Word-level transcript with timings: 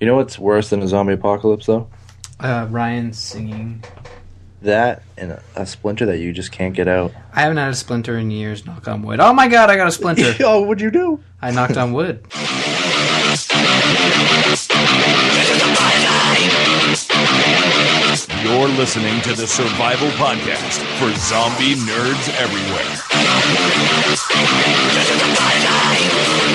You 0.00 0.06
know 0.06 0.16
what's 0.16 0.38
worse 0.38 0.70
than 0.70 0.82
a 0.82 0.88
zombie 0.88 1.14
apocalypse 1.14 1.66
though? 1.66 1.88
Uh, 2.38 2.66
Ryan 2.70 3.12
singing. 3.12 3.82
That 4.62 5.02
and 5.16 5.32
a, 5.32 5.42
a 5.56 5.66
splinter 5.66 6.06
that 6.06 6.18
you 6.18 6.32
just 6.32 6.52
can't 6.52 6.74
get 6.74 6.88
out. 6.88 7.12
I 7.32 7.42
haven't 7.42 7.58
had 7.58 7.70
a 7.70 7.74
splinter 7.74 8.16
in 8.18 8.30
years. 8.30 8.64
Knock 8.64 8.86
on 8.88 9.02
wood. 9.02 9.20
Oh 9.20 9.32
my 9.32 9.48
god, 9.48 9.70
I 9.70 9.76
got 9.76 9.88
a 9.88 9.92
splinter. 9.92 10.34
oh, 10.40 10.62
what'd 10.62 10.80
you 10.80 10.90
do? 10.90 11.20
I 11.42 11.50
knocked 11.50 11.76
on 11.76 11.92
wood. 11.92 12.24
You're 18.42 18.68
listening 18.68 19.20
to 19.22 19.34
the 19.34 19.46
Survival 19.46 20.08
Podcast 20.10 20.82
for 20.98 21.12
zombie 21.18 21.74
nerds 21.74 22.28
everywhere. 22.38 22.98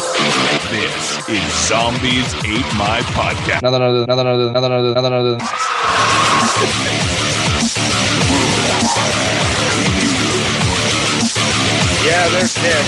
This 0.03 1.29
is 1.29 1.67
Zombies 1.67 2.33
Ate 2.43 2.73
My 2.75 2.99
Podcast. 3.15 3.61
Nothing 3.61 3.81
other 3.81 3.99
than 3.99 4.07
nothing 4.07 4.27
other 4.27 4.43
than 4.45 4.53
nothing 4.53 4.71
other 4.73 4.93
than 4.93 4.95
nothing 4.95 5.13
other 5.13 5.31
than. 5.31 5.47
Yeah, 12.03 12.27
they're 12.29 12.51
dead. 12.51 12.85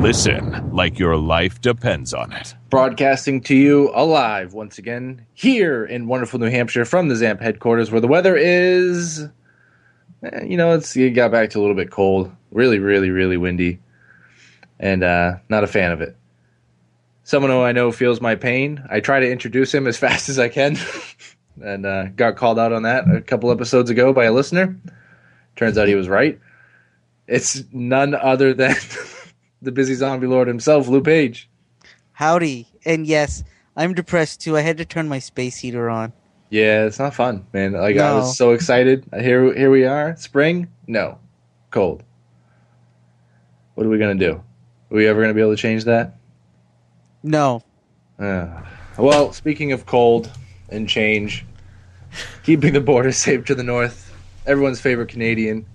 Listen 0.00 0.70
like 0.72 0.98
your 0.98 1.16
life 1.16 1.60
depends 1.60 2.14
on 2.14 2.32
it. 2.32 2.54
broadcasting 2.70 3.40
to 3.42 3.54
you 3.54 3.90
alive 3.94 4.54
once 4.54 4.78
again 4.78 5.26
here 5.34 5.84
in 5.84 6.06
wonderful 6.06 6.38
New 6.38 6.48
Hampshire 6.50 6.84
from 6.84 7.08
the 7.08 7.16
ZAMP 7.16 7.40
headquarters 7.40 7.90
where 7.90 8.00
the 8.00 8.06
weather 8.06 8.36
is, 8.36 9.26
eh, 10.22 10.44
you 10.44 10.56
know, 10.56 10.72
it's 10.72 10.96
it 10.96 11.10
got 11.10 11.32
back 11.32 11.50
to 11.50 11.58
a 11.58 11.62
little 11.62 11.74
bit 11.74 11.90
cold, 11.90 12.30
really, 12.52 12.78
really, 12.78 13.10
really 13.10 13.36
windy, 13.36 13.80
and 14.78 15.02
uh, 15.02 15.38
not 15.48 15.64
a 15.64 15.66
fan 15.66 15.90
of 15.90 16.00
it. 16.00 16.16
Someone 17.24 17.50
who 17.50 17.60
I 17.60 17.72
know 17.72 17.90
feels 17.90 18.20
my 18.20 18.36
pain. 18.36 18.82
I 18.88 19.00
try 19.00 19.18
to 19.20 19.30
introduce 19.30 19.74
him 19.74 19.86
as 19.86 19.96
fast 20.04 20.28
as 20.28 20.38
I 20.38 20.48
can, 20.48 20.76
and 21.60 21.84
uh, 21.84 22.04
got 22.16 22.36
called 22.36 22.58
out 22.58 22.72
on 22.72 22.84
that 22.84 23.04
a 23.10 23.20
couple 23.20 23.50
episodes 23.50 23.90
ago 23.90 24.12
by 24.12 24.24
a 24.26 24.32
listener. 24.32 24.78
Turns 25.56 25.76
out 25.76 25.88
he 25.88 25.96
was 25.96 26.08
right. 26.08 26.38
It's 27.26 27.64
none 27.72 28.14
other 28.14 28.54
than 28.54 28.76
the 29.62 29.72
busy 29.72 29.94
zombie 29.94 30.26
lord 30.26 30.48
himself, 30.48 30.88
Lou 30.88 31.00
Page. 31.02 31.48
Howdy. 32.12 32.68
And 32.84 33.06
yes, 33.06 33.44
I'm 33.76 33.94
depressed 33.94 34.40
too. 34.40 34.56
I 34.56 34.60
had 34.62 34.78
to 34.78 34.84
turn 34.84 35.08
my 35.08 35.18
space 35.18 35.56
heater 35.58 35.88
on. 35.88 36.12
Yeah, 36.50 36.84
it's 36.84 36.98
not 36.98 37.14
fun, 37.14 37.46
man. 37.52 37.72
Like 37.72 37.96
I 37.96 38.08
No. 38.08 38.16
was 38.16 38.36
so 38.36 38.52
excited. 38.52 39.04
Here, 39.20 39.52
here 39.54 39.70
we 39.70 39.84
are. 39.84 40.16
Spring? 40.16 40.68
No, 40.86 41.18
cold. 41.70 42.02
What 43.74 43.86
are 43.86 43.90
we 43.90 43.98
gonna 43.98 44.14
do? 44.14 44.42
Are 44.90 44.96
we 44.96 45.06
ever 45.06 45.20
gonna 45.20 45.34
be 45.34 45.40
able 45.40 45.52
to 45.52 45.60
change 45.60 45.84
that? 45.84 46.16
No. 47.22 47.62
Uh, 48.18 48.46
well, 48.96 49.32
speaking 49.32 49.72
of 49.72 49.86
cold 49.86 50.30
and 50.70 50.88
change, 50.88 51.44
keeping 52.42 52.72
the 52.72 52.80
border 52.80 53.12
safe 53.26 53.44
to 53.44 53.54
the 53.54 53.62
north, 53.62 54.12
everyone's 54.46 54.80
favorite 54.80 55.08
Canadian, 55.10 55.66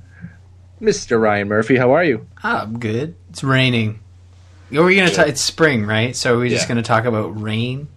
Mr. 0.84 1.20
Ryan 1.20 1.48
Murphy. 1.48 1.78
How 1.78 1.92
are 1.94 2.04
you? 2.04 2.28
I'm 2.44 2.78
good. 2.80 3.16
It's 3.30 3.44
raining. 3.44 4.00
Are 4.76 4.84
we 4.84 4.96
gonna? 4.96 5.10
Ta- 5.12 5.24
it's 5.24 5.42
spring, 5.42 5.86
right? 5.86 6.16
So 6.16 6.36
are 6.36 6.40
we 6.40 6.50
just 6.50 6.64
Yeah. 6.66 6.70
gonna 6.70 6.82
talk 6.84 7.06
about 7.06 7.40
rain? 7.42 7.88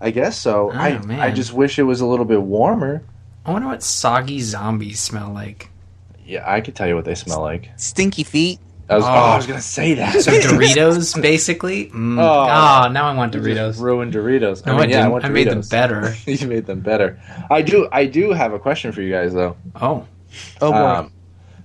I 0.00 0.10
guess 0.10 0.38
so. 0.38 0.70
Oh, 0.72 0.74
I 0.76 0.98
man. 0.98 1.20
I 1.20 1.30
just 1.30 1.52
wish 1.52 1.78
it 1.78 1.82
was 1.82 2.00
a 2.00 2.06
little 2.06 2.24
bit 2.24 2.40
warmer. 2.40 3.02
I 3.44 3.52
wonder 3.52 3.68
what 3.68 3.82
soggy 3.82 4.40
zombies 4.40 5.00
smell 5.00 5.30
like. 5.30 5.70
Yeah, 6.24 6.44
I 6.46 6.60
could 6.60 6.74
tell 6.74 6.86
you 6.88 6.94
what 6.94 7.04
they 7.04 7.14
smell 7.14 7.40
like. 7.42 7.68
Stinky 7.76 8.22
feet. 8.24 8.60
I 8.88 8.96
was, 8.96 9.04
oh, 9.04 9.08
Oh. 9.08 9.10
I 9.12 9.36
was 9.36 9.46
gonna 9.46 9.60
say 9.60 9.94
that. 9.94 10.20
So 10.22 10.30
Doritos, 10.40 11.20
basically. 11.20 11.86
Mm. 11.86 12.18
Oh. 12.18 12.22
Oh, 12.22 12.90
now 12.92 13.06
I 13.06 13.14
want 13.14 13.34
You 13.34 13.40
just 13.54 13.78
Doritos. 13.78 13.82
ruined 13.82 14.12
Doritos. 14.14 14.64
No, 14.66 14.74
I, 14.74 14.80
mean, 14.80 14.90
yeah, 14.90 14.96
didn't. 14.98 15.12
want 15.12 15.24
I 15.24 15.28
made 15.28 15.48
them 15.50 15.62
better. 15.70 16.14
you 16.26 16.46
made 16.46 16.66
them 16.66 16.80
better. 16.80 17.20
I 17.50 17.62
do. 17.62 17.88
I 17.92 18.06
do 18.06 18.30
have 18.32 18.52
a 18.52 18.58
question 18.58 18.92
for 18.92 19.02
you 19.02 19.10
guys, 19.12 19.32
though. 19.34 19.56
Oh, 19.80 20.06
Oh 20.60 20.70
boy. 20.72 20.76
Um, 20.78 21.12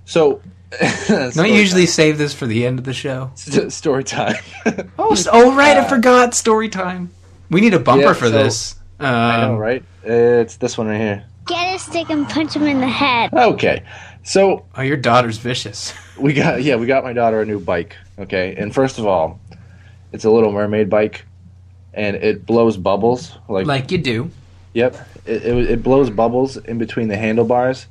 so, 0.06 0.40
don't 1.10 1.36
you 1.48 1.54
usually 1.54 1.84
save 1.86 2.16
this 2.16 2.32
for 2.32 2.46
the 2.46 2.64
end 2.66 2.78
of 2.78 2.84
the 2.86 2.94
show? 2.94 3.30
st- 3.34 3.70
story 3.72 4.02
time? 4.04 4.36
Oh, 4.98 5.12
s- 5.12 5.28
oh 5.30 5.54
right, 5.54 5.76
I 5.76 5.80
Uh, 5.80 5.88
forgot 5.88 6.34
story 6.34 6.68
time. 6.70 7.10
We 7.50 7.60
need 7.60 7.74
a 7.74 7.78
bumper 7.78 8.06
Yeah, 8.06 8.12
for 8.14 8.26
so- 8.28 8.30
this. 8.42 8.74
Um, 8.98 9.06
I 9.06 9.40
know, 9.42 9.56
right? 9.58 9.84
It's 10.04 10.56
this 10.56 10.78
one 10.78 10.86
right 10.88 10.98
here. 10.98 11.24
Get 11.46 11.76
a 11.76 11.78
stick 11.78 12.08
and 12.10 12.26
punch 12.28 12.54
him 12.56 12.62
in 12.64 12.80
the 12.80 12.88
head. 12.88 13.30
Okay, 13.32 13.82
so 14.24 14.64
Oh, 14.74 14.80
your 14.82 14.96
daughter's 14.96 15.36
vicious. 15.38 15.92
we 16.18 16.32
got 16.32 16.62
yeah, 16.62 16.76
we 16.76 16.86
got 16.86 17.04
my 17.04 17.12
daughter 17.12 17.40
a 17.42 17.44
new 17.44 17.60
bike. 17.60 17.94
Okay, 18.18 18.56
and 18.56 18.74
first 18.74 18.98
of 18.98 19.06
all, 19.06 19.38
it's 20.12 20.24
a 20.24 20.30
Little 20.30 20.50
Mermaid 20.50 20.88
bike, 20.88 21.24
and 21.92 22.16
it 22.16 22.46
blows 22.46 22.76
bubbles. 22.78 23.36
Like, 23.48 23.66
Like 23.66 23.90
you 23.92 23.98
do. 23.98 24.30
yep, 24.72 24.96
it, 25.26 25.44
it, 25.44 25.70
it 25.72 25.82
blows 25.82 26.08
bubbles 26.08 26.56
in 26.56 26.78
between 26.78 27.08
the 27.08 27.16
handlebars. 27.18 27.86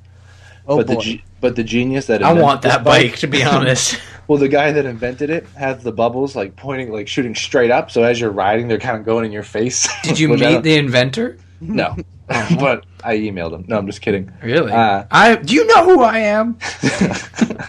oh 0.67 0.77
but 0.77 0.87
boy. 0.87 0.95
the 0.95 1.01
ge- 1.17 1.23
but 1.45 1.56
the 1.56 1.63
genius 1.63 2.07
that 2.07 2.23
I 2.23 2.33
want 2.33 2.63
that 2.63 2.83
bike, 2.83 3.17
to 3.17 3.28
be 3.28 3.44
honest. 3.44 4.01
Well, 4.28 4.39
the 4.39 4.47
guy 4.47 4.72
that 4.72 4.88
invented 4.88 5.29
it 5.29 5.45
has 5.50 5.83
the 5.83 5.91
bubbles 5.91 6.35
like 6.35 6.56
pointing, 6.56 6.91
like 6.91 7.07
shooting 7.07 7.35
straight 7.35 7.69
up. 7.69 7.91
So 7.91 8.01
as 8.01 8.19
you're 8.19 8.31
riding, 8.31 8.67
they're 8.67 8.79
kind 8.79 8.97
of 8.97 9.06
going 9.06 9.23
in 9.23 9.31
your 9.31 9.44
face. 9.44 9.88
Did 10.03 10.17
you 10.17 10.29
meet 10.29 10.63
the 10.63 10.78
inventor? 10.78 11.38
No, 11.61 11.95
but 12.28 12.88
I 13.03 13.17
emailed 13.17 13.53
him. 13.53 13.66
No, 13.67 13.78
I'm 13.78 13.85
just 13.85 14.01
kidding. 14.01 14.31
Really? 14.41 14.72
Uh, 14.72 15.06
I 15.11 15.35
do 15.35 15.53
you 15.53 15.67
know 15.67 15.85
who 15.85 16.01
I 16.01 16.17
am? 16.17 16.57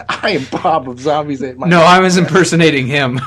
I 0.09 0.31
am 0.31 0.47
Bob 0.63 0.89
of 0.89 0.99
Zombies 0.99 1.43
Ate 1.43 1.59
My. 1.59 1.67
No, 1.67 1.81
I 1.81 1.99
was 1.99 2.17
impersonating 2.17 2.87
him. 2.87 3.19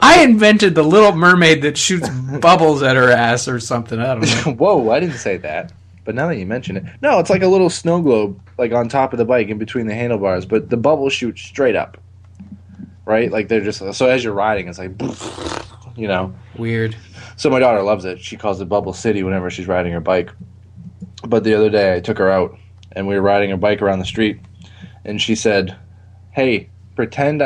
I 0.00 0.24
invented 0.26 0.74
the 0.74 0.82
little 0.82 1.12
mermaid 1.12 1.60
that 1.60 1.76
shoots 1.76 2.08
bubbles 2.40 2.82
at 2.82 2.96
her 2.96 3.10
ass 3.10 3.48
or 3.48 3.60
something. 3.60 3.98
I 3.98 4.14
don't 4.14 4.46
know. 4.46 4.52
Whoa, 4.54 4.90
I 4.90 4.98
didn't 4.98 5.18
say 5.18 5.36
that. 5.36 5.74
But 6.04 6.14
now 6.14 6.26
that 6.28 6.36
you 6.36 6.46
mention 6.46 6.76
it, 6.76 6.84
no, 7.00 7.18
it's 7.18 7.30
like 7.30 7.42
a 7.42 7.48
little 7.48 7.70
snow 7.70 8.00
globe, 8.00 8.40
like 8.58 8.72
on 8.72 8.88
top 8.88 9.12
of 9.12 9.18
the 9.18 9.24
bike 9.24 9.48
in 9.48 9.58
between 9.58 9.86
the 9.86 9.94
handlebars. 9.94 10.46
But 10.46 10.68
the 10.68 10.76
bubbles 10.76 11.12
shoot 11.12 11.38
straight 11.38 11.76
up, 11.76 11.98
right? 13.04 13.30
Like 13.30 13.48
they're 13.48 13.60
just 13.60 13.78
so 13.94 14.08
as 14.08 14.24
you're 14.24 14.32
riding, 14.32 14.68
it's 14.68 14.78
like, 14.78 14.90
you 15.96 16.08
know. 16.08 16.34
Weird. 16.56 16.96
So 17.36 17.50
my 17.50 17.60
daughter 17.60 17.82
loves 17.82 18.04
it. 18.04 18.20
She 18.20 18.36
calls 18.36 18.60
it 18.60 18.68
Bubble 18.68 18.92
City 18.92 19.22
whenever 19.22 19.50
she's 19.50 19.68
riding 19.68 19.92
her 19.92 20.00
bike. 20.00 20.30
But 21.26 21.44
the 21.44 21.54
other 21.54 21.70
day 21.70 21.94
I 21.94 22.00
took 22.00 22.18
her 22.18 22.30
out 22.30 22.58
and 22.92 23.06
we 23.06 23.14
were 23.14 23.22
riding 23.22 23.50
her 23.50 23.56
bike 23.56 23.80
around 23.80 24.00
the 24.00 24.04
street 24.04 24.40
and 25.04 25.22
she 25.22 25.36
said, 25.36 25.76
"Hey, 26.32 26.68
pretend 26.96 27.42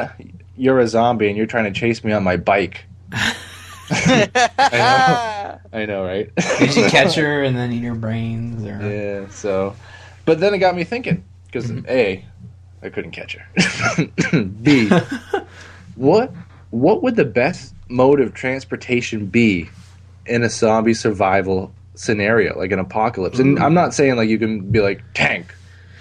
you're 0.56 0.80
a 0.80 0.88
zombie 0.88 1.28
and 1.28 1.36
you're 1.36 1.46
trying 1.46 1.72
to 1.72 1.78
chase 1.78 2.02
me 2.02 2.12
on 2.12 2.24
my 2.24 2.36
bike." 2.36 2.84
I 5.72 5.86
know. 5.86 6.04
Right? 6.04 6.34
Did 6.58 6.76
you 6.76 6.84
catch 6.88 7.14
her 7.14 7.42
and 7.42 7.56
then 7.56 7.72
eat 7.72 7.82
her 7.82 7.94
brains? 7.94 8.64
Or... 8.64 8.80
Yeah, 8.80 9.28
so 9.28 9.74
but 10.24 10.40
then 10.40 10.54
it 10.54 10.58
got 10.58 10.74
me 10.74 10.84
thinking 10.84 11.24
because 11.46 11.70
mm-hmm. 11.70 11.88
A, 11.88 12.24
I 12.82 12.88
couldn't 12.90 13.12
catch 13.12 13.36
her. 13.36 14.42
B, 14.62 14.90
what 15.94 16.32
what 16.70 17.02
would 17.02 17.16
the 17.16 17.24
best 17.24 17.74
mode 17.88 18.20
of 18.20 18.34
transportation 18.34 19.26
be 19.26 19.68
in 20.26 20.42
a 20.42 20.50
zombie 20.50 20.94
survival 20.94 21.72
scenario, 21.94 22.58
like 22.58 22.72
an 22.72 22.78
apocalypse? 22.78 23.38
And 23.38 23.58
I'm 23.58 23.74
not 23.74 23.94
saying 23.94 24.16
like 24.16 24.28
you 24.28 24.38
can 24.38 24.70
be 24.70 24.80
like 24.80 25.02
tank, 25.14 25.54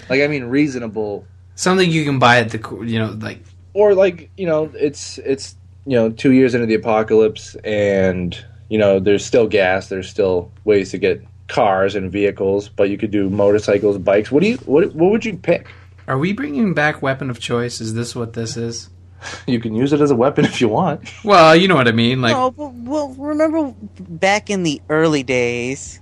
like 0.10 0.22
I 0.22 0.28
mean 0.28 0.46
reasonable, 0.46 1.26
Something 1.56 1.90
you 1.90 2.04
can 2.04 2.20
buy 2.20 2.40
at 2.40 2.50
the 2.50 2.84
you 2.84 3.00
know 3.00 3.18
like 3.22 3.40
or 3.74 3.94
like 3.96 4.30
you 4.36 4.46
know 4.46 4.70
it's 4.74 5.20
it's 5.20 5.56
you 5.86 5.96
know 5.96 6.10
two 6.10 6.32
years 6.32 6.54
into 6.54 6.68
the 6.68 6.74
apocalypse 6.74 7.56
and 7.64 8.44
you 8.70 8.78
know 8.78 9.00
there's 9.00 9.26
still 9.26 9.48
gas, 9.48 9.90
there's 9.90 10.10
still 10.10 10.52
ways 10.64 10.92
to 10.92 10.98
get 10.98 11.24
cars 11.48 11.96
and 11.96 12.12
vehicles, 12.12 12.70
but 12.70 12.90
you 12.90 12.98
could 12.98 13.12
do 13.12 13.30
motorcycles, 13.30 13.98
bikes. 13.98 14.32
What 14.32 14.42
do 14.44 14.50
you 14.50 14.58
what 14.66 14.94
what 14.96 15.12
would 15.12 15.26
you 15.26 15.38
pick? 15.38 15.68
Are 16.08 16.18
we 16.18 16.34
bringing 16.34 16.74
back 16.74 17.02
weapon 17.02 17.30
of 17.30 17.40
choice? 17.40 17.82
Is 17.82 17.94
this 17.94 18.16
what 18.16 18.34
this 18.34 18.58
is? 18.58 18.90
You 19.48 19.60
can 19.60 19.74
use 19.74 19.92
it 19.92 20.02
as 20.02 20.12
a 20.12 20.16
weapon 20.16 20.46
if 20.46 20.62
you 20.62 20.68
want. 20.70 21.02
Well, 21.24 21.56
you 21.56 21.68
know 21.68 21.74
what 21.76 21.88
I 21.88 21.92
mean. 21.94 22.22
Like 22.22 22.34
no, 22.36 22.52
but 22.52 22.74
well, 22.76 23.10
remember 23.18 23.74
back 24.00 24.50
in 24.52 24.62
the 24.64 24.82
early 24.90 25.24
days. 25.24 26.00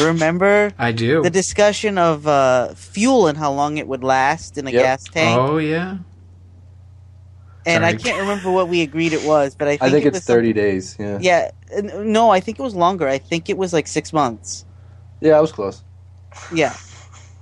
Remember 0.00 0.72
I 0.78 0.90
do. 0.90 1.22
the 1.22 1.30
discussion 1.30 1.96
of 1.96 2.26
uh, 2.26 2.74
fuel 2.74 3.28
and 3.28 3.38
how 3.38 3.52
long 3.52 3.78
it 3.78 3.86
would 3.86 4.02
last 4.02 4.58
in 4.58 4.66
a 4.66 4.70
Yep. 4.72 4.82
gas 4.82 5.04
tank? 5.04 5.38
Oh 5.38 5.58
yeah. 5.58 5.98
And 7.66 7.84
I 7.84 7.94
can't 7.94 8.18
remember 8.20 8.50
what 8.50 8.68
we 8.68 8.80
agreed 8.82 9.12
it 9.12 9.24
was, 9.24 9.54
but 9.54 9.68
I 9.68 9.72
think, 9.72 9.82
I 9.82 9.90
think 9.90 10.04
it 10.04 10.08
it's 10.08 10.16
was 10.18 10.24
30 10.24 10.52
days. 10.52 10.96
Yeah. 10.98 11.18
Yeah, 11.20 11.50
no, 11.82 12.30
I 12.30 12.40
think 12.40 12.58
it 12.58 12.62
was 12.62 12.74
longer. 12.74 13.08
I 13.08 13.18
think 13.18 13.48
it 13.50 13.58
was 13.58 13.72
like 13.72 13.86
six 13.86 14.12
months. 14.12 14.64
Yeah, 15.20 15.32
I 15.36 15.40
was 15.40 15.52
close. 15.52 15.82
Yeah, 16.54 16.74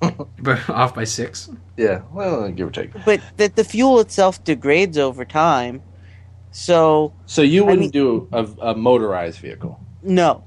But 0.40 0.68
off 0.70 0.94
by 0.94 1.04
six. 1.04 1.50
Yeah, 1.76 2.02
well, 2.12 2.48
give 2.50 2.68
or 2.68 2.70
take. 2.70 2.92
but 3.04 3.20
that 3.36 3.56
the 3.56 3.64
fuel 3.64 3.98
itself 4.00 4.42
degrades 4.44 4.96
over 4.98 5.24
time. 5.24 5.82
So 6.52 7.12
So 7.26 7.42
you 7.42 7.64
wouldn't 7.64 7.80
mean- 7.80 7.90
do 7.90 8.28
a, 8.32 8.44
a 8.62 8.74
motorized 8.76 9.40
vehicle. 9.40 9.80
no, 10.02 10.44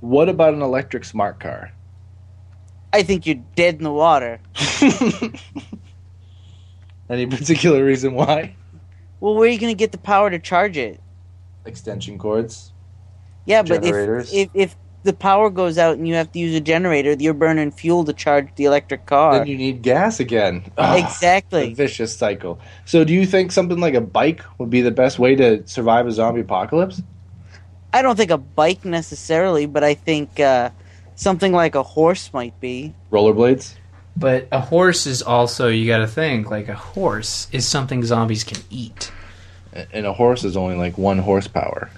What 0.00 0.28
about 0.28 0.52
an 0.54 0.60
electric 0.62 1.04
smart 1.04 1.40
car? 1.40 1.72
I 2.92 3.02
think 3.02 3.26
you're 3.26 3.42
dead 3.56 3.76
in 3.76 3.84
the 3.84 3.92
water. 3.92 4.40
Any 7.08 7.26
particular 7.26 7.84
reason 7.84 8.14
why? 8.14 8.56
Well, 9.20 9.34
where 9.34 9.48
are 9.48 9.50
you 9.52 9.58
going 9.58 9.72
to 9.72 9.78
get 9.78 9.92
the 9.92 9.98
power 9.98 10.30
to 10.30 10.38
charge 10.38 10.76
it? 10.76 11.00
Extension 11.64 12.18
cords. 12.18 12.72
Yeah, 13.44 13.62
but 13.62 13.84
if, 13.84 14.32
if 14.32 14.50
if 14.54 14.76
the 15.06 15.12
power 15.12 15.48
goes 15.48 15.78
out 15.78 15.96
and 15.96 16.06
you 16.06 16.14
have 16.14 16.30
to 16.32 16.38
use 16.38 16.54
a 16.54 16.60
generator, 16.60 17.14
you're 17.18 17.32
burning 17.32 17.70
fuel 17.70 18.04
to 18.04 18.12
charge 18.12 18.48
the 18.56 18.64
electric 18.64 19.06
car. 19.06 19.38
Then 19.38 19.46
you 19.46 19.56
need 19.56 19.82
gas 19.82 20.20
again. 20.20 20.64
Ugh, 20.78 20.98
Exactly. 21.02 21.72
a 21.72 21.74
vicious 21.74 22.14
cycle. 22.14 22.58
So, 22.84 23.04
do 23.04 23.14
you 23.14 23.24
think 23.24 23.52
something 23.52 23.78
like 23.78 23.94
a 23.94 24.00
bike 24.00 24.42
would 24.58 24.68
be 24.68 24.82
the 24.82 24.90
best 24.90 25.18
way 25.18 25.34
to 25.36 25.66
survive 25.66 26.06
a 26.06 26.12
zombie 26.12 26.40
apocalypse? 26.42 27.02
I 27.92 28.02
don't 28.02 28.16
think 28.16 28.30
a 28.30 28.38
bike 28.38 28.84
necessarily, 28.84 29.64
but 29.64 29.82
I 29.82 29.94
think 29.94 30.38
uh, 30.38 30.70
something 31.14 31.52
like 31.52 31.74
a 31.74 31.82
horse 31.82 32.32
might 32.34 32.58
be. 32.60 32.92
Rollerblades. 33.10 33.74
But 34.16 34.48
a 34.50 34.60
horse 34.60 35.06
is 35.06 35.22
also 35.22 35.68
you 35.68 35.86
got 35.86 35.98
to 35.98 36.06
think 36.06 36.50
like 36.50 36.68
a 36.68 36.74
horse 36.74 37.48
is 37.52 37.68
something 37.68 38.02
zombies 38.02 38.44
can 38.44 38.62
eat. 38.70 39.12
And 39.92 40.06
a 40.06 40.12
horse 40.12 40.42
is 40.44 40.56
only 40.56 40.76
like 40.76 40.96
one 40.96 41.18
horsepower. 41.18 41.90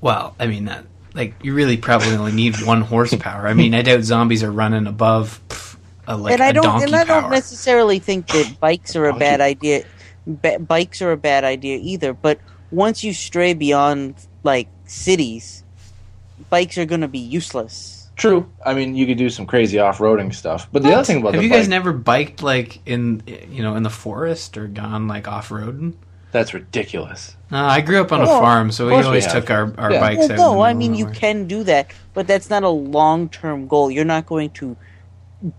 Well, 0.00 0.34
I 0.40 0.48
mean 0.48 0.64
that 0.64 0.84
like 1.14 1.34
you 1.42 1.54
really 1.54 1.76
probably 1.76 2.14
only 2.14 2.32
need 2.32 2.56
one 2.64 2.82
horsepower. 2.82 3.46
I 3.46 3.54
mean, 3.54 3.74
I 3.74 3.82
doubt 3.82 4.02
zombies 4.02 4.42
are 4.42 4.50
running 4.50 4.86
above 4.86 5.40
pff, 5.48 5.76
a, 6.06 6.16
like 6.16 6.34
and 6.34 6.42
I 6.42 6.48
a 6.48 6.52
don't 6.52 6.64
donkey 6.64 6.84
and 6.84 6.96
I 6.96 7.04
don't 7.04 7.30
necessarily 7.30 7.98
think 8.00 8.26
that 8.28 8.56
bikes 8.60 8.96
are 8.96 9.06
a 9.06 9.16
bad 9.16 9.40
idea. 9.40 9.84
Ba- 10.26 10.58
bikes 10.58 11.00
are 11.00 11.12
a 11.12 11.16
bad 11.16 11.44
idea 11.44 11.78
either. 11.80 12.12
But 12.12 12.40
once 12.72 13.04
you 13.04 13.14
stray 13.14 13.54
beyond 13.54 14.16
like 14.42 14.68
cities, 14.86 15.62
bikes 16.50 16.76
are 16.76 16.84
going 16.84 17.00
to 17.02 17.08
be 17.08 17.18
useless. 17.18 17.95
True. 18.16 18.50
I 18.64 18.72
mean, 18.72 18.94
you 18.96 19.06
could 19.06 19.18
do 19.18 19.28
some 19.28 19.46
crazy 19.46 19.78
off-roading 19.78 20.34
stuff. 20.34 20.68
But 20.72 20.82
the 20.82 20.92
other 20.94 21.04
thing 21.04 21.18
about 21.18 21.34
Have 21.34 21.42
the 21.42 21.46
you 21.46 21.52
guys 21.52 21.68
never 21.68 21.92
biked 21.92 22.42
like 22.42 22.80
in 22.86 23.22
you 23.26 23.62
know 23.62 23.76
in 23.76 23.82
the 23.82 23.90
forest 23.90 24.56
or 24.56 24.66
gone 24.66 25.06
like 25.06 25.28
off 25.28 25.50
roading? 25.50 25.94
that's 26.32 26.52
ridiculous. 26.52 27.34
Uh, 27.50 27.56
I 27.56 27.80
grew 27.80 28.00
up 28.00 28.12
on 28.12 28.20
a 28.20 28.26
farm, 28.26 28.70
so 28.70 28.86
we 28.86 28.92
course 28.92 29.04
we 29.04 29.06
always 29.06 29.26
took 29.26 29.50
our, 29.50 29.72
our 29.78 29.92
Yeah. 29.92 30.00
bikes 30.00 30.28
Well, 30.28 30.54
no, 30.54 30.60
I 30.60 30.74
mean 30.74 30.94
you 30.94 31.06
can 31.06 31.46
do 31.46 31.62
that, 31.64 31.92
but 32.14 32.26
that's 32.26 32.50
not 32.50 32.62
a 32.62 32.68
long-term 32.68 33.68
goal. 33.68 33.90
You're 33.90 34.04
not 34.04 34.26
going 34.26 34.50
to 34.50 34.76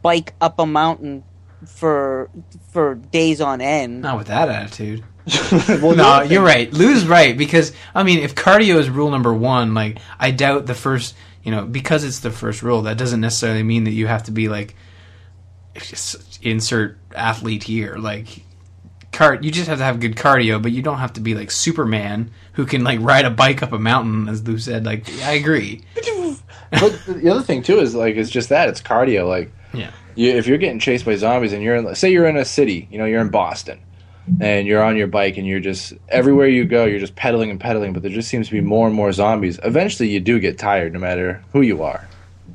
bike 0.02 0.34
up 0.42 0.60
a 0.60 0.66
mountain 0.66 1.24
for 1.66 2.30
for 2.72 2.96
days 2.96 3.42
on 3.42 3.62
end. 3.62 4.02
Not 4.02 4.18
with 4.18 4.28
that 4.28 4.50
attitude. 4.50 5.04
well, 5.82 5.96
no, 5.96 6.22
you're 6.22 6.44
right. 6.44 6.72
Lou's 6.72 7.06
right 7.06 7.38
because 7.38 7.74
I 7.94 8.04
mean, 8.04 8.20
if 8.20 8.34
cardio 8.36 8.78
is 8.78 8.90
rule 8.90 9.12
number 9.12 9.34
one, 9.34 9.74
like 9.74 10.00
I 10.20 10.32
doubt 10.32 10.66
the 10.68 10.74
first, 10.74 11.16
you 11.44 11.52
know, 11.52 11.66
because 11.66 12.04
it's 12.04 12.20
the 12.20 12.32
first 12.32 12.64
rule. 12.64 12.84
That 12.84 12.98
doesn't 12.98 13.20
necessarily 13.22 13.64
mean 13.64 13.84
that 13.86 13.92
you 13.92 14.08
have 14.08 14.24
to 14.24 14.32
be 14.32 14.48
like 14.48 14.76
insert 16.42 16.98
athlete 17.16 17.64
here. 17.64 17.98
Like, 17.98 18.44
cart, 19.12 19.44
you 19.44 19.52
just 19.52 19.68
have 19.68 19.80
to 19.80 19.84
have 19.84 20.00
good 20.00 20.16
cardio, 20.16 20.62
but 20.62 20.72
you 20.72 20.82
don't 20.82 21.00
have 21.00 21.14
to 21.14 21.22
be 21.22 21.36
like 21.36 21.52
Superman 21.52 22.32
who 22.54 22.66
can 22.66 22.84
like 22.84 23.00
ride 23.02 23.26
a 23.26 23.30
bike 23.30 23.62
up 23.64 23.72
a 23.74 23.80
mountain, 23.80 24.28
as 24.30 24.46
Lou 24.48 24.58
said. 24.58 24.86
Like, 24.86 25.10
I 25.24 25.34
agree. 25.34 25.84
But 26.70 27.00
the 27.06 27.30
other 27.30 27.44
thing 27.44 27.64
too 27.64 27.80
is 27.80 27.96
like 27.96 28.18
it's 28.18 28.30
just 28.30 28.50
that 28.50 28.68
it's 28.68 28.82
cardio. 28.82 29.26
Like, 29.26 29.54
Yeah. 29.72 29.92
you, 30.16 30.32
if 30.32 30.48
you're 30.48 30.58
getting 30.58 30.80
chased 30.80 31.06
by 31.06 31.16
zombies 31.16 31.54
and 31.54 31.64
you're 31.64 31.76
in, 31.78 31.96
say 31.96 32.12
you're 32.12 32.28
in 32.28 32.36
a 32.36 32.44
city, 32.44 32.90
you 32.92 32.98
know, 32.98 33.06
you're 33.06 33.22
in 33.22 33.30
Boston, 33.30 33.80
and 34.42 34.68
you're 34.68 34.84
on 34.84 34.98
your 34.98 35.08
bike 35.08 35.38
and 35.38 35.48
you're 35.48 35.60
just 35.60 35.94
everywhere 36.10 36.48
you 36.48 36.66
go, 36.66 36.86
you're 36.86 37.00
just 37.00 37.16
pedaling 37.16 37.50
and 37.50 37.60
pedaling. 37.60 37.94
But 37.94 38.04
there 38.04 38.12
just 38.12 38.30
seems 38.30 38.48
to 38.48 38.54
be 38.54 38.62
more 38.62 38.88
and 38.88 38.96
more 38.96 39.12
zombies. 39.12 39.60
Eventually, 39.64 40.10
you 40.10 40.20
do 40.20 40.40
get 40.40 40.58
tired, 40.58 40.94
no 40.94 41.00
matter 41.00 41.44
who 41.54 41.62
you 41.62 41.84
are. 41.84 42.08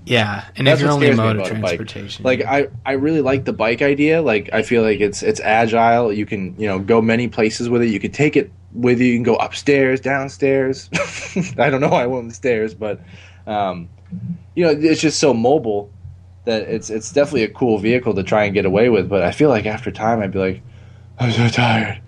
Yeah, 0.05 0.45
and 0.57 0.67
That's 0.67 0.81
your 0.81 0.91
only 0.91 1.15
mode 1.15 1.37
of 1.37 1.43
about 1.43 1.51
a 1.53 1.55
bike. 1.55 1.61
transportation, 1.77 2.25
Like 2.25 2.45
I, 2.45 2.69
I 2.85 2.93
really 2.93 3.21
like 3.21 3.45
the 3.45 3.53
bike 3.53 3.83
idea. 3.83 4.21
Like 4.21 4.51
I 4.53 4.63
feel 4.63 4.83
like 4.83 5.01
it's 5.01 5.23
it's 5.23 5.39
agile. 5.41 6.13
You 6.13 6.27
can 6.27 6.59
you 6.59 6.67
know 6.67 6.79
go 6.81 7.01
many 7.01 7.29
places 7.29 7.69
with 7.69 7.83
it. 7.83 7.89
You 7.91 8.01
can 8.01 8.11
take 8.11 8.37
it 8.37 8.51
with 8.73 9.01
you. 9.01 9.07
You 9.07 9.17
can 9.17 9.23
go 9.23 9.37
upstairs, 9.37 10.01
downstairs. 10.01 10.91
I 11.59 11.71
don't 11.71 11.81
know 11.81 11.89
why 11.89 12.03
I 12.03 12.07
went 12.07 12.27
with 12.27 12.35
stairs, 12.35 12.75
but 12.75 13.01
um, 13.47 13.89
you 14.57 14.65
know 14.65 14.71
it's 14.71 15.01
just 15.01 15.21
so 15.21 15.33
mobile 15.33 15.91
that 16.47 16.63
it's 16.63 16.91
it's 16.91 17.13
definitely 17.13 17.45
a 17.45 17.49
cool 17.51 17.79
vehicle 17.79 18.13
to 18.15 18.25
try 18.25 18.45
and 18.45 18.55
get 18.55 18.65
away 18.65 18.89
with. 18.89 19.09
But 19.09 19.23
I 19.23 19.31
feel 19.31 19.51
like 19.51 19.67
after 19.67 19.93
time 19.93 20.21
I'd 20.21 20.33
be 20.33 20.41
like, 20.41 20.63
I'm 21.19 21.33
so 21.33 21.49
tired. 21.49 22.01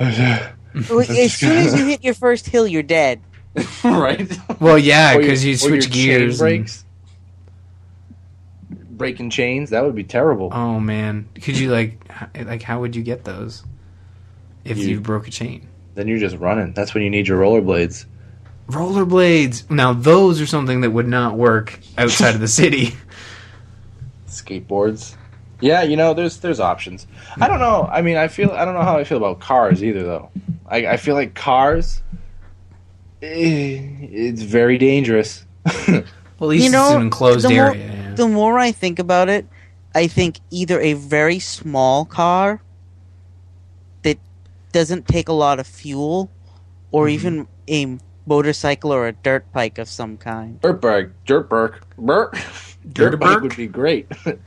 I'm 0.00 0.12
so-" 0.12 0.98
as 1.00 1.34
soon 1.34 1.56
as 1.56 1.78
you 1.78 1.86
hit 1.86 2.04
your 2.04 2.14
first 2.14 2.46
hill, 2.46 2.66
you're 2.66 2.82
dead. 2.82 3.20
right? 3.84 4.30
well, 4.60 4.78
yeah, 4.78 5.16
because 5.16 5.44
your- 5.44 5.54
you 5.54 5.66
or 5.66 5.74
your 5.74 5.80
switch 5.82 5.92
chain 5.92 6.04
gears. 6.04 6.40
and- 6.40 6.70
Breaking 8.90 9.30
chains 9.30 9.70
that 9.70 9.84
would 9.84 9.94
be 9.94 10.02
terrible. 10.04 10.50
Oh 10.52 10.80
man, 10.80 11.28
could 11.40 11.56
you 11.56 11.70
like 11.70 12.00
like 12.34 12.62
how 12.62 12.80
would 12.80 12.96
you 12.96 13.02
get 13.02 13.24
those 13.24 13.62
if 14.64 14.76
You- 14.78 14.88
you, 14.88 15.00
broke 15.00 15.28
a 15.28 15.30
chain? 15.30 15.68
Then 15.94 16.08
you're 16.08 16.18
just 16.18 16.36
running. 16.36 16.72
That's 16.72 16.94
when 16.94 17.02
you 17.04 17.10
need 17.10 17.28
your 17.28 17.40
rollerblades. 17.40 18.06
Rollerblades. 18.68 19.70
Now 19.70 19.92
those 19.92 20.40
are 20.40 20.46
something 20.46 20.80
that 20.82 20.90
would 20.90 21.06
not 21.08 21.36
work 21.36 21.78
outside 21.96 22.34
of 22.34 22.40
the 22.40 22.48
city. 22.48 22.94
skateboards. 24.28 25.14
Yeah, 25.60 25.82
you 25.82 25.96
know, 25.96 26.14
there's 26.14 26.38
there's 26.38 26.60
options. 26.60 27.06
I 27.40 27.48
don't 27.48 27.58
know. 27.58 27.88
I 27.90 28.00
mean, 28.02 28.16
I 28.16 28.28
feel 28.28 28.50
I 28.52 28.64
don't 28.64 28.74
know 28.74 28.82
how 28.82 28.96
I 28.96 29.04
feel 29.04 29.18
about 29.18 29.40
cars 29.40 29.82
either, 29.82 30.02
though. 30.04 30.30
I, 30.68 30.86
I 30.86 30.96
feel 30.96 31.14
like 31.14 31.34
cars, 31.34 32.02
eh, 33.22 33.80
it's 34.10 34.42
very 34.42 34.78
dangerous. 34.78 35.44
Well, 36.40 36.50
at 36.50 36.54
least 36.54 36.66
You 36.66 36.70
know, 36.70 36.86
it's 36.86 36.94
an 36.94 37.02
enclosed 37.02 37.44
the 37.44 37.50
more- 37.54 37.74
area. 37.74 37.86
yeah. 38.10 38.14
The 38.14 38.28
more 38.28 38.60
I 38.60 38.70
think 38.70 39.00
about 39.00 39.28
it, 39.28 39.44
I 39.92 40.06
think 40.06 40.38
either 40.52 40.80
a 40.80 40.92
very 40.92 41.40
small 41.40 42.04
car 42.04 42.62
that 44.02 44.18
doesn't 44.70 45.08
take 45.08 45.28
a 45.28 45.32
lot 45.32 45.58
of 45.58 45.66
fuel, 45.66 46.30
or 46.92 47.06
Mm-hmm. 47.06 47.14
even 47.14 47.48
a 47.68 47.98
motorcycle 48.24 48.92
or 48.92 49.08
a 49.08 49.12
dirt 49.12 49.50
bike 49.52 49.78
of 49.78 49.88
some 49.88 50.16
kind. 50.16 50.60
dirt 50.60 50.80
bike, 50.80 51.10
dirt 51.26 51.48
bike, 51.48 51.72
dirt, 51.98 52.34
dirt 52.92 53.18
bike 53.18 53.40
would 53.40 53.56
be 53.56 53.66
great. 53.66 54.06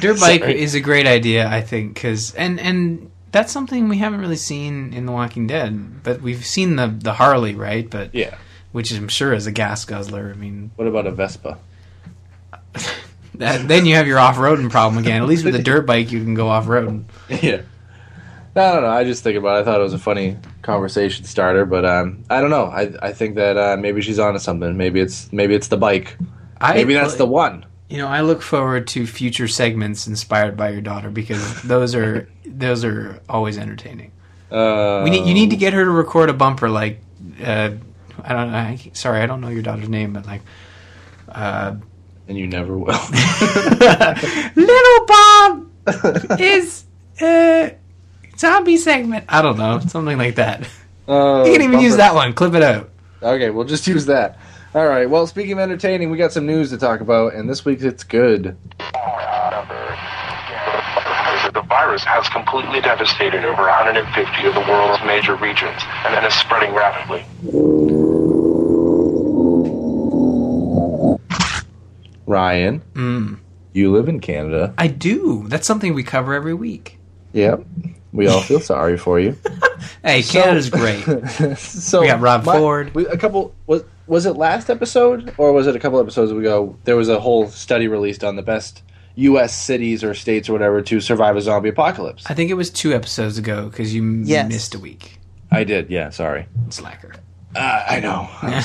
Dirt 0.00 0.18
bike 0.20 0.40
Sorry. 0.40 0.60
is 0.60 0.74
a 0.74 0.80
great 0.80 1.06
idea, 1.06 1.48
I 1.48 1.60
think, 1.60 1.94
because 1.94 2.34
and 2.34 2.58
and 2.60 3.10
that's 3.32 3.52
something 3.52 3.88
we 3.88 3.98
haven't 3.98 4.20
really 4.20 4.36
seen 4.36 4.92
in 4.92 5.06
The 5.06 5.12
Walking 5.12 5.46
Dead. 5.46 6.02
But 6.02 6.20
we've 6.20 6.44
seen 6.44 6.76
the 6.76 6.88
the 6.88 7.12
Harley, 7.14 7.54
right? 7.54 7.88
But 7.88 8.14
yeah. 8.14 8.36
which 8.72 8.92
I'm 8.92 9.08
sure 9.08 9.32
is 9.32 9.46
a 9.46 9.52
gas 9.52 9.84
guzzler. 9.84 10.30
I 10.34 10.38
mean, 10.38 10.70
What 10.76 10.88
about 10.88 11.06
a 11.06 11.10
Vespa? 11.12 11.58
that, 13.36 13.66
then 13.68 13.86
you 13.86 13.94
have 13.96 14.06
your 14.06 14.18
off 14.18 14.36
roading 14.36 14.70
problem 14.70 15.02
again. 15.02 15.22
At 15.22 15.28
least 15.28 15.44
with 15.44 15.54
a 15.54 15.62
dirt 15.70 15.86
bike, 15.86 16.12
you 16.12 16.22
can 16.22 16.34
go 16.34 16.48
off 16.48 16.66
roading. 16.66 17.04
yeah. 17.28 17.62
No, 18.56 18.74
no, 18.76 18.80
no. 18.82 18.86
I 18.86 19.02
just 19.02 19.24
think 19.24 19.36
about. 19.36 19.58
it. 19.58 19.60
I 19.62 19.64
thought 19.64 19.80
it 19.80 19.82
was 19.82 19.94
a 19.94 19.98
funny 19.98 20.36
conversation 20.62 21.24
starter, 21.24 21.64
but 21.64 21.84
um, 21.84 22.24
I 22.30 22.40
don't 22.40 22.50
know. 22.50 22.66
I 22.66 22.92
I 23.02 23.12
think 23.12 23.34
that 23.34 23.56
uh, 23.56 23.76
maybe 23.76 24.00
she's 24.00 24.20
onto 24.20 24.38
something. 24.38 24.76
Maybe 24.76 25.00
it's 25.00 25.32
maybe 25.32 25.54
it's 25.56 25.68
the 25.68 25.76
bike. 25.76 26.16
I, 26.60 26.74
Maybe 26.74 26.94
that's 26.94 27.16
the 27.16 27.26
one. 27.26 27.66
You 27.94 28.00
know, 28.00 28.08
I 28.08 28.22
look 28.22 28.42
forward 28.42 28.88
to 28.88 29.06
future 29.06 29.46
segments 29.46 30.08
inspired 30.08 30.56
by 30.56 30.70
your 30.70 30.80
daughter 30.80 31.10
because 31.10 31.62
those 31.62 31.94
are 31.94 32.28
those 32.44 32.84
are 32.84 33.20
always 33.28 33.56
entertaining. 33.56 34.10
Uh, 34.50 35.02
We 35.04 35.10
need 35.10 35.28
you 35.28 35.32
need 35.34 35.50
to 35.50 35.56
get 35.56 35.72
her 35.74 35.84
to 35.84 35.90
record 35.92 36.28
a 36.28 36.32
bumper 36.32 36.68
like 36.68 36.98
uh, 37.40 37.70
I 38.24 38.32
don't 38.32 38.50
know. 38.50 38.56
I, 38.58 38.90
sorry, 38.94 39.20
I 39.20 39.26
don't 39.26 39.40
know 39.40 39.48
your 39.48 39.62
daughter's 39.62 39.88
name, 39.88 40.12
but 40.12 40.26
like 40.26 40.42
uh, 41.28 41.76
and 42.26 42.36
you 42.36 42.48
never 42.48 42.76
will. 42.76 42.98
Little 44.56 45.06
Bob 45.06 45.70
is 46.40 46.84
uh, 47.20 47.70
zombie 48.36 48.76
segment. 48.76 49.24
I 49.28 49.40
don't 49.40 49.56
know, 49.56 49.78
something 49.86 50.18
like 50.18 50.34
that. 50.34 50.66
Uh, 51.06 51.44
You 51.46 51.52
can 51.52 51.62
even 51.62 51.72
bumper. 51.72 51.84
use 51.84 51.96
that 51.98 52.12
one. 52.16 52.32
Clip 52.32 52.54
it 52.54 52.62
out. 52.62 52.90
Okay, 53.22 53.50
we'll 53.50 53.66
just 53.66 53.86
use 53.86 54.06
that. 54.06 54.38
All 54.74 54.86
right. 54.88 55.08
Well, 55.08 55.26
speaking 55.26 55.52
of 55.52 55.58
entertaining, 55.60 56.10
we 56.10 56.18
got 56.18 56.32
some 56.32 56.46
news 56.46 56.70
to 56.70 56.78
talk 56.78 57.00
about, 57.00 57.34
and 57.34 57.48
this 57.48 57.64
week 57.64 57.80
it's 57.82 58.02
good. 58.02 58.56
The 61.52 61.62
virus 61.68 62.02
has 62.02 62.28
completely 62.30 62.80
devastated 62.80 63.44
over 63.44 63.62
150 63.62 64.46
of 64.46 64.54
the 64.54 64.60
world's 64.60 65.04
major 65.04 65.36
regions 65.36 65.80
and 66.04 66.12
then 66.14 66.24
is 66.24 66.34
spreading 66.34 66.74
rapidly. 66.74 67.24
Ryan, 72.26 72.82
Mm. 72.94 73.38
you 73.72 73.92
live 73.92 74.08
in 74.08 74.18
Canada. 74.20 74.74
I 74.78 74.88
do. 74.88 75.44
That's 75.48 75.66
something 75.66 75.94
we 75.94 76.02
cover 76.02 76.34
every 76.34 76.54
week. 76.54 76.98
Yep. 77.34 77.64
We 78.12 78.26
all 78.28 78.40
feel 78.40 78.60
sorry 78.60 78.96
for 78.96 79.20
you. 79.20 79.36
Hey, 80.02 80.22
Canada's 80.22 80.70
great. 80.70 81.02
so 81.58 82.00
We 82.00 82.06
got 82.06 82.20
Rob 82.20 82.44
Ford. 82.44 82.94
we- 82.94 83.06
a 83.06 83.16
couple 83.18 83.54
was 83.66 83.84
was 84.06 84.26
it 84.26 84.32
last 84.36 84.70
episode 84.70 85.34
or 85.38 85.52
was 85.52 85.66
it 85.66 85.76
a 85.76 85.78
couple 85.78 86.00
episodes 86.00 86.30
ago? 86.32 86.76
There 86.84 86.96
was 86.96 87.08
a 87.08 87.20
whole 87.20 87.48
study 87.48 87.88
released 87.88 88.22
on 88.24 88.36
the 88.36 88.42
best 88.42 88.82
U.S. 89.16 89.54
cities 89.54 90.02
or 90.02 90.14
states 90.14 90.48
or 90.48 90.52
whatever 90.52 90.82
to 90.82 91.00
survive 91.00 91.36
a 91.36 91.40
zombie 91.40 91.68
apocalypse. 91.68 92.24
I 92.26 92.34
think 92.34 92.50
it 92.50 92.54
was 92.54 92.70
two 92.70 92.92
episodes 92.92 93.38
ago 93.38 93.68
because 93.68 93.94
you 93.94 94.02
Yes. 94.24 94.48
missed 94.48 94.74
a 94.74 94.78
week. 94.78 95.18
I 95.50 95.64
did. 95.64 95.88
Yeah. 95.90 96.10
Sorry. 96.10 96.46
Slacker. 96.70 97.12
Uh, 97.54 97.84
I 97.88 98.00
know. 98.00 98.28
I 98.42 98.56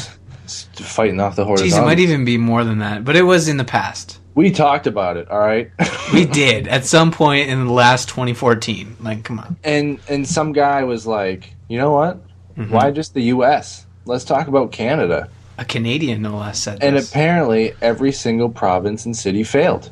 was 0.43 0.63
fighting 0.75 1.19
off 1.19 1.36
the 1.36 1.46
horde. 1.46 1.60
of 1.60 1.65
Jeez, 1.67 1.77
it 1.77 1.86
might 1.86 2.00
even 2.00 2.25
be 2.25 2.38
more 2.39 2.63
than 2.63 2.79
that, 2.79 3.05
but 3.05 3.15
it 3.15 3.22
was 3.22 3.48
in 3.48 3.58
the 3.58 3.63
past. 3.63 4.19
We 4.34 4.50
talked 4.51 4.88
about 4.88 5.17
it, 5.17 5.29
all 5.29 5.39
right? 5.39 5.69
We 6.12 6.25
did 6.25 6.67
at 6.67 6.86
some 6.86 7.12
point 7.12 7.50
in 7.50 7.67
the 7.67 7.72
last 7.72 8.10
2014. 8.10 8.98
Like, 9.01 9.24
come 9.24 9.38
on. 9.38 9.58
and 9.63 10.00
and 10.10 10.27
some 10.27 10.53
guy 10.53 10.84
was 10.84 11.05
like, 11.05 11.53
"You 11.67 11.77
know 11.77 11.91
what? 11.91 12.17
Mm-hmm. 12.58 12.74
Why 12.74 12.89
just 12.89 13.13
the 13.13 13.22
US? 13.25 13.86
Let's 14.10 14.25
talk 14.25 14.48
about 14.48 14.72
Canada." 14.74 15.30
A 15.58 15.66
Canadian, 15.66 16.22
no 16.22 16.38
less, 16.38 16.60
said 16.60 16.82
And 16.82 16.96
this. 16.96 17.10
apparently 17.10 17.74
every 17.82 18.12
single 18.13 18.48
province 18.50 19.06
and 19.06 19.16
city 19.16 19.44
failed. 19.44 19.92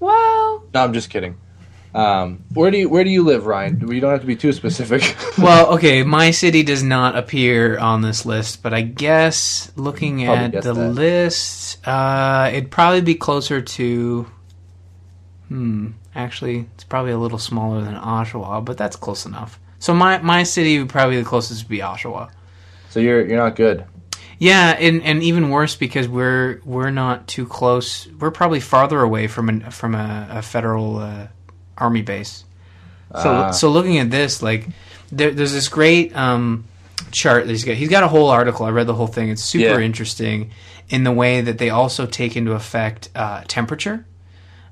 well, 0.00 0.64
No, 0.74 0.84
I'm 0.84 0.92
just 0.92 1.08
kidding. 1.10 1.36
Um, 1.92 2.44
where 2.54 2.70
do 2.70 2.78
you 2.78 2.88
where 2.88 3.02
do 3.02 3.10
you 3.10 3.24
live, 3.24 3.46
Ryan? 3.46 3.80
We 3.84 3.98
don't 3.98 4.12
have 4.12 4.20
to 4.20 4.26
be 4.26 4.36
too 4.36 4.52
specific. 4.52 5.16
well, 5.38 5.74
okay. 5.74 6.04
My 6.04 6.30
city 6.30 6.62
does 6.62 6.84
not 6.84 7.16
appear 7.16 7.78
on 7.78 8.02
this 8.02 8.24
list, 8.24 8.62
but 8.62 8.72
I 8.72 8.82
guess 8.82 9.72
looking 9.74 10.24
Probably 10.24 10.44
at 10.58 10.62
the 10.62 10.72
that. 10.72 10.88
list, 10.90 11.84
uh, 11.86 12.48
it'd 12.52 12.70
probably 12.70 13.00
be 13.00 13.16
closer 13.16 13.60
to. 13.60 14.26
Hmm. 15.48 15.88
Actually, 16.14 16.68
it's 16.74 16.84
probably 16.84 17.10
a 17.12 17.18
little 17.18 17.38
smaller 17.38 17.80
than 17.82 17.96
Oshawa, 17.96 18.64
but 18.64 18.76
that's 18.76 18.94
close 18.96 19.26
enough. 19.26 19.58
So 19.80 19.92
my 19.92 20.18
my 20.18 20.44
city 20.44 20.78
would 20.78 20.88
probably 20.90 21.16
the 21.18 21.24
closest 21.28 21.64
would 21.64 21.70
be 21.70 21.78
Oshawa. 21.78 22.30
So 22.90 23.00
you're 23.00 23.26
you're 23.26 23.38
not 23.38 23.56
good. 23.56 23.84
Yeah, 24.38 24.70
and, 24.70 25.02
and 25.02 25.22
even 25.22 25.50
worse 25.50 25.76
because 25.76 26.08
we're 26.08 26.60
we're 26.64 26.90
not 26.90 27.26
too 27.28 27.46
close. 27.46 28.06
We're 28.08 28.30
probably 28.30 28.60
farther 28.60 29.00
away 29.00 29.26
from 29.26 29.48
an, 29.50 29.70
from 29.70 29.94
a, 29.94 30.28
a 30.30 30.42
federal 30.42 30.98
uh, 30.98 31.26
army 31.76 32.02
base. 32.02 32.44
So 33.12 33.30
Ah. 33.30 33.50
so 33.50 33.70
looking 33.70 33.98
at 33.98 34.10
this, 34.10 34.42
like 34.42 34.66
there, 35.12 35.30
there's 35.30 35.52
this 35.52 35.68
great 35.68 36.16
um, 36.16 36.64
chart 37.10 37.44
that 37.46 37.50
he's 37.52 37.64
got. 37.64 37.74
He's 37.76 37.90
got 37.90 38.02
a 38.02 38.08
whole 38.08 38.28
article. 38.30 38.64
I 38.64 38.70
read 38.70 38.86
the 38.86 38.94
whole 38.94 39.08
thing. 39.08 39.28
It's 39.30 39.42
super 39.44 39.78
Yeah. 39.78 39.84
interesting 39.84 40.50
in 40.88 41.04
the 41.04 41.12
way 41.12 41.40
that 41.42 41.58
they 41.58 41.68
also 41.70 42.06
take 42.06 42.34
into 42.36 42.52
effect 42.52 43.10
uh, 43.14 43.42
temperature. 43.46 44.06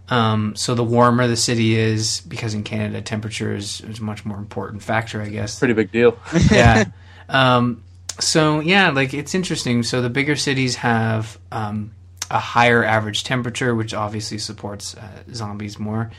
Um, 0.08 0.56
so 0.56 0.74
the 0.74 0.82
warmer 0.84 1.26
the 1.26 1.36
city 1.36 1.76
is, 1.76 2.22
because 2.22 2.54
in 2.54 2.62
Canada 2.64 3.02
temperature 3.02 3.54
is, 3.54 3.82
is 3.82 3.98
a 3.98 4.02
much 4.02 4.24
more 4.24 4.38
important 4.38 4.82
factor, 4.82 5.20
I 5.20 5.28
guess 5.28 5.58
Pretty 5.58 5.74
big 5.74 5.92
deal. 5.92 6.16
yeah. 6.50 6.84
Um, 7.28 7.82
so 8.20 8.60
yeah, 8.60 8.90
like 8.90 9.14
it's 9.14 9.34
interesting. 9.34 9.82
So 9.82 10.02
the 10.02 10.10
bigger 10.10 10.36
cities 10.36 10.76
have 10.76 11.38
um, 11.52 11.92
a 12.30 12.38
higher 12.38 12.84
average 12.84 13.24
temperature, 13.24 13.74
which 13.74 13.94
obviously 13.94 14.38
supports 14.38 14.96
uh, 14.96 15.22
zombies 15.32 15.78
more. 15.78 16.10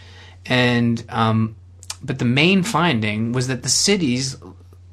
And 0.46 1.04
um, 1.10 1.56
but 2.02 2.20
the 2.20 2.26
main 2.26 2.64
finding 2.64 3.32
was 3.34 3.48
that 3.48 3.64
the 3.64 3.70
cities 3.70 4.38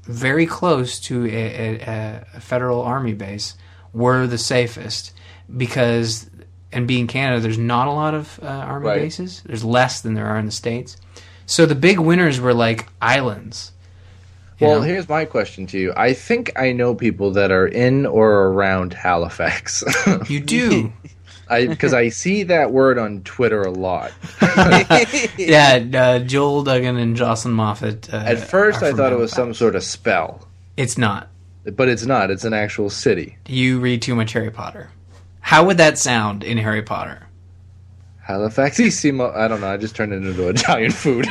very 0.05 0.47
close 0.47 1.01
to 1.01 1.27
a, 1.27 1.81
a, 1.81 2.25
a 2.35 2.41
federal 2.41 2.83
army 2.83 3.13
base 3.13 3.55
were 3.93 4.27
the 4.27 4.39
safest 4.39 5.13
because 5.57 6.29
and 6.73 6.87
being 6.87 7.07
Canada, 7.07 7.41
there's 7.41 7.59
not 7.59 7.89
a 7.89 7.93
lot 7.93 8.15
of 8.15 8.39
uh, 8.43 8.47
army 8.47 8.87
Right. 8.87 9.01
bases. 9.03 9.43
There's 9.47 9.65
less 9.65 10.01
than 10.01 10.15
there 10.15 10.27
are 10.27 10.37
in 10.39 10.47
the 10.47 10.53
states. 10.53 10.97
So 11.47 11.65
the 11.65 11.77
big 11.77 11.99
winners 11.99 12.41
were 12.41 12.53
like 12.53 12.89
islands. 13.01 13.73
You 14.59 14.67
Well, 14.67 14.77
know? 14.77 14.83
here's 14.87 15.09
my 15.09 15.25
question 15.25 15.67
to 15.69 15.79
you. 15.79 15.93
I 15.97 16.13
think 16.13 16.53
I 16.59 16.73
know 16.73 16.95
people 16.95 17.31
that 17.33 17.51
are 17.51 17.67
in 17.67 18.07
or 18.07 18.47
around 18.49 18.95
Halifax. 18.95 19.83
You 20.29 20.41
do. 20.41 20.93
I 21.49 21.67
because 21.69 21.95
I 21.95 22.09
see 22.09 22.43
that 22.45 22.73
word 22.73 22.99
on 22.99 23.23
Twitter 23.23 23.63
a 23.63 23.71
lot. 23.71 24.13
yeah, 25.39 25.85
uh, 25.95 26.19
Joel 26.19 26.65
Duggan 26.65 26.97
and 26.97 27.15
Jocelyn 27.17 27.55
Moffat. 27.55 28.13
Uh, 28.13 28.17
At 28.17 28.39
first, 28.41 28.83
are 28.83 28.87
I 28.87 28.89
from 28.91 28.97
thought 28.99 29.13
it 29.13 29.19
was 29.19 29.31
some 29.31 29.55
sort 29.55 29.77
of 29.77 29.85
spell, 29.85 30.49
It's 30.77 30.99
not. 30.99 31.29
but 31.77 31.89
it's 31.89 32.05
not. 32.05 32.33
It's 32.33 32.45
an 32.45 32.53
actual 32.53 32.91
city. 32.91 33.37
You 33.47 33.79
read 33.79 34.03
too 34.03 34.17
much 34.17 34.33
Harry 34.33 34.51
Potter. 34.51 34.91
How 35.41 35.65
would 35.67 35.77
that 35.79 35.99
sound 35.99 36.43
in 36.43 36.59
Harry 36.59 36.83
Potter? 36.83 37.29
Halifaxissimo. 38.27 39.33
I 39.37 39.47
don't 39.47 39.61
know. 39.61 39.69
I 39.73 39.77
just 39.77 39.95
turned 39.95 40.13
it 40.13 40.25
into 40.25 40.49
Italian 40.49 40.91
food. 40.91 41.27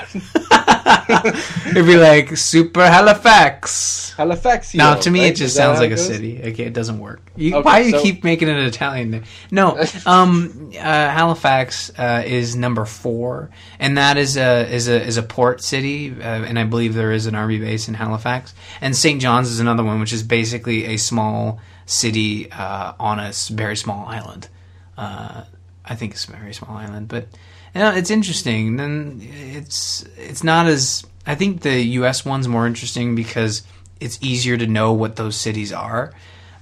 It'd 0.86 1.86
be 1.86 1.98
like 1.98 2.38
Super 2.38 2.86
Halifax. 2.86 4.14
Halifax. 4.18 4.76
Now, 4.76 4.96
to 4.96 5.10
me, 5.10 5.22
right? 5.22 5.32
it 5.32 5.36
just 5.36 5.56
sounds 5.56 5.80
like 5.80 5.92
a 5.92 5.98
city. 5.98 6.40
Okay, 6.44 6.64
it 6.64 6.74
doesn't 6.74 7.00
work. 7.00 7.22
You, 7.36 7.56
Okay, 7.56 7.64
why 7.64 7.84
do 7.84 7.90
you 7.90 8.02
keep 8.02 8.24
making 8.24 8.50
it 8.50 8.58
Italian? 8.58 9.10
name? 9.12 9.24
No, 9.50 9.84
um, 10.06 10.72
uh, 10.76 10.82
Halifax 10.82 11.92
uh, 11.98 12.24
is 12.26 12.56
number 12.56 12.86
four, 12.86 13.50
and 13.80 13.98
that 13.98 14.18
is 14.18 14.38
a 14.38 14.72
is 14.72 14.88
a 14.88 15.02
is 15.02 15.18
a 15.18 15.24
port 15.24 15.62
city, 15.62 16.12
uh, 16.12 16.24
and 16.24 16.60
I 16.60 16.66
believe 16.66 16.94
there 16.94 17.12
is 17.12 17.26
an 17.26 17.34
army 17.34 17.58
base 17.58 17.88
in 17.88 17.96
Halifax. 17.96 18.54
And 18.80 18.96
St. 18.96 19.20
John's 19.20 19.50
is 19.50 19.60
another 19.60 19.84
one, 19.84 20.00
which 20.00 20.14
is 20.14 20.22
basically 20.22 20.86
a 20.86 20.98
small 20.98 21.60
city 21.88 22.52
uh, 22.52 22.94
on 23.00 23.20
a 23.20 23.32
very 23.50 23.76
small 23.76 24.06
island. 24.08 24.50
Uh, 24.98 25.46
I 25.84 25.96
think 25.96 26.14
it's 26.14 26.28
a 26.28 26.32
very 26.32 26.54
small 26.54 26.78
island, 26.78 27.08
but 27.08 27.28
you 27.76 27.82
know, 27.82 27.92
it's 27.94 28.10
interesting. 28.10 28.78
Then 28.78 29.22
it's 29.22 30.06
it's 30.18 30.44
not 30.44 30.66
as 30.68 31.06
I 31.28 31.36
think 31.36 31.62
the 31.62 31.82
U.S. 32.00 32.24
one's 32.26 32.48
more 32.48 32.66
interesting 32.66 33.16
because 33.16 33.64
it's 34.00 34.18
easier 34.22 34.58
to 34.58 34.66
know 34.68 34.94
what 34.94 35.16
those 35.18 35.36
cities 35.36 35.74
are. 35.74 36.14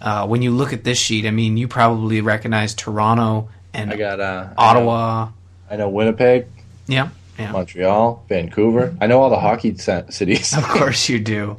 Uh, 0.02 0.28
when 0.28 0.42
you 0.42 0.52
look 0.52 0.74
at 0.74 0.84
this 0.84 0.98
sheet, 0.98 1.26
I 1.26 1.32
mean, 1.32 1.56
you 1.56 1.68
probably 1.68 2.20
recognize 2.22 2.74
Toronto 2.74 3.50
and 3.74 3.92
I 3.92 3.96
got 3.96 4.20
uh, 4.20 4.50
Ottawa. 4.58 5.30
I 5.70 5.78
know 5.78 5.90
Winnipeg, 5.90 6.46
Yeah, 6.88 7.10
yeah. 7.40 7.52
Montreal, 7.52 8.24
Vancouver. 8.28 8.96
I 9.00 9.08
know 9.08 9.22
all 9.22 9.30
the 9.30 9.40
hockey 9.40 9.76
c- 9.78 10.02
cities. 10.10 10.56
Of 10.58 10.64
course 10.68 11.08
you 11.10 11.20
do. 11.20 11.58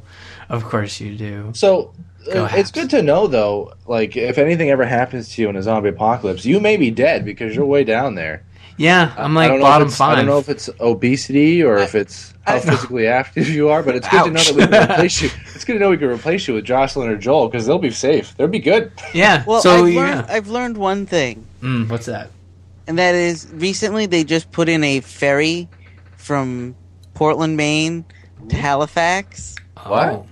Of 0.48 0.64
course 0.64 1.00
you 1.00 1.16
do. 1.16 1.52
So 1.54 1.94
Go 2.32 2.44
uh, 2.44 2.48
it's 2.52 2.70
good 2.70 2.90
to 2.90 3.02
know, 3.02 3.26
though. 3.26 3.72
Like, 3.86 4.16
if 4.16 4.38
anything 4.38 4.70
ever 4.70 4.84
happens 4.84 5.30
to 5.30 5.42
you 5.42 5.48
in 5.48 5.56
a 5.56 5.62
zombie 5.62 5.88
apocalypse, 5.88 6.44
you 6.44 6.60
may 6.60 6.76
be 6.76 6.90
dead 6.90 7.24
because 7.24 7.54
you're 7.56 7.66
way 7.66 7.84
down 7.84 8.14
there. 8.14 8.44
Yeah, 8.76 9.14
I'm 9.16 9.34
like 9.34 9.50
don't 9.50 9.60
know 9.60 9.66
if 9.66 9.70
bottom 9.70 9.86
it's- 9.88 10.00
I 10.00 10.14
don't 10.16 10.26
know 10.26 10.38
if 10.38 10.48
it's 10.48 10.68
obesity 10.80 11.62
or 11.62 11.78
if 11.78 11.94
it's 11.94 12.34
how 12.46 12.58
physically 12.58 13.06
active 13.06 13.48
you 13.48 13.68
are, 13.68 13.82
but 13.82 13.94
it's 13.96 14.08
good 14.08 14.24
to 14.24 14.30
know 14.30 14.42
that 14.42 14.54
we 14.54 14.66
can 14.66 14.90
replace 14.90 15.22
you. 15.22 15.30
It's 15.54 15.64
good 15.64 15.74
to 15.74 15.78
know 15.78 15.90
we 15.90 15.96
can 15.96 16.08
replace 16.08 16.48
you 16.48 16.54
with 16.54 16.64
Jocelyn 16.64 17.08
or 17.08 17.16
Joel 17.16 17.48
because 17.48 17.66
they'll 17.66 17.78
be 17.78 17.90
safe. 17.92 18.36
They'll 18.36 18.48
be 18.48 18.58
good. 18.58 18.90
yeah. 19.14 19.44
Well, 19.46 19.60
so 19.62 19.84
I've, 19.86 19.92
yeah. 19.92 20.00
learned, 20.00 20.26
I've 20.28 20.48
learned 20.48 20.76
one 20.76 21.06
thing, 21.06 21.46
Mm, 21.62 21.88
what's 21.88 22.06
that? 22.06 22.30
and 22.86 22.98
that 22.98 23.14
is 23.14 23.48
recently 23.54 24.06
they 24.06 24.24
just 24.24 24.50
put 24.52 24.68
in 24.68 24.82
a 24.84 25.00
ferry 25.00 25.68
from 26.16 26.74
Portland, 27.14 27.56
Maine 27.56 28.04
to 28.48 28.56
Halifax, 28.56 29.54
What? 29.86 30.08
Oh. 30.08 30.26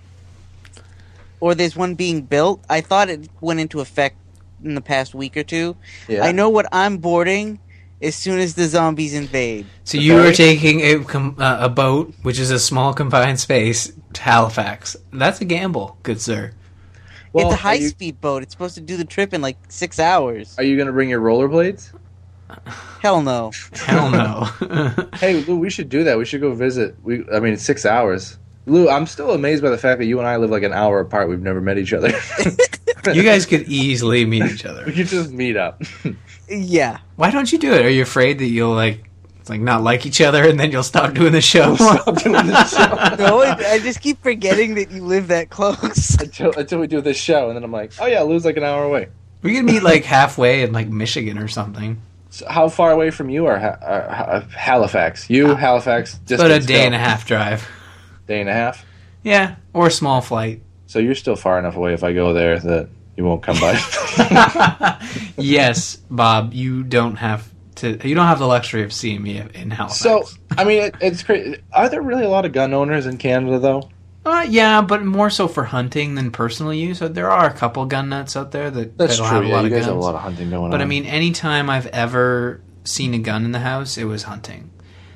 or 1.41 1.55
there's 1.55 1.77
one 1.77 1.95
being 1.95 2.23
built. 2.23 2.63
I 2.69 2.81
thought 2.81 3.09
it 3.09 3.29
went 3.41 3.61
into 3.61 3.81
effect 3.81 4.17
in 4.65 4.75
the 4.75 4.81
past 4.81 5.15
week 5.15 5.37
or 5.37 5.43
two. 5.45 5.77
Yeah. 6.09 6.25
I 6.25 6.33
know 6.33 6.49
what 6.51 6.67
I'm 6.73 6.99
boarding 6.99 7.59
as 8.03 8.15
soon 8.17 8.39
as 8.41 8.55
the 8.55 8.67
zombies 8.67 9.15
invade. 9.15 9.67
So 9.85 9.97
The 9.99 10.05
you 10.05 10.15
were 10.15 10.23
ferry? 10.25 10.35
taking 10.35 10.81
a 10.81 11.05
com- 11.05 11.37
uh, 11.39 11.59
a 11.61 11.69
boat, 11.69 12.13
which 12.23 12.39
is 12.39 12.51
a 12.51 12.59
small 12.59 12.93
confined 12.95 13.39
space, 13.41 13.93
to 14.15 14.23
Halifax. 14.23 14.97
That's 15.13 15.41
a 15.41 15.45
gamble, 15.45 15.97
good 16.03 16.21
sir. 16.21 16.53
Well, 17.33 17.47
it's 17.47 17.55
a 17.55 17.63
high 17.63 17.75
you- 17.75 17.89
speed 17.89 18.21
boat. 18.21 18.43
It's 18.43 18.53
supposed 18.53 18.75
to 18.75 18.81
do 18.81 18.97
the 18.97 19.05
trip 19.07 19.33
in 19.33 19.41
like 19.41 19.57
six 19.69 19.99
hours. 19.99 20.55
Are 20.59 20.65
you 20.65 20.77
going 20.77 20.87
to 20.89 20.93
bring 20.93 21.09
your 21.09 21.21
rollerblades? 21.21 21.93
Hell 23.01 23.23
no. 23.23 23.51
Hell 23.73 24.11
no. 24.11 25.07
Hey, 25.15 25.43
Lou, 25.45 25.57
we 25.57 25.71
should 25.71 25.89
do 25.89 26.05
that. 26.05 26.19
We 26.19 26.25
should 26.27 26.41
go 26.43 26.53
visit. 26.55 26.95
We, 27.03 27.25
I 27.33 27.41
mean, 27.41 27.55
it's 27.55 27.63
six 27.63 27.87
hours. 27.87 28.37
Lou, 28.67 28.89
I'm 28.91 29.07
still 29.07 29.31
amazed 29.33 29.63
by 29.63 29.71
the 29.71 29.79
fact 29.79 29.99
that 30.01 30.05
you 30.05 30.19
and 30.19 30.29
I 30.29 30.37
live 30.37 30.51
like 30.51 30.63
an 30.63 30.73
hour 30.75 31.01
apart. 31.01 31.29
We've 31.31 31.41
never 31.41 31.61
met 31.61 31.79
each 31.79 31.93
other. 31.95 32.13
you 33.15 33.23
guys 33.23 33.47
could 33.47 33.63
easily 33.69 34.25
meet 34.27 34.45
each 34.45 34.65
other. 34.67 34.85
we 34.85 34.93
could 34.93 35.07
just 35.07 35.31
meet 35.33 35.57
up. 35.57 35.83
Yeah. 36.49 36.99
Why 37.17 37.31
don't 37.31 37.51
you 37.51 37.59
do 37.59 37.73
it? 37.73 37.85
Are 37.87 37.91
you 37.91 38.03
afraid 38.03 38.39
that 38.41 38.47
you'll 38.47 38.75
like 38.75 39.09
like 39.49 39.61
not 39.61 39.83
like 39.83 40.07
each 40.07 40.21
other 40.21 40.45
and 40.45 40.59
then 40.61 40.71
you'll 40.71 40.83
stop 40.83 41.15
doing 41.15 41.33
the 41.33 41.41
show? 41.41 41.75
No, 43.19 43.43
I 43.43 43.57
I 43.73 43.79
just 43.81 44.01
keep 44.01 44.23
forgetting 44.23 44.75
that 44.77 44.91
you 44.91 45.03
live 45.05 45.29
that 45.29 45.51
close. 45.51 46.15
until, 46.21 46.53
until 46.53 46.79
we 46.81 46.87
do 46.87 47.01
this 47.01 47.17
show, 47.17 47.49
and 47.49 47.57
then 47.57 47.65
I'm 47.65 47.73
like, 47.73 47.93
oh 48.01 48.07
yeah, 48.07 48.23
Lou's 48.23 48.45
like 48.45 48.57
an 48.57 48.65
hour 48.65 48.85
away. 48.85 49.09
we 49.43 49.55
could 49.57 49.65
meet 49.65 49.83
like 49.83 50.05
halfway 50.05 50.63
in 50.63 50.73
like 50.73 50.89
Michigan 50.89 51.39
or 51.39 51.49
something. 51.49 52.01
So 52.31 52.47
how 52.49 52.69
far 52.71 52.93
away 52.93 53.11
from 53.11 53.29
you 53.29 53.45
are, 53.47 53.59
ha- 53.59 53.77
are 53.83 54.09
Ha- 54.15 54.25
uh, 54.25 54.41
Halifax? 54.57 55.29
You, 55.29 55.49
uh, 55.49 55.55
Halifax, 55.57 56.15
distance 56.19 56.41
About 56.41 56.51
a 56.51 56.67
day 56.67 56.79
go. 56.81 56.87
and 56.87 56.95
a 56.95 56.99
half 56.99 57.27
drive. 57.27 57.69
Day 58.27 58.41
and 58.41 58.49
a 58.49 58.55
half. 58.55 58.87
Yeah, 59.23 59.57
or 59.75 59.89
a 59.89 59.91
small 59.91 60.21
flight. 60.23 60.63
So 60.87 60.99
you're 60.99 61.15
still 61.15 61.37
far 61.37 61.59
enough 61.59 61.77
away 61.77 61.93
if 61.93 62.03
I 62.03 62.13
go 62.15 62.33
there 62.33 62.59
that 62.59 62.89
you 63.16 63.25
won't 63.25 63.42
come 63.42 63.59
by. 63.61 63.78
yes, 65.37 65.97
Bob, 66.11 66.54
you 66.54 66.83
don't 66.83 67.16
have 67.16 67.49
to. 67.76 67.99
You 68.07 68.14
don't 68.14 68.26
have 68.26 68.38
the 68.38 68.47
luxury 68.47 68.83
of 68.83 68.92
seeing 68.92 69.23
me 69.23 69.38
in 69.54 69.71
Halifax. 69.71 70.00
so 70.00 70.25
I 70.57 70.64
mean, 70.64 70.83
it, 70.85 70.95
it's 71.00 71.23
crazy. 71.23 71.59
Are 71.73 71.88
there 71.88 72.02
really 72.02 72.25
a 72.25 72.28
lot 72.28 72.45
of 72.45 72.52
gun 72.52 72.73
owners 72.75 73.07
in 73.07 73.19
Canada 73.19 73.59
though? 73.59 73.90
Uh, 74.25 74.47
yeah, 74.49 74.81
but 74.83 75.04
more 75.04 75.31
so 75.31 75.49
for 75.49 75.64
hunting 75.64 76.14
than 76.14 76.31
personal 76.31 76.73
use. 76.73 76.99
So 76.99 77.09
there 77.09 77.28
are 77.31 77.47
a 77.47 77.52
couple 77.52 77.85
gun 77.87 78.09
nuts 78.09 78.37
out 78.37 78.52
there 78.52 78.71
that 78.71 78.97
That's 78.97 79.19
that'll 79.19 79.26
true. 79.26 79.35
have 79.37 79.45
a 79.45 79.49
yeah, 79.49 79.54
lot 79.54 79.61
you 79.62 79.66
of 79.66 79.73
guys 79.73 79.81
guns. 79.81 79.87
have 79.87 79.97
a 79.97 80.00
lot 80.00 80.14
of 80.14 80.21
hunting 80.21 80.50
going 80.50 80.64
on. 80.64 80.71
But 80.71 80.81
I 80.81 80.85
mean, 80.85 81.07
anytime 81.07 81.69
I've 81.69 81.88
ever 81.88 82.61
seen 82.85 83.14
a 83.14 83.19
gun 83.19 83.45
in 83.45 83.50
the 83.52 83.59
house, 83.59 83.99
it 83.99 84.04
was 84.04 84.23
hunting. 84.25 84.71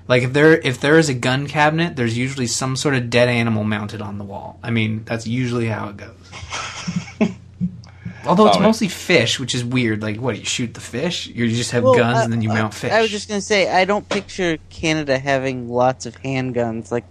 Like 0.08 0.22
if 0.24 0.32
there 0.32 0.52
if 0.58 0.80
there 0.80 0.98
is 0.98 1.08
a 1.08 1.14
gun 1.14 1.46
cabinet, 1.46 1.94
there's 1.96 2.16
usually 2.18 2.46
some 2.48 2.74
sort 2.76 2.94
of 2.94 3.08
dead 3.10 3.28
animal 3.28 3.62
mounted 3.64 4.00
on 4.02 4.18
the 4.18 4.24
wall. 4.24 4.58
I 4.62 4.70
mean, 4.70 5.04
that's 5.04 5.26
usually 5.26 5.66
how 5.66 5.88
it 5.88 5.96
goes. 5.96 6.10
Although 8.26 8.49
it's 8.49 8.59
mostly 8.59 8.88
fish, 8.88 9.38
which 9.38 9.54
is 9.54 9.64
weird. 9.64 10.02
Like, 10.02 10.18
what? 10.18 10.38
You 10.38 10.45
shoot 10.45 10.75
the 10.75 10.80
fish? 10.80 11.26
You 11.26 11.49
just 11.49 11.71
have 11.73 11.85
Well, 11.85 11.95
guns 11.95 12.18
uh, 12.18 12.23
and 12.23 12.33
then 12.33 12.42
you 12.42 12.50
uh, 12.50 12.54
mount 12.54 12.75
fish. 12.75 12.92
I 12.92 13.00
was 13.00 13.11
just 13.11 13.28
gonna 13.28 13.40
say 13.40 13.68
I 13.68 13.85
don't 13.85 14.09
picture 14.09 14.59
Canada 14.71 15.18
having 15.18 15.68
lots 15.68 16.06
of 16.06 16.16
handguns 16.23 16.90
like 16.90 17.04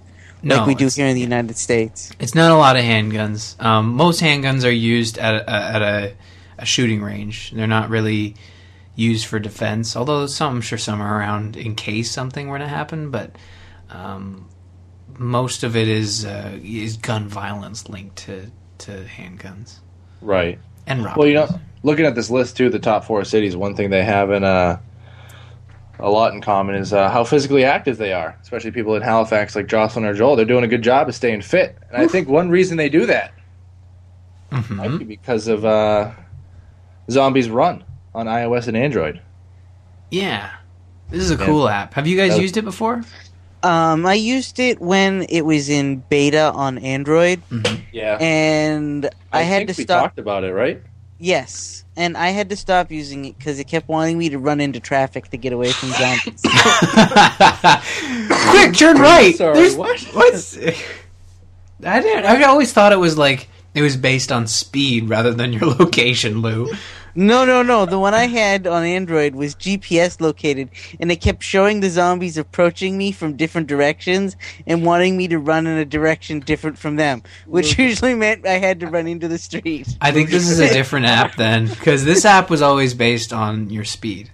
no, 0.44 0.58
like 0.58 0.68
we 0.68 0.76
do 0.76 0.88
here 0.88 1.08
in 1.08 1.16
the 1.16 1.22
United 1.22 1.58
States. 1.58 2.12
It's 2.20 2.36
not 2.36 2.52
a 2.52 2.56
lot 2.56 2.76
of 2.76 2.84
handguns. 2.84 3.60
Um, 3.64 3.94
most 3.94 4.22
handguns 4.22 4.66
are 4.66 4.72
used 4.72 5.18
at 5.18 5.36
a, 5.36 5.50
at 5.50 5.82
a, 5.82 6.14
a 6.60 6.66
shooting 6.66 7.02
range. 7.02 7.52
They're 7.52 7.68
not 7.68 7.90
really 7.90 8.36
used 8.96 9.26
for 9.26 9.40
defense. 9.40 9.96
Although 9.96 10.28
some, 10.28 10.56
I'm 10.56 10.62
sure 10.62 10.78
some 10.78 11.02
are 11.02 11.20
around 11.20 11.58
in 11.58 11.76
case 11.76 12.12
something 12.12 12.48
were 12.48 12.60
to 12.60 12.68
happen. 12.68 13.10
But 13.12 13.36
um, 13.90 14.48
most 15.18 15.64
of 15.64 15.76
it 15.76 15.88
is 15.88 16.26
uh, 16.26 16.60
is 16.64 16.98
gun 16.98 17.28
violence 17.28 17.90
linked 17.90 18.18
to 18.18 18.52
to 18.78 19.06
handguns 19.06 19.80
Right. 20.22 20.60
And. 20.88 21.04
Well, 21.16 21.28
you 21.28 21.34
know, 21.36 21.48
looking 21.84 22.06
at 22.06 22.16
this 22.16 22.30
list 22.30 22.58
too, 22.58 22.70
the 22.70 22.80
top 22.80 23.04
four 23.06 23.24
cities, 23.24 23.56
one 23.56 23.76
thing 23.76 23.90
they 23.90 24.04
have 24.04 24.32
in 24.32 24.44
uh, 24.44 24.80
a 26.00 26.10
lot 26.10 26.34
in 26.34 26.42
common 26.42 26.76
is 26.76 26.94
uh, 26.94 27.10
how 27.10 27.24
physically 27.24 27.64
active 27.64 27.98
they 27.98 28.14
are. 28.14 28.38
Especially 28.42 28.72
people 28.72 28.96
in 28.96 29.02
Halifax, 29.02 29.56
like 29.56 29.68
Jocelyn 29.68 30.06
or 30.06 30.14
Joel, 30.14 30.36
they're 30.36 30.46
doing 30.46 30.64
a 30.64 30.68
good 30.68 30.82
job 30.82 31.08
of 31.10 31.16
staying 31.16 31.42
fit. 31.42 31.78
And 31.90 31.98
I 31.98 32.08
think 32.08 32.28
one 32.28 32.50
reason 32.50 32.78
they 32.78 32.90
do 32.90 33.06
that 33.06 33.34
Mhm. 34.52 34.76
might 34.76 34.98
be 35.00 35.06
because 35.06 35.48
of 35.48 35.66
uh, 35.66 36.12
Zombies 37.10 37.50
Run 37.50 37.84
on 38.14 38.28
iOS 38.28 38.68
and 38.68 38.78
Android. 38.78 39.22
yeah, 40.12 40.50
this 41.10 41.22
is 41.24 41.32
a 41.32 41.36
Yeah. 41.36 41.46
cool 41.46 41.68
app. 41.68 41.94
Have 41.96 42.08
you 42.08 42.16
guys 42.18 42.38
used 42.38 42.56
it 42.58 42.64
before? 42.64 43.04
Um, 43.64 44.06
I 44.06 44.14
used 44.14 44.60
it 44.60 44.80
when 44.80 45.26
it 45.30 45.42
was 45.42 45.70
in 45.70 46.04
beta 46.10 46.52
on 46.54 46.78
Android, 46.78 47.42
Yeah, 47.92 48.18
and 48.22 49.10
I, 49.32 49.42
had 49.42 49.62
think 49.62 49.70
to 49.72 49.76
we 49.80 49.84
stop. 49.86 50.04
talked 50.04 50.20
about 50.20 50.44
it, 50.44 50.54
right? 50.54 50.84
Yes, 51.18 51.84
and 51.98 52.16
I 52.18 52.30
had 52.30 52.50
to 52.50 52.56
stop 52.56 52.92
using 52.92 53.26
it 53.26 53.38
because 53.38 53.58
it 53.60 53.64
kept 53.64 53.88
wanting 53.88 54.18
me 54.20 54.30
to 54.30 54.38
run 54.38 54.62
into 54.62 54.80
traffic 54.80 55.30
to 55.30 55.38
get 55.38 55.54
away 55.54 55.72
from 55.72 55.90
zombies. 55.90 56.42
Quick, 58.52 58.74
turn 58.76 58.98
right. 58.98 59.34
Sorry, 59.36 59.56
There's- 59.56 59.76
what? 59.76 60.00
What's? 60.14 60.58
I 60.58 62.02
didn't. 62.02 62.26
I 62.26 62.44
always 62.44 62.72
thought 62.74 62.92
it 62.94 63.00
was 63.00 63.18
like 63.18 63.48
it 63.74 63.82
was 63.82 63.98
based 63.98 64.32
on 64.32 64.48
speed 64.48 65.10
rather 65.10 65.34
than 65.34 65.52
your 65.54 65.66
location, 65.72 66.42
Lou. 66.42 66.72
No, 67.16 67.46
no, 67.46 67.64
no. 67.64 67.86
The 67.86 68.00
one 68.00 68.14
I 68.14 68.28
had 68.28 68.68
on 68.68 68.84
Android 68.84 69.36
was 69.36 69.56
GPS 69.56 70.22
located, 70.22 70.70
and 71.00 71.12
it 71.12 71.18
kept 71.22 71.44
showing 71.44 71.80
the 71.80 71.90
zombies 71.90 72.38
approaching 72.38 72.98
me 72.98 73.12
from 73.12 73.36
different 73.36 73.68
directions 73.68 74.36
and 74.68 74.86
wanting 74.86 75.18
me 75.18 75.28
to 75.30 75.40
run 75.40 75.66
in 75.68 75.78
a 75.78 75.86
direction 75.86 76.42
different 76.42 76.78
from 76.78 76.98
them, 76.98 77.24
which 77.46 77.78
usually 77.80 78.14
meant 78.14 78.46
I 78.46 78.60
had 78.60 78.80
to 78.82 78.88
run 78.88 79.08
into 79.08 79.28
the 79.28 79.38
street. 79.38 79.98
I 80.02 80.12
think 80.12 80.30
this 80.30 80.50
is 80.50 80.60
a 80.60 80.72
different 80.72 81.06
app 81.06 81.36
then, 81.36 81.68
because 81.68 82.06
this 82.06 82.26
app 82.26 82.50
was 82.50 82.62
always 82.62 82.94
based 82.94 83.34
on 83.34 83.70
your 83.70 83.86
speed. 83.86 84.30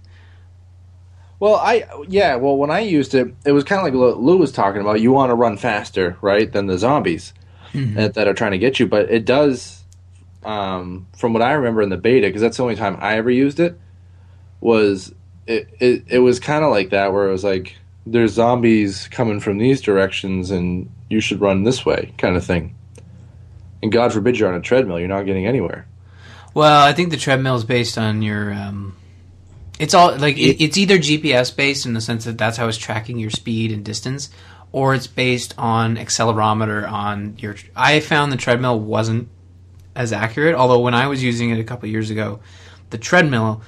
Well, 1.40 1.56
I 1.56 1.86
yeah. 2.08 2.36
Well, 2.36 2.56
when 2.56 2.70
I 2.70 2.82
used 2.82 3.16
it, 3.16 3.34
it 3.46 3.52
was 3.52 3.64
kind 3.64 3.80
of 3.80 3.86
like 3.86 3.96
Lou 3.96 4.14
Lou 4.14 4.38
was 4.38 4.52
talking 4.52 4.80
about. 4.80 5.02
You 5.02 5.12
want 5.12 5.32
to 5.32 5.36
run 5.36 5.58
faster, 5.58 6.16
right, 6.22 6.52
than 6.52 6.68
the 6.68 6.78
zombies 6.78 7.34
mm-hmm. 7.74 7.96
that, 7.96 8.14
that 8.14 8.28
are 8.28 8.36
trying 8.36 8.52
to 8.52 8.60
get 8.60 8.80
you. 8.80 8.86
But 8.86 9.10
it 9.10 9.26
does, 9.26 9.81
um, 10.44 11.08
from 11.16 11.34
what 11.34 11.42
I 11.42 11.54
remember 11.54 11.82
in 11.82 11.90
the 11.90 11.98
beta, 11.98 12.28
because 12.28 12.42
that's 12.42 12.58
the 12.58 12.64
only 12.64 12.76
time 12.76 12.98
I 13.00 13.18
ever 13.18 13.30
used 13.30 13.60
it. 13.60 13.80
Was 14.60 15.14
it? 15.48 15.70
It, 15.80 16.04
it 16.08 16.20
was 16.20 16.40
kind 16.40 16.64
of 16.64 16.72
like 16.72 16.92
that, 16.92 17.14
where 17.14 17.28
it 17.28 17.32
was 17.32 17.44
like 17.44 17.78
there's 18.06 18.34
zombies 18.34 19.08
coming 19.10 19.40
from 19.40 19.58
these 19.58 19.82
directions, 19.82 20.52
and 20.52 20.90
you 21.10 21.20
should 21.20 21.42
run 21.42 21.64
this 21.64 21.86
way, 21.86 22.14
kind 22.18 22.36
of 22.36 22.44
thing. 22.44 22.76
And 23.84 23.92
God 23.92 24.14
forbid 24.14 24.38
you're 24.38 24.50
on 24.50 24.56
a 24.56 24.62
treadmill, 24.62 25.00
you're 25.00 25.08
not 25.08 25.26
getting 25.26 25.48
anywhere. 25.48 25.88
Well, 26.54 26.86
I 26.86 26.94
think 26.94 27.12
the 27.12 27.18
treadmill 27.18 27.56
is 27.56 27.64
based 27.64 27.98
on 27.98 28.22
your. 28.22 28.54
Um, 28.54 28.96
it's 29.80 29.94
all 29.94 30.16
like 30.18 30.38
it, 30.38 30.62
it's 30.62 30.78
either 30.78 30.98
GPS 30.98 31.56
based 31.56 31.86
in 31.86 31.94
the 31.94 32.02
sense 32.02 32.26
that 32.26 32.38
that's 32.38 32.58
how 32.58 32.68
it's 32.68 32.78
tracking 32.78 33.18
your 33.18 33.30
speed 33.30 33.72
and 33.72 33.84
distance, 33.86 34.30
or 34.72 34.94
it's 34.94 35.08
based 35.08 35.54
on 35.58 35.98
accelerometer 35.98 36.90
on 36.90 37.38
your. 37.38 37.56
I 37.75 38.00
found 38.00 38.32
the 38.32 38.38
treadmill 38.38 38.80
wasn't 38.80 39.30
as 39.96 40.14
accurate. 40.14 40.56
Although 40.56 40.80
when 40.80 40.94
I 40.94 41.08
was 41.08 41.24
using 41.24 41.50
it 41.50 41.60
a 41.60 41.64
couple 41.64 41.88
years 41.90 42.10
ago, 42.10 42.40
the 42.90 42.98
treadmill 42.98 43.62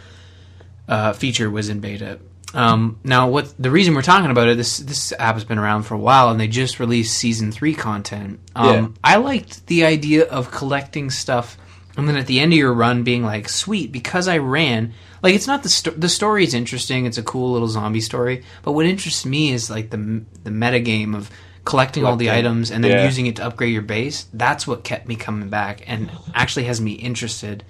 uh, 0.87 1.13
feature 1.13 1.49
was 1.49 1.69
in 1.69 1.79
beta. 1.79 2.19
Um, 2.53 2.99
now, 3.03 3.29
what 3.29 3.51
the 3.57 3.71
reason 3.71 3.95
we're 3.95 4.03
talking 4.03 4.29
about 4.29 4.47
it? 4.47 4.57
This 4.57 4.77
this 4.77 5.11
app 5.17 5.33
has 5.35 5.43
been 5.43 5.57
around 5.57 5.83
for 5.83 5.95
a 5.95 5.99
while, 5.99 6.29
and 6.29 6.39
they 6.39 6.47
just 6.47 6.79
released 6.79 7.17
season 7.17 7.51
three 7.51 7.73
content. 7.73 8.39
Um, 8.55 8.67
Yeah. 8.67 8.87
I 9.03 9.15
liked 9.17 9.65
the 9.67 9.85
idea 9.85 10.25
of 10.25 10.51
collecting 10.51 11.09
stuff, 11.09 11.57
and 11.97 12.07
then 12.07 12.15
at 12.15 12.27
the 12.27 12.39
end 12.39 12.53
of 12.53 12.59
your 12.59 12.73
run, 12.73 13.01
being 13.03 13.23
like, 13.23 13.49
"Sweet, 13.49 13.91
because 13.91 14.27
I 14.27 14.37
ran." 14.37 14.93
Like, 15.23 15.33
it's 15.33 15.47
not 15.47 15.63
the 15.63 15.69
sto- 15.69 15.91
the 15.97 16.09
story 16.09 16.43
is 16.43 16.53
interesting. 16.53 17.05
It's 17.07 17.17
a 17.17 17.23
cool 17.23 17.53
little 17.53 17.69
zombie 17.69 18.01
story, 18.01 18.43
but 18.61 18.73
what 18.73 18.85
interests 18.85 19.25
me 19.25 19.51
is 19.51 19.71
like 19.71 19.89
the 19.89 20.21
the 20.43 20.51
meta 20.51 20.79
game 20.79 21.15
of 21.15 21.31
collecting 21.65 22.03
all 22.05 22.15
the 22.17 22.29
items 22.31 22.69
and 22.71 22.83
then 22.83 22.91
Yeah. 22.91 23.05
using 23.05 23.25
it 23.25 23.37
to 23.37 23.45
upgrade 23.45 23.71
your 23.73 23.81
base. 23.81 24.27
That's 24.33 24.67
what 24.67 24.83
kept 24.83 25.07
me 25.07 25.15
coming 25.15 25.49
back, 25.49 25.83
and 25.87 26.11
actually 26.35 26.65
has 26.65 26.81
me 26.81 26.91
interested 26.93 27.63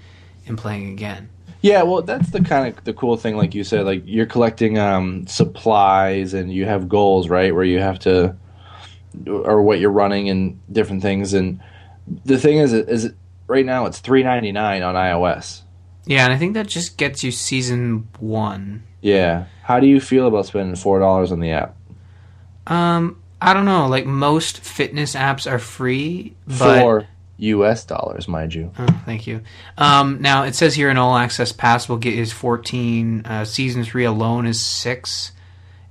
in 0.46 0.56
playing 0.56 0.90
again. 0.90 1.28
Yeah, 1.62 1.82
well, 1.84 2.02
that's 2.02 2.28
the 2.30 2.42
kind 2.42 2.68
of 2.68 2.84
the 2.84 2.92
cool 2.92 3.16
thing, 3.16 3.36
like 3.36 3.54
you 3.54 3.64
said, 3.64 3.86
like 3.86 4.02
you're 4.04 4.26
collecting 4.26 4.78
um, 4.78 5.26
supplies 5.26 6.34
and 6.34 6.52
you 6.52 6.66
have 6.66 6.88
goals, 6.88 7.28
right? 7.30 7.54
Where 7.54 7.64
you 7.64 7.80
have 7.80 7.98
to, 8.00 8.36
or 9.26 9.62
what 9.62 9.80
you're 9.80 9.90
running 9.90 10.28
and 10.28 10.60
different 10.70 11.00
things. 11.00 11.32
And 11.32 11.60
the 12.26 12.36
thing 12.36 12.58
is, 12.58 12.72
is 12.74 13.12
right 13.46 13.64
now 13.64 13.86
it's 13.86 14.00
three 14.00 14.22
ninety 14.22 14.52
nine 14.52 14.82
on 14.82 14.94
iOS. 14.94 15.62
Yeah, 16.04 16.24
and 16.24 16.34
I 16.34 16.36
think 16.36 16.52
that 16.52 16.66
just 16.66 16.98
gets 16.98 17.24
you 17.24 17.30
season 17.30 18.08
one. 18.18 18.82
Yeah, 19.00 19.46
how 19.62 19.80
do 19.80 19.86
you 19.86 20.00
feel 20.00 20.26
about 20.26 20.44
spending 20.44 20.76
four 20.76 20.98
dollars 20.98 21.32
on 21.32 21.40
the 21.40 21.52
app? 21.52 21.76
Um, 22.66 23.22
I 23.44 23.52
don't 23.52 23.66
know. 23.66 23.88
Like 23.88 24.06
most 24.06 24.60
fitness 24.60 25.14
apps 25.14 25.50
are 25.50 25.58
free, 25.58 26.34
but 26.46 26.80
Four 26.80 27.06
U.S. 27.36 27.84
dollars, 27.84 28.26
mind 28.26 28.54
you. 28.54 28.72
Oh, 28.78 29.02
thank 29.04 29.26
you. 29.26 29.42
Um, 29.76 30.22
now 30.22 30.44
it 30.44 30.54
says 30.54 30.74
here 30.74 30.88
an 30.88 30.96
all 30.96 31.16
access 31.16 31.52
pass 31.52 31.88
will 31.88 31.98
get 31.98 32.14
is 32.14 32.32
fourteen. 32.32 33.26
Uh, 33.26 33.44
season 33.44 33.84
three 33.84 34.04
alone 34.04 34.46
is 34.46 34.60
six. 34.60 35.32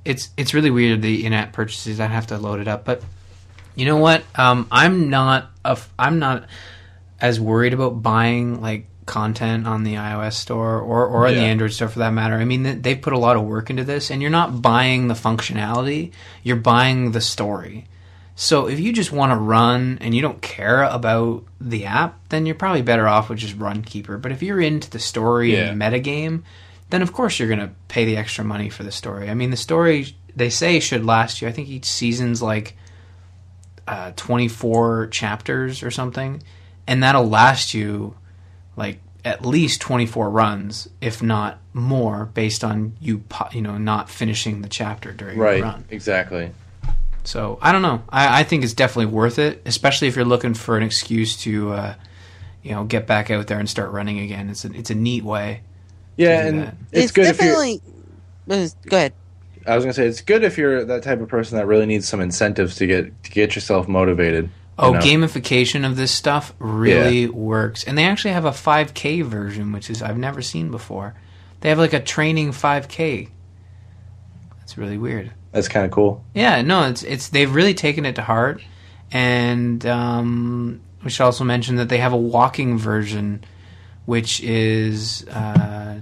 It's 0.04 0.30
it's 0.36 0.54
really 0.54 0.72
weird 0.72 1.02
the 1.02 1.26
in 1.26 1.32
app 1.34 1.54
purchases. 1.54 2.00
I 2.00 2.08
have 2.08 2.28
to 2.28 2.38
load 2.38 2.60
it 2.60 2.68
up, 2.68 2.86
but 2.86 3.04
you 3.76 3.86
know 3.86 3.98
what? 3.98 4.24
Um, 4.36 4.68
I'm 4.72 5.10
not 5.10 5.52
a 5.64 5.72
f- 5.72 5.94
I'm 6.00 6.20
not 6.20 6.46
as 7.22 7.40
worried 7.40 7.74
about 7.74 8.02
buying 8.02 8.62
like 8.62 8.88
content 9.06 9.68
on 9.68 9.84
the 9.84 9.96
iOS 9.96 10.34
store 10.34 10.80
or 10.80 11.06
or 11.06 11.28
on 11.28 11.34
the 11.36 11.42
Android 11.42 11.72
store 11.74 11.88
for 11.90 12.00
that 12.00 12.12
matter. 12.12 12.36
I 12.36 12.46
mean, 12.46 12.82
they've 12.82 13.02
put 13.02 13.14
a 13.14 13.18
lot 13.18 13.36
of 13.38 13.44
work 13.44 13.70
into 13.70 13.84
this, 13.84 14.10
and 14.12 14.22
you're 14.22 14.32
not 14.32 14.62
buying 14.62 15.08
the 15.08 15.14
functionality. 15.14 16.12
You're 16.44 16.56
buying 16.58 17.12
the 17.12 17.22
story. 17.22 17.86
So 18.36 18.68
if 18.68 18.80
you 18.80 18.92
just 18.94 19.12
want 19.12 19.32
to 19.32 19.36
run 19.38 20.00
and 20.02 20.16
you 20.16 20.22
don't 20.24 20.42
care 20.42 20.84
about 20.84 21.44
the 21.62 21.86
app, 21.86 22.20
then 22.30 22.46
you're 22.48 22.56
probably 22.56 22.82
better 22.82 23.08
off 23.08 23.30
with 23.30 23.38
just 23.38 23.60
Runkeeper. 23.60 24.20
But 24.20 24.32
if 24.32 24.42
you're 24.42 24.60
into 24.60 24.90
the 24.90 24.98
story 25.00 25.54
Yeah. 25.54 25.66
and 25.70 25.80
the 25.80 25.86
metagame, 25.86 26.42
then 26.90 27.04
of 27.04 27.14
course 27.14 27.38
you're 27.38 27.48
going 27.48 27.60
to 27.60 27.70
pay 27.90 28.06
the 28.06 28.18
extra 28.18 28.44
money 28.44 28.70
for 28.70 28.82
the 28.82 28.92
story. 28.92 29.30
I 29.30 29.36
mean, 29.36 29.52
the 29.52 29.58
story 29.58 30.16
they 30.36 30.50
say 30.50 30.80
should 30.80 31.06
last 31.06 31.42
you. 31.44 31.48
I 31.48 31.52
think 31.52 31.70
each 31.70 31.86
season's 31.86 32.42
like 32.42 32.76
uh, 33.88 34.14
24 34.16 35.08
chapters 35.08 35.84
or 35.84 35.92
something, 35.92 36.42
and 36.88 37.04
that'll 37.04 37.30
last 37.30 37.74
you 37.76 38.16
like 38.76 39.00
at 39.26 39.46
least 39.46 39.80
24 39.82 40.30
runs, 40.30 40.90
if 41.02 41.22
not 41.24 41.60
more, 41.74 42.26
based 42.26 42.64
on 42.64 42.94
you 43.00 43.24
you 43.54 43.62
know 43.62 43.78
not 43.78 44.10
finishing 44.10 44.62
the 44.62 44.70
chapter 44.70 45.12
during 45.14 45.38
Right, 45.40 45.58
your 45.58 45.66
run. 45.68 45.86
exactly. 45.90 46.52
So 47.24 47.58
I 47.62 47.72
don't 47.72 47.82
know. 47.82 48.04
I, 48.10 48.42
I 48.42 48.44
think 48.44 48.64
it's 48.66 48.74
definitely 48.74 49.14
worth 49.14 49.40
it, 49.40 49.62
especially 49.66 50.10
if 50.10 50.16
you're 50.18 50.26
looking 50.26 50.54
for 50.54 50.76
an 50.76 50.84
excuse 50.84 51.38
to, 51.44 51.72
uh, 51.72 51.96
you 52.62 52.72
know, 52.72 52.84
get 52.84 53.08
back 53.08 53.32
out 53.32 53.48
there 53.48 53.60
and 53.60 53.70
start 53.70 53.92
running 53.92 54.20
again. 54.20 54.50
It's 54.50 54.66
a 54.66 54.74
it's 54.74 54.90
a 54.90 54.96
neat 54.96 55.24
way. 55.24 55.62
Yeah, 56.18 56.42
do 56.44 56.48
and 56.50 56.60
that. 56.64 56.76
it's, 56.92 57.12
good 57.14 57.26
if 57.28 57.42
you're. 57.42 57.56
definitely. 57.56 57.82
Go 58.90 58.98
ahead. 58.98 59.14
I 59.66 59.76
was 59.76 59.86
gonna 59.86 59.94
say 59.94 60.06
it's 60.06 60.20
good 60.22 60.44
if 60.44 60.58
you're 60.58 60.84
that 60.84 61.04
type 61.04 61.22
of 61.22 61.30
person 61.30 61.58
that 61.58 61.66
really 61.66 61.86
needs 61.86 62.08
some 62.08 62.20
incentives 62.20 62.76
to 62.76 62.86
get 62.88 63.24
to 63.24 63.32
get 63.32 63.56
yourself 63.56 63.88
motivated. 63.88 64.50
Oh, 64.78 64.94
know? 64.94 65.00
gamification 65.00 65.86
of 65.86 65.96
this 65.96 66.12
stuff 66.12 66.54
really 66.58 67.28
works, 67.28 67.84
and 67.84 67.98
they 67.98 68.06
actually 68.06 68.34
have 68.34 68.46
a 68.46 68.52
5K 68.52 69.24
version, 69.24 69.72
which 69.72 69.90
is 69.90 70.02
I've 70.02 70.18
never 70.18 70.42
seen 70.42 70.72
before. 70.72 71.14
They 71.62 71.70
have 71.70 71.78
like 71.78 71.94
a 71.94 72.00
training 72.00 72.52
5K. 72.52 73.30
That's 74.60 74.78
really 74.78 74.98
weird. 74.98 75.32
That's 75.52 75.68
kind 75.68 75.86
of 75.86 75.92
cool. 75.92 76.26
Yeah, 76.34 76.62
no, 76.64 76.90
it's 76.90 77.04
it's 77.04 77.30
they've 77.30 77.54
really 77.54 77.76
taken 77.76 78.06
it 78.06 78.16
to 78.16 78.24
heart, 78.24 78.64
and 79.12 79.86
um, 79.86 80.82
we 81.04 81.12
should 81.12 81.24
also 81.24 81.44
mention 81.44 81.76
that 81.76 81.90
they 81.90 82.00
have 82.00 82.14
a 82.14 82.18
walking 82.18 82.80
version, 82.80 83.44
which 84.06 84.42
is 84.42 85.28
uh, 85.28 86.00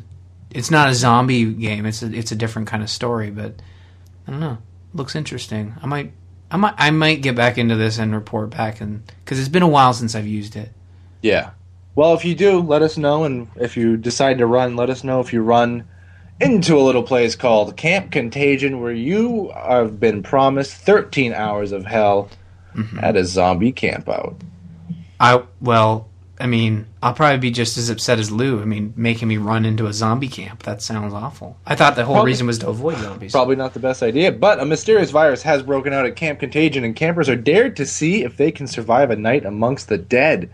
it's 0.49 0.71
not 0.71 0.89
a 0.89 0.93
zombie 0.93 1.51
game. 1.53 1.85
It's 1.85 2.01
a, 2.01 2.13
it's 2.13 2.31
a 2.31 2.35
different 2.35 2.69
kind 2.69 2.81
of 2.81 2.89
story, 2.89 3.29
but 3.31 3.61
I 4.25 4.31
don't 4.31 4.39
know. 4.39 4.59
Looks 4.93 5.15
interesting. 5.15 5.75
I 5.81 5.85
might 5.87 6.13
I 6.51 6.57
might 6.57 6.75
I 6.77 6.91
might 6.91 7.21
get 7.21 7.35
back 7.35 7.57
into 7.57 7.75
this 7.75 7.97
and 7.97 8.13
report 8.13 8.49
back, 8.49 8.81
and 8.81 9.03
because 9.23 9.39
it's 9.39 9.49
been 9.49 9.63
a 9.63 9.67
while 9.67 9.93
since 9.93 10.13
I've 10.13 10.27
used 10.27 10.55
it. 10.55 10.71
Yeah. 11.21 11.51
Well, 11.95 12.13
if 12.13 12.25
you 12.25 12.35
do, 12.35 12.59
let 12.59 12.81
us 12.81 12.97
know, 12.97 13.23
and 13.23 13.49
if 13.55 13.77
you 13.77 13.97
decide 13.97 14.37
to 14.37 14.45
run, 14.45 14.75
let 14.75 14.89
us 14.89 15.03
know 15.03 15.21
if 15.21 15.33
you 15.33 15.41
run 15.41 15.85
into 16.39 16.77
a 16.77 16.81
little 16.81 17.03
place 17.03 17.35
called 17.35 17.77
Camp 17.77 18.11
Contagion, 18.11 18.81
where 18.81 18.91
you 18.91 19.51
have 19.55 19.99
been 19.99 20.23
promised 20.23 20.73
13 20.73 21.33
hours 21.33 21.71
of 21.71 21.85
hell 21.85 22.29
mm-hmm. 22.75 22.99
at 22.99 23.15
a 23.15 23.23
zombie 23.23 23.73
campout. 23.73 24.35
I 25.19 25.43
well, 25.61 26.09
I 26.41 26.47
mean, 26.47 26.87
I'll 27.03 27.13
probably 27.13 27.37
be 27.39 27.51
just 27.51 27.77
as 27.77 27.89
upset 27.89 28.19
as 28.19 28.31
Lou. 28.31 28.61
I 28.61 28.65
mean, 28.65 28.93
making 28.97 29.27
me 29.27 29.37
run 29.37 29.65
into 29.65 29.85
a 29.87 29.93
zombie 29.93 30.27
camp. 30.27 30.63
That 30.63 30.81
sounds 30.81 31.13
awful. 31.13 31.57
I 31.65 31.75
thought 31.75 31.95
the 31.95 32.03
whole 32.05 32.15
Probably- 32.15 32.31
reason 32.31 32.47
was 32.47 32.57
to 32.59 32.69
avoid 32.69 32.97
zombies. 32.97 33.31
Probably 33.31 33.55
not 33.55 33.73
the 33.73 33.79
best 33.79 34.01
idea, 34.03 34.31
but 34.31 34.59
a 34.59 34.65
mysterious 34.65 35.11
virus 35.11 35.43
has 35.43 35.61
broken 35.63 35.93
out 35.93 36.05
at 36.05 36.15
Camp 36.15 36.39
Contagion, 36.39 36.83
and 36.83 36.95
campers 36.95 37.29
are 37.29 37.35
dared 37.35 37.75
to 37.77 37.85
see 37.85 38.23
if 38.23 38.35
they 38.37 38.51
can 38.51 38.67
survive 38.67 39.11
a 39.11 39.15
night 39.15 39.45
amongst 39.45 39.87
the 39.87 39.97
dead. 39.97 40.49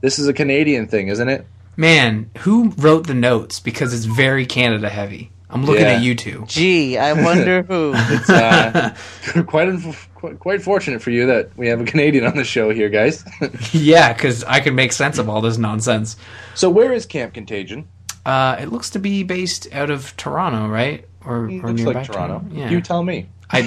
This 0.00 0.18
is 0.18 0.28
a 0.28 0.32
Canadian 0.32 0.86
thing, 0.86 1.08
isn't 1.08 1.28
it? 1.28 1.46
Man, 1.76 2.30
who 2.38 2.70
wrote 2.78 3.06
the 3.06 3.14
notes? 3.14 3.60
Because 3.60 3.92
it's 3.94 4.04
very 4.04 4.46
Canada 4.46 4.88
heavy. 4.88 5.30
I'm 5.52 5.64
looking 5.64 5.82
Yeah. 5.82 5.94
at 5.94 6.02
you 6.02 6.14
two. 6.14 6.44
Gee, 6.46 6.96
I 6.96 7.12
wonder 7.12 7.62
who. 7.62 7.92
It's 7.96 8.30
uh, 8.30 8.94
quite, 9.46 9.68
unf- 9.68 10.06
quite 10.20 10.38
quite 10.38 10.62
fortunate 10.62 11.02
for 11.02 11.10
you 11.10 11.26
that 11.26 11.56
we 11.56 11.66
have 11.68 11.80
a 11.80 11.84
Canadian 11.92 12.24
on 12.26 12.36
the 12.36 12.44
show 12.44 12.70
here, 12.70 12.88
guys. 12.88 13.24
yeah, 13.72 14.12
because 14.12 14.44
I 14.44 14.60
can 14.60 14.74
make 14.74 14.92
sense 14.92 15.18
of 15.18 15.28
all 15.28 15.40
this 15.40 15.58
nonsense. 15.58 16.16
so, 16.54 16.70
where 16.70 16.92
is 16.92 17.06
Camp 17.06 17.34
Contagion? 17.34 17.88
Uh, 18.24 18.56
it 18.60 18.66
looks 18.66 18.90
to 18.90 18.98
be 18.98 19.22
based 19.22 19.72
out 19.72 19.90
of 19.90 20.14
Toronto, 20.16 20.68
right? 20.68 21.06
Or, 21.24 21.44
or 21.44 21.50
Looks 21.50 21.82
nearby 21.82 22.00
like 22.00 22.06
Toronto. 22.06 22.44
Yeah. 22.50 22.70
You 22.70 22.80
tell 22.80 23.02
me. 23.02 23.28
I, 23.52 23.60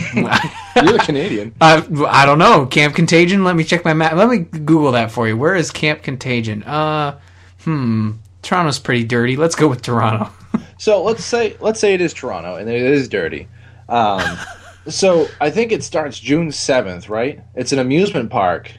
You're 0.82 0.94
the 0.94 1.00
Canadian. 1.00 1.54
I, 1.60 1.86
I 2.08 2.26
don't 2.26 2.40
know. 2.40 2.66
Camp 2.68 2.96
Contagion. 2.96 3.44
Let 3.44 3.56
me 3.56 3.64
check 3.64 3.84
my 3.84 3.94
map. 3.94 4.14
Let 4.14 4.30
me 4.30 4.38
Google 4.38 4.94
that 4.94 5.12
for 5.12 5.28
you. 5.28 5.36
Where 5.36 5.56
is 5.56 5.72
Camp 5.72 6.04
Contagion? 6.04 6.64
Uh, 6.64 7.20
hmm. 7.64 8.12
Toronto's 8.44 8.80
pretty 8.80 9.04
dirty. 9.04 9.36
Let's 9.36 9.56
go 9.56 9.68
with 9.68 9.82
Toronto. 9.82 10.32
So 10.78 11.02
let's 11.04 11.24
say 11.24 11.56
let's 11.60 11.80
say 11.80 11.94
it 11.94 12.02
is 12.02 12.14
Toronto 12.14 12.56
and 12.56 12.70
it 12.70 12.82
is 12.82 13.08
dirty. 13.08 13.48
Um, 13.90 14.38
so 14.88 15.28
I 15.42 15.50
think 15.50 15.72
it 15.72 15.84
starts 15.84 16.20
June 16.20 16.52
seventh, 16.52 17.10
right? 17.10 17.42
It's 17.56 17.72
an 17.72 17.80
amusement 17.80 18.30
park. 18.30 18.72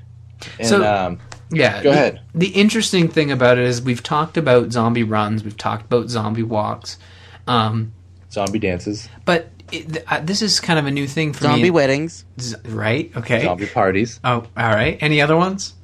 And, 0.59 0.69
So- 0.69 0.85
um, 0.85 1.19
Yeah. 1.51 1.83
Go 1.83 1.90
the- 1.90 1.97
ahead. 1.97 2.21
The 2.35 2.49
interesting 2.49 3.09
thing 3.09 3.31
about 3.31 3.59
it 3.59 3.64
is 3.64 3.81
we've 3.83 4.03
talked 4.03 4.37
about 4.37 4.73
zombie 4.73 5.03
runs, 5.05 5.45
we've 5.45 5.57
talked 5.57 5.85
about 5.87 6.09
zombie 6.11 6.43
walks, 6.43 6.99
um, 7.47 7.93
zombie 8.33 8.59
dances, 8.59 9.09
but 9.25 9.51
it, 9.71 9.93
th- 9.93 10.05
uh, 10.09 10.21
this 10.21 10.43
is 10.43 10.59
kind 10.61 10.79
of 10.79 10.87
a 10.87 10.90
new 10.90 11.07
thing 11.07 11.33
for 11.33 11.45
Zombie 11.45 11.64
me. 11.64 11.71
weddings. 11.71 12.25
Z- 12.40 12.57
right? 12.67 13.11
Okay. 13.17 13.43
zombie 13.45 13.67
parties. 13.67 14.21
Oh, 14.25 14.45
all 14.57 14.71
right. 14.71 14.99
Any 15.01 15.21
other 15.21 15.37
ones? 15.37 15.75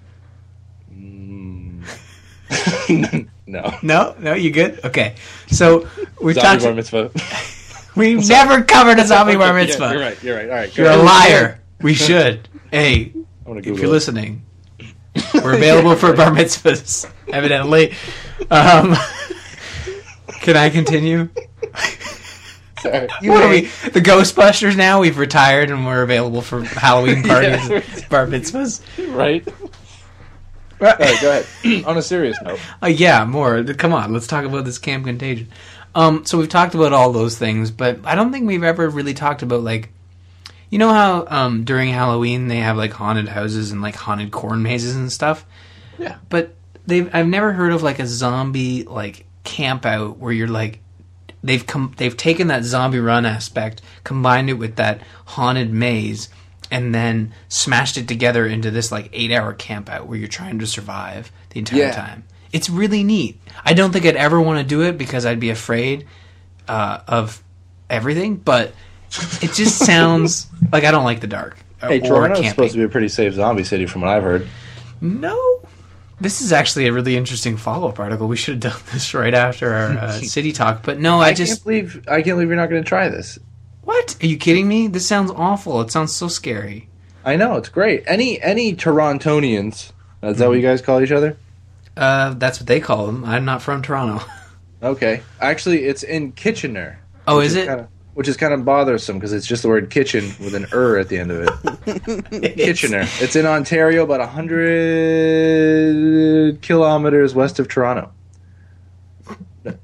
no, 2.88 3.74
No, 3.82 4.14
no. 4.18 4.34
You 4.34 4.50
good? 4.50 4.80
Okay. 4.84 5.14
So 5.50 5.86
we've 6.20 6.34
zombie 6.34 6.64
bar 6.64 6.82
talked. 6.82 7.16
We've 8.00 8.28
never 8.28 8.62
covered 8.64 8.98
a 8.98 9.06
zombie 9.06 9.36
bar 9.42 9.48
Yeah, 9.58 9.64
mitzvah. 9.66 9.90
you're 9.92 10.00
right. 10.00 10.22
You're 10.22 10.36
right. 10.36 10.48
All 10.50 10.56
right. 10.56 10.76
You're 10.76 10.90
a 10.90 10.96
liar. 10.96 11.60
We 11.80 11.94
should. 11.94 12.48
Hey, 12.70 13.12
if 13.46 13.66
you're 13.66 13.76
it. 13.84 13.88
listening, 13.88 14.44
we're 15.34 15.54
available 15.54 15.94
for 15.96 16.12
bar 16.14 16.30
mitzvahs. 16.30 17.10
Evidently. 17.28 17.94
Um, 18.50 18.96
can 20.40 20.56
I 20.56 20.70
continue? 20.70 21.28
Sorry. 22.80 23.08
You 23.20 23.30
What 23.32 23.42
are 23.42 23.48
we? 23.50 23.60
The 23.90 24.00
Ghostbusters 24.00 24.76
now? 24.76 25.00
We've 25.00 25.18
retired 25.18 25.70
and 25.70 25.84
we're 25.84 26.02
available 26.02 26.40
for 26.40 26.62
Halloween 26.64 27.22
parties, 27.22 27.68
Yeah. 27.68 27.82
bar 28.08 28.26
mitzvahs. 28.26 28.80
right? 29.14 29.46
All 30.80 30.86
right, 30.98 31.20
go 31.20 31.30
ahead. 31.40 31.84
On 31.86 31.98
a 31.98 32.02
serious 32.02 32.38
note, 32.42 32.58
Uh, 32.82 32.86
yeah, 32.86 33.24
more. 33.26 33.62
Come 33.64 33.92
on, 33.92 34.14
let's 34.14 34.26
talk 34.26 34.46
about 34.46 34.64
this 34.64 34.78
Camp 34.78 35.04
Contagion. 35.04 35.48
Um, 35.94 36.24
so 36.24 36.38
we've 36.38 36.48
talked 36.48 36.74
about 36.74 36.92
all 36.92 37.12
those 37.12 37.36
things, 37.38 37.70
but 37.70 37.98
I 38.04 38.14
don't 38.14 38.30
think 38.32 38.46
we've 38.46 38.62
ever 38.62 38.88
really 38.88 39.14
talked 39.14 39.42
about 39.42 39.62
like, 39.62 39.90
you 40.70 40.78
know 40.78 40.92
how 40.92 41.26
um, 41.28 41.64
during 41.64 41.88
Halloween 41.90 42.46
they 42.48 42.58
have 42.58 42.76
like 42.76 42.92
haunted 42.92 43.28
houses 43.28 43.72
and 43.72 43.82
like 43.82 43.96
haunted 43.96 44.30
corn 44.30 44.62
mazes 44.62 44.94
and 44.94 45.10
stuff. 45.10 45.44
Yeah. 45.98 46.18
But 46.28 46.54
they've 46.86 47.12
I've 47.12 47.26
never 47.26 47.52
heard 47.52 47.72
of 47.72 47.82
like 47.82 47.98
a 47.98 48.06
zombie 48.06 48.84
like 48.84 49.26
camp 49.42 49.84
out 49.84 50.18
where 50.18 50.32
you're 50.32 50.46
like 50.48 50.78
they've 51.42 51.66
come 51.66 51.92
they've 51.96 52.16
taken 52.16 52.46
that 52.48 52.62
zombie 52.62 53.00
run 53.00 53.26
aspect, 53.26 53.82
combined 54.04 54.48
it 54.48 54.54
with 54.54 54.76
that 54.76 55.00
haunted 55.26 55.72
maze, 55.72 56.28
and 56.70 56.94
then 56.94 57.34
smashed 57.48 57.96
it 57.96 58.06
together 58.06 58.46
into 58.46 58.70
this 58.70 58.92
like 58.92 59.10
eight 59.12 59.32
hour 59.32 59.52
camp 59.52 59.90
out 59.90 60.06
where 60.06 60.18
you're 60.18 60.28
trying 60.28 60.60
to 60.60 60.66
survive 60.68 61.32
the 61.50 61.58
entire 61.58 61.80
Yeah. 61.80 61.90
time. 61.96 62.22
It's 62.52 62.68
really 62.68 63.04
neat. 63.04 63.40
I 63.64 63.74
don't 63.74 63.92
think 63.92 64.04
I'd 64.06 64.16
ever 64.16 64.40
want 64.40 64.58
to 64.58 64.64
do 64.64 64.82
it 64.82 64.98
because 64.98 65.24
I'd 65.26 65.40
be 65.40 65.50
afraid 65.50 66.06
uh, 66.68 67.00
of 67.06 67.42
everything, 67.88 68.36
but 68.36 68.72
it 69.40 69.52
just 69.52 69.78
sounds 69.86 70.48
like 70.72 70.84
I 70.84 70.90
don't 70.90 71.04
like 71.04 71.20
the 71.20 71.26
dark. 71.26 71.56
hey, 71.80 72.00
or 72.00 72.06
Toronto's 72.06 72.48
supposed 72.48 72.72
to 72.72 72.78
be 72.78 72.84
a 72.84 72.88
pretty 72.88 73.08
safe 73.08 73.34
zombie 73.34 73.64
city, 73.64 73.86
from 73.86 74.02
what 74.02 74.10
I've 74.10 74.22
heard. 74.22 74.48
No. 75.00 75.62
This 76.20 76.42
is 76.42 76.52
actually 76.52 76.86
a 76.86 76.92
really 76.92 77.16
interesting 77.16 77.56
follow 77.56 77.88
up 77.88 77.98
article. 77.98 78.28
We 78.28 78.36
should 78.36 78.62
have 78.62 78.72
done 78.74 78.82
this 78.92 79.14
right 79.14 79.32
after 79.32 79.72
our 79.72 79.90
uh, 79.98 80.12
city 80.20 80.52
talk. 80.52 80.82
But 80.82 80.98
no, 80.98 81.20
I, 81.20 81.28
I 81.28 81.32
just. 81.34 81.52
can't 81.52 81.64
believe 81.64 82.04
I 82.08 82.16
can't 82.16 82.36
believe 82.36 82.48
you're 82.48 82.56
not 82.56 82.68
going 82.68 82.82
to 82.82 82.88
try 82.88 83.08
this. 83.08 83.38
What? 83.82 84.16
Are 84.22 84.26
you 84.26 84.36
kidding 84.36 84.68
me? 84.68 84.86
This 84.88 85.06
sounds 85.06 85.30
awful. 85.30 85.80
It 85.80 85.90
sounds 85.90 86.14
so 86.14 86.28
scary. 86.28 86.88
I 87.24 87.36
know 87.36 87.56
it's 87.56 87.68
great. 87.70 88.04
Any 88.06 88.40
any 88.42 88.74
Torontonians? 88.74 89.92
Is 90.22 90.38
that 90.38 90.48
what 90.48 90.54
you 90.54 90.62
guys 90.62 90.82
call 90.82 91.00
each 91.00 91.12
other? 91.12 91.36
Uh, 92.00 92.34
that's 92.34 92.58
what 92.58 92.66
they 92.66 92.80
call 92.80 93.06
them. 93.06 93.24
I'm 93.24 93.44
not 93.44 93.62
from 93.62 93.82
Toronto. 93.82 94.24
Okay, 94.82 95.20
actually, 95.42 95.84
it's 95.84 96.02
in 96.02 96.32
Kitchener. 96.32 96.98
Oh, 97.26 97.36
which 97.36 97.48
is 97.48 97.56
it? 97.56 97.66
Kinda, 97.66 97.86
which 98.14 98.28
is 98.28 98.38
kind 98.38 98.54
of 98.54 98.64
bothersome 98.64 99.18
because 99.18 99.34
it's 99.34 99.46
just 99.46 99.60
the 99.62 99.68
word 99.68 99.90
kitchen 99.90 100.24
with 100.40 100.54
an 100.54 100.66
er 100.72 100.96
at 100.98 101.10
the 101.10 101.18
end 101.18 101.30
of 101.30 101.46
it. 101.46 102.56
Kitchener. 102.56 103.02
It's 103.20 103.36
in 103.36 103.44
Ontario, 103.44 104.04
about 104.04 104.26
hundred 104.26 104.62
kilometers 106.62 107.34
west 107.34 107.58
of 107.58 107.68
Toronto. 107.68 108.10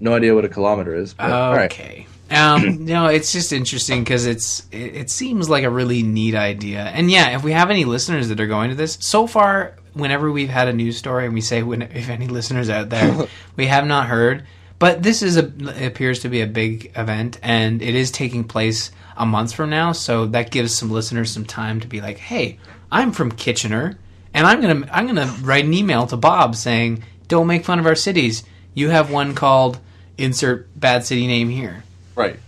No 0.01 0.15
idea 0.15 0.35
what 0.35 0.47
a 0.47 0.49
kilometer 0.49 0.95
is. 0.95 1.13
But, 1.13 1.31
all 1.31 1.55
right. 1.55 1.71
Okay. 1.71 2.07
Um, 2.31 2.85
no, 2.87 3.07
it's 3.07 3.33
just 3.33 3.53
interesting 3.53 4.03
because 4.03 4.25
it's 4.27 4.67
it, 4.73 4.97
it 4.97 5.11
seems 5.11 5.51
like 5.51 5.65
a 5.65 5.71
really 5.71 6.03
neat 6.03 6.35
idea. 6.35 6.85
And 6.85 7.11
yeah, 7.11 7.37
if 7.37 7.45
we 7.45 7.53
have 7.53 7.71
any 7.71 7.85
listeners 7.85 8.29
that 8.29 8.41
are 8.41 8.47
going 8.47 8.71
to 8.71 8.77
this, 8.77 8.97
so 9.01 9.27
far, 9.27 9.77
whenever 9.97 10.31
we've 10.31 10.49
had 10.49 10.69
a 10.69 10.73
news 10.73 10.97
story 10.97 11.25
and 11.25 11.35
we 11.35 11.41
say 11.41 11.63
when 11.63 11.83
if 11.83 12.09
any 12.09 12.29
listeners 12.29 12.71
out 12.71 12.91
there, 12.91 13.27
we 13.57 13.67
have 13.67 13.87
not 13.87 14.07
heard. 14.07 14.45
But 14.79 15.03
this 15.03 15.23
is 15.23 15.37
a 15.39 15.87
appears 15.87 16.21
to 16.21 16.29
be 16.29 16.43
a 16.43 16.47
big 16.47 16.93
event, 16.97 17.39
and 17.43 17.81
it 17.81 17.95
is 17.95 18.11
taking 18.11 18.45
place 18.45 18.91
a 19.17 19.25
month 19.25 19.55
from 19.55 19.71
now. 19.71 19.93
So 19.93 20.27
that 20.27 20.51
gives 20.51 20.75
some 20.75 20.91
listeners 20.91 21.31
some 21.31 21.47
time 21.47 21.81
to 21.81 21.89
be 21.89 22.03
like, 22.03 22.19
"Hey, 22.19 22.59
I'm 22.93 23.13
from 23.13 23.33
Kitchener, 23.33 23.99
and 24.35 24.47
I'm 24.47 24.61
gonna 24.61 24.87
I'm 24.93 25.07
gonna 25.07 25.35
write 25.41 25.65
an 25.65 25.73
email 25.73 26.07
to 26.09 26.17
Bob 26.17 26.55
saying, 26.57 27.03
don't 27.29 27.47
make 27.47 27.65
fun 27.65 27.79
of 27.79 27.87
our 27.87 27.95
cities. 27.95 28.45
You 28.75 28.91
have 28.91 29.11
one 29.11 29.35
called 29.35 29.81
insert 30.19 30.69
bad 30.79 31.07
city 31.07 31.27
name 31.27 31.49
here." 31.49 31.83
Right. 32.15 32.39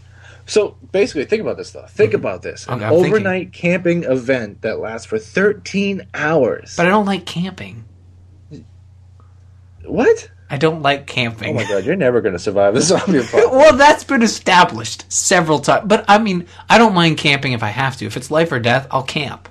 So 0.49 0.77
basically, 0.93 1.27
think 1.27 1.43
about 1.43 1.59
this 1.59 1.71
though. 1.73 1.87
Think 1.87 2.11
mm-hmm. 2.13 2.21
about 2.21 2.43
this: 2.43 2.67
an 2.67 2.75
I'm 2.75 2.81
thinking. 2.81 3.07
overnight 3.07 3.53
camping 3.53 4.05
event 4.05 4.63
that 4.63 4.81
lasts 4.81 5.07
for 5.07 5.19
13 5.19 6.07
hours. 6.15 6.75
But 6.77 6.87
I 6.87 6.89
don't 6.89 7.05
like 7.05 7.27
camping. 7.27 7.85
what? 9.85 10.31
I 10.51 10.57
don't 10.57 10.81
like 10.81 11.07
camping. 11.07 11.51
Oh 11.51 11.59
camping. 11.59 11.69
my 11.69 11.81
god, 11.81 11.85
you're 11.85 11.97
never 11.97 12.23
going 12.23 12.33
to 12.33 12.39
survive 12.39 12.73
the 12.75 12.81
zombie 12.81 13.19
apocalypse. 13.19 13.51
well, 13.53 13.77
that's 13.77 14.05
been 14.05 14.23
established 14.23 15.05
several 15.13 15.59
times. 15.59 15.87
But 15.87 16.07
I 16.09 16.17
mean, 16.19 16.47
I 16.71 16.79
don't 16.79 16.95
mind 16.95 17.19
camping 17.19 17.53
if 17.53 17.63
I 17.63 17.69
have 17.69 17.99
to. 17.99 18.07
If 18.07 18.17
it's 18.17 18.31
life 18.31 18.51
or 18.51 18.59
death, 18.59 18.87
I'll 18.91 19.03
camp. 19.03 19.51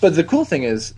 But 0.00 0.16
the 0.16 0.24
cool 0.24 0.46
thing 0.46 0.62
is, 0.62 0.94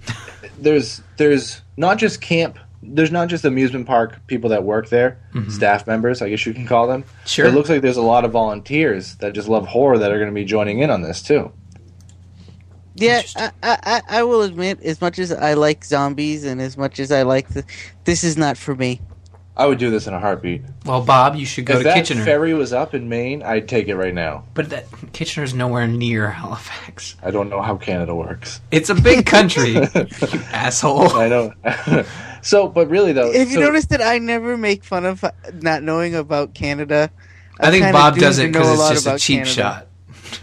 there's 0.59 1.03
there's 1.17 1.63
not 1.77 1.99
just 1.99 2.21
camp. 2.21 2.61
There's 2.83 3.11
not 3.11 3.29
just 3.29 3.45
amusement 3.45 3.87
park 3.87 4.27
people 4.27 4.51
that 4.51 4.63
work 4.65 4.89
there, 4.91 5.19
staff 5.49 5.87
members, 5.87 6.23
I 6.23 6.29
guess 6.31 6.45
you 6.47 6.55
can 6.55 6.67
call 6.67 6.87
them. 6.87 7.03
Mm-hmm. 7.03 7.27
Sure. 7.27 7.47
It 7.47 7.53
looks 7.53 7.69
like 7.69 7.83
there's 7.83 7.97
a 7.97 8.03
lot 8.03 8.25
of 8.25 8.33
volunteers 8.33 9.17
that 9.17 9.33
just 9.33 9.49
love 9.49 9.67
horror 9.67 9.99
that 9.99 10.13
are 10.13 10.19
going 10.19 10.31
to 10.31 10.35
be 10.35 10.45
joining 10.45 10.81
in 10.81 10.91
on 10.91 11.03
this 11.03 11.23
too. 11.23 11.53
Yeah, 12.95 13.23
I, 13.37 13.51
I, 13.63 14.03
I 14.09 14.23
will 14.23 14.41
admit, 14.43 14.83
as 14.83 15.01
much 15.03 15.19
as 15.19 15.31
I 15.31 15.53
like 15.55 15.85
zombies 15.85 16.45
and 16.45 16.63
as 16.63 16.79
much 16.79 16.99
as 16.99 17.13
I 17.13 17.23
like 17.23 17.49
the, 17.51 17.65
this 18.05 18.25
is 18.25 18.39
not 18.39 18.57
for 18.57 18.75
me. 18.75 19.01
I 19.59 19.67
would 19.67 19.79
do 19.79 19.91
this 19.91 20.07
in 20.07 20.13
a 20.15 20.21
heartbeat. 20.21 20.63
Well, 20.85 21.03
Bob, 21.03 21.35
you 21.35 21.47
should 21.47 21.65
go 21.65 21.75
if 21.75 21.79
to 21.81 21.85
that 21.85 21.95
Kitchener. 21.95 22.25
ferry 22.25 22.53
was 22.55 22.73
up 22.75 22.95
in 22.95 23.09
Maine, 23.09 23.43
I'd 23.43 23.69
take 23.69 23.89
it 23.89 23.97
right 23.97 24.13
now. 24.15 24.45
but 24.55 24.69
that 24.71 24.87
Kitchener's 25.13 25.55
nowhere 25.55 25.87
near 25.87 26.31
Halifax. 26.31 27.17
I 27.23 27.31
don't 27.31 27.49
know 27.49 27.63
how 27.63 27.77
Canada 27.77 28.15
works. 28.15 28.61
It's 28.71 28.91
a 28.91 28.95
big 28.95 29.25
country, 29.27 29.73
you 29.95 30.41
asshole. 30.53 31.11
I 31.13 31.29
know. 31.29 31.53
so, 32.47 32.69
but 32.69 32.89
really 32.89 33.13
though, 33.13 33.31
If 33.33 33.49
you 33.49 33.55
so- 33.57 33.61
notice 33.61 33.87
that 33.87 34.01
I 34.01 34.19
never 34.19 34.57
make 34.57 34.85
fun 34.85 35.05
of 35.05 35.23
uh, 35.25 35.33
not 35.55 35.83
knowing 35.83 36.15
about 36.15 36.55
Canada, 36.55 37.11
I 37.61 37.71
think 37.71 37.91
Bob 37.93 38.15
doomed 38.15 38.21
does 38.23 38.39
it 38.39 38.53
because 38.53 38.79
it's 38.93 39.03
just 39.03 39.07
a 39.07 39.19
cheap 39.19 39.39
Canada. 39.39 39.51
shot. 39.53 39.87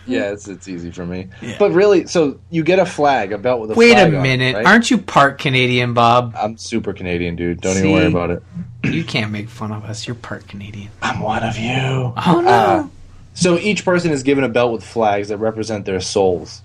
Yeah, 0.08 0.32
it's 0.32 0.48
it's 0.48 0.68
easy 0.68 0.92
for 0.92 1.06
me. 1.06 1.28
Yeah. 1.42 1.56
But 1.60 1.72
really, 1.72 2.08
so 2.08 2.39
you 2.50 2.63
get 2.63 2.80
a 2.80 2.86
flag, 2.86 3.32
a 3.34 3.38
belt 3.38 3.62
with 3.62 3.72
a 3.72 3.74
Wait 3.76 3.92
a 3.92 3.96
flag 3.96 4.08
on 4.13 4.20
it, 4.20 4.22
minute. 4.24 4.56
right? 4.56 4.66
Aren't 4.66 4.89
you 4.92 4.98
part 4.98 5.39
Canadian, 5.39 5.94
Bob? 5.94 6.34
I'm 6.38 6.58
super 6.58 6.94
Canadian, 6.94 7.36
dude. 7.36 7.60
Don't 7.62 7.74
See? 7.76 7.80
even 7.80 7.92
worry 7.92 8.06
about 8.08 8.30
it. 8.32 8.44
You 8.84 9.04
can't 9.04 9.32
make 9.32 9.50
fun 9.50 9.72
of 9.72 9.84
us. 9.86 10.06
You're 10.08 10.16
part 10.16 10.48
Canadian. 10.48 10.89
I'm 11.02 11.20
one 11.20 11.44
of 11.44 11.58
you. 11.58 11.72
Oh 11.72 12.42
no. 12.44 12.50
Uh, 12.50 12.88
so 13.34 13.58
each 13.58 13.84
person 13.86 14.12
is 14.12 14.24
given 14.24 14.44
a 14.44 14.50
belt 14.50 14.72
with 14.74 14.84
flags 14.86 15.30
that 15.30 15.38
represent 15.38 15.86
their 15.86 16.00
souls. 16.02 16.62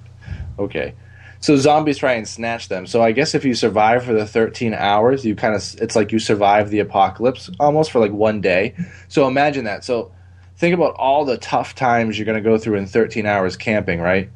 okay. 0.58 0.94
So 1.42 1.56
zombies 1.56 1.98
try 1.98 2.12
and 2.12 2.26
snatch 2.26 2.68
them. 2.68 2.86
So 2.86 3.02
I 3.02 3.10
guess 3.12 3.34
if 3.34 3.44
you 3.44 3.54
survive 3.54 4.04
for 4.04 4.12
the 4.12 4.24
13 4.26 4.72
hours, 4.74 5.24
you 5.26 5.34
kind 5.34 5.54
of 5.56 5.74
it's 5.82 5.94
like 5.96 6.12
you 6.12 6.18
survive 6.20 6.70
the 6.70 6.78
apocalypse 6.78 7.50
almost 7.60 7.90
for 7.90 7.98
like 7.98 8.12
one 8.12 8.40
day. 8.40 8.74
So 9.08 9.26
imagine 9.26 9.64
that. 9.64 9.84
So 9.84 10.12
think 10.56 10.72
about 10.72 10.94
all 10.94 11.24
the 11.24 11.36
tough 11.38 11.74
times 11.74 12.16
you're 12.16 12.26
going 12.26 12.42
to 12.42 12.48
go 12.48 12.58
through 12.58 12.76
in 12.76 12.86
13 12.86 13.26
hours 13.26 13.56
camping, 13.56 14.00
right? 14.00 14.30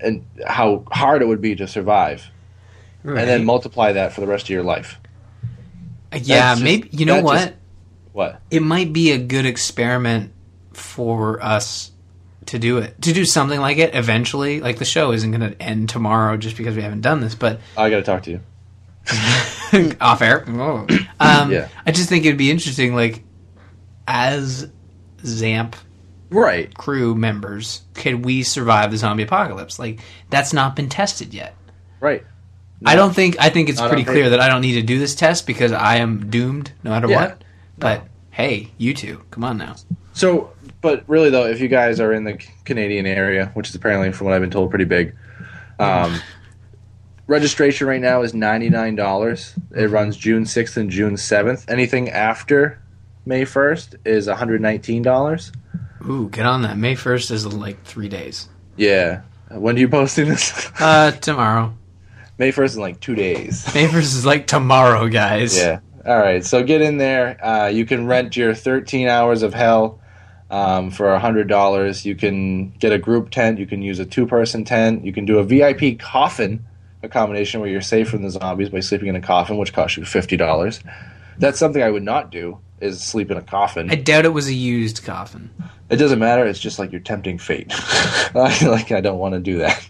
And 0.00 0.24
how 0.46 0.84
hard 0.90 1.20
it 1.20 1.26
would 1.26 1.42
be 1.42 1.54
to 1.56 1.68
survive. 1.68 2.26
And 3.04 3.16
then 3.18 3.44
multiply 3.44 3.92
that 3.92 4.12
for 4.14 4.22
the 4.22 4.26
rest 4.26 4.44
of 4.46 4.50
your 4.50 4.62
life. 4.62 4.98
Uh, 6.12 6.18
yeah, 6.22 6.52
just- 6.52 6.62
maybe 6.62 6.88
you 6.92 7.04
know 7.04 7.20
what? 7.20 7.38
just- 7.38 7.52
What? 8.12 8.40
it 8.50 8.62
might 8.62 8.92
be 8.94 9.12
a 9.12 9.18
good 9.18 9.44
experiment 9.46 10.32
for 10.72 11.42
us 11.42 11.92
to 12.50 12.58
do 12.58 12.78
it 12.78 13.00
to 13.02 13.12
do 13.12 13.24
something 13.24 13.60
like 13.60 13.78
it 13.78 13.94
eventually 13.94 14.60
like 14.60 14.78
the 14.78 14.84
show 14.84 15.12
isn't 15.12 15.30
going 15.30 15.40
to 15.52 15.62
end 15.62 15.88
tomorrow 15.88 16.36
just 16.36 16.56
because 16.56 16.74
we 16.76 16.82
haven't 16.82 17.00
done 17.00 17.20
this 17.20 17.34
but 17.34 17.60
I 17.76 17.88
got 17.90 17.96
to 17.96 18.02
talk 18.02 18.22
to 18.24 18.30
you. 18.32 18.40
off 20.00 20.20
air 20.20 20.44
um, 21.20 21.50
Yeah. 21.52 21.68
i 21.86 21.90
just 21.92 22.08
think 22.08 22.24
it'd 22.24 22.36
be 22.38 22.50
interesting 22.50 22.94
like 22.94 23.22
as 24.06 24.68
zamp 25.22 25.74
Right. 26.28 26.72
crew 26.76 27.14
members 27.14 27.82
could 27.94 28.24
we 28.24 28.42
survive 28.42 28.90
the 28.90 28.96
zombie 28.96 29.22
apocalypse 29.22 29.78
like 29.78 30.00
that's 30.28 30.52
not 30.52 30.76
been 30.76 30.88
tested 30.88 31.32
yet 31.34 31.54
Right. 32.00 32.24
i 32.84 32.94
don't 32.96 33.14
think 33.14 33.36
i 33.40 33.48
think 33.48 33.68
it's 33.68 33.80
pretty 33.80 34.04
clear 34.04 34.30
that 34.30 34.40
i 34.40 34.48
don't 34.48 34.60
need 34.60 34.74
to 34.74 34.82
do 34.82 34.98
this 34.98 35.14
test 35.14 35.46
because 35.46 35.72
i 35.72 35.96
am 35.96 36.28
doomed 36.30 36.72
no 36.84 36.90
matter 36.90 37.08
Yeah. 37.08 37.20
what 37.20 37.44
but 37.78 38.06
hey 38.30 38.70
you 38.76 38.92
two 38.94 39.22
come 39.30 39.44
on 39.44 39.56
now 39.56 39.76
So, 40.20 40.52
but 40.82 41.02
really 41.08 41.30
though, 41.30 41.46
if 41.46 41.60
you 41.60 41.68
guys 41.68 41.98
are 41.98 42.12
in 42.12 42.24
the 42.24 42.38
Canadian 42.64 43.06
area, 43.06 43.50
which 43.54 43.68
is 43.70 43.74
apparently, 43.74 44.12
from 44.12 44.26
what 44.26 44.34
I've 44.34 44.42
been 44.42 44.50
told, 44.50 44.68
pretty 44.70 44.84
big, 44.84 45.14
um, 45.78 46.20
registration 47.26 47.86
right 47.86 48.00
now 48.00 48.22
is 48.22 48.34
ninety 48.34 48.68
nine 48.68 48.96
dollars. 48.96 49.54
It 49.74 49.88
runs 49.90 50.16
June 50.16 50.44
sixth 50.46 50.76
and 50.76 50.90
June 50.90 51.16
seventh. 51.16 51.68
Anything 51.70 52.10
after 52.10 52.78
May 53.24 53.44
first 53.44 53.96
is 54.04 54.26
one 54.26 54.36
hundred 54.36 54.60
nineteen 54.60 55.02
dollars. 55.02 55.52
ooh 56.08 56.28
get 56.30 56.46
on 56.46 56.62
that 56.62 56.76
may 56.78 56.94
1st 56.94 57.30
is 57.30 57.46
like 57.46 57.82
three 57.84 58.08
days 58.08 58.48
Yeah. 58.76 59.20
When 59.50 59.76
are 59.76 59.78
you 59.78 59.88
posting 59.88 60.28
this? 60.28 60.70
uh 60.80 61.10
tomorrow 61.12 61.74
May 62.38 62.50
first 62.50 62.72
is 62.74 62.78
like 62.78 63.00
two 63.00 63.14
days. 63.14 63.66
May 63.74 63.86
1st 63.86 63.98
is 63.98 64.26
like 64.26 64.46
tomorrow, 64.46 65.08
guys. 65.08 65.56
Yeah. 65.58 65.80
All 66.06 66.16
right. 66.18 66.42
So 66.42 66.62
get 66.62 66.80
in 66.80 66.96
there. 66.96 67.36
Uh, 67.44 67.68
you 67.68 67.84
can 67.84 68.06
rent 68.06 68.34
your 68.34 68.54
13 68.54 69.08
hours 69.08 69.42
of 69.42 69.52
hell 69.52 69.99
um, 70.50 70.90
for 70.90 71.06
$100. 71.06 72.04
You 72.04 72.14
can 72.14 72.70
get 72.72 72.92
a 72.92 72.98
group 72.98 73.30
tent. 73.30 73.58
You 73.58 73.66
can 73.66 73.82
use 73.82 73.98
a 73.98 74.04
two 74.04 74.26
person 74.26 74.64
tent. 74.64 75.04
You 75.04 75.12
can 75.12 75.24
do 75.24 75.38
a 75.38 75.44
VIP 75.44 75.98
coffin 75.98 76.64
accommodation 77.02 77.60
where 77.60 77.68
you're 77.70 77.80
safe 77.80 78.10
from 78.10 78.22
the 78.22 78.30
zombies 78.30 78.68
by 78.68 78.80
sleeping 78.80 79.08
in 79.08 79.16
a 79.16 79.20
coffin, 79.20 79.56
which 79.56 79.72
costs 79.72 79.96
you 79.96 80.02
$50. 80.02 80.82
That's 81.38 81.58
something 81.58 81.82
I 81.82 81.90
would 81.90 82.02
not 82.02 82.30
do 82.30 82.58
is 82.80 83.02
sleep 83.02 83.30
in 83.30 83.36
a 83.36 83.42
coffin. 83.42 83.90
I 83.90 83.94
doubt 83.94 84.24
it 84.24 84.30
was 84.34 84.48
a 84.48 84.54
used 84.54 85.04
coffin. 85.04 85.50
it 85.88 85.96
doesn't 85.96 86.18
matter. 86.18 86.46
It's 86.46 86.58
just 86.58 86.78
like 86.78 86.92
you're 86.92 87.00
tempting 87.00 87.38
fate. 87.38 87.68
I, 87.72 88.58
like 88.66 88.92
I 88.92 89.00
don't 89.00 89.18
want 89.18 89.34
to 89.34 89.40
do 89.40 89.58
that. 89.58 89.88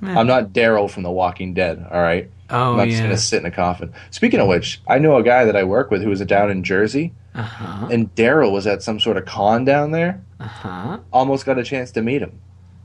Meh. 0.00 0.18
I'm 0.18 0.26
not 0.26 0.52
Daryl 0.52 0.90
from 0.90 1.02
The 1.02 1.10
Walking 1.10 1.54
Dead. 1.54 1.86
All 1.90 2.00
right. 2.00 2.30
Oh 2.48 2.72
I'm 2.72 2.76
not 2.78 2.88
just 2.88 3.02
gonna 3.02 3.16
sit 3.16 3.40
in 3.40 3.46
a 3.46 3.50
coffin. 3.50 3.92
Speaking 4.10 4.40
of 4.40 4.48
which, 4.48 4.80
I 4.88 4.98
know 4.98 5.16
a 5.16 5.22
guy 5.22 5.44
that 5.44 5.54
I 5.54 5.62
work 5.62 5.90
with 5.90 6.02
who 6.02 6.08
was 6.08 6.20
down 6.22 6.50
in 6.50 6.64
Jersey, 6.64 7.12
Uh 7.32 7.42
huh. 7.42 7.88
and 7.90 8.12
Daryl 8.16 8.52
was 8.52 8.66
at 8.66 8.82
some 8.82 8.98
sort 8.98 9.16
of 9.16 9.24
con 9.24 9.64
down 9.64 9.92
there. 9.92 10.22
Uh 10.40 10.44
huh. 10.46 10.98
Almost 11.12 11.46
got 11.46 11.58
a 11.58 11.64
chance 11.64 11.92
to 11.92 12.02
meet 12.02 12.22
him. 12.22 12.40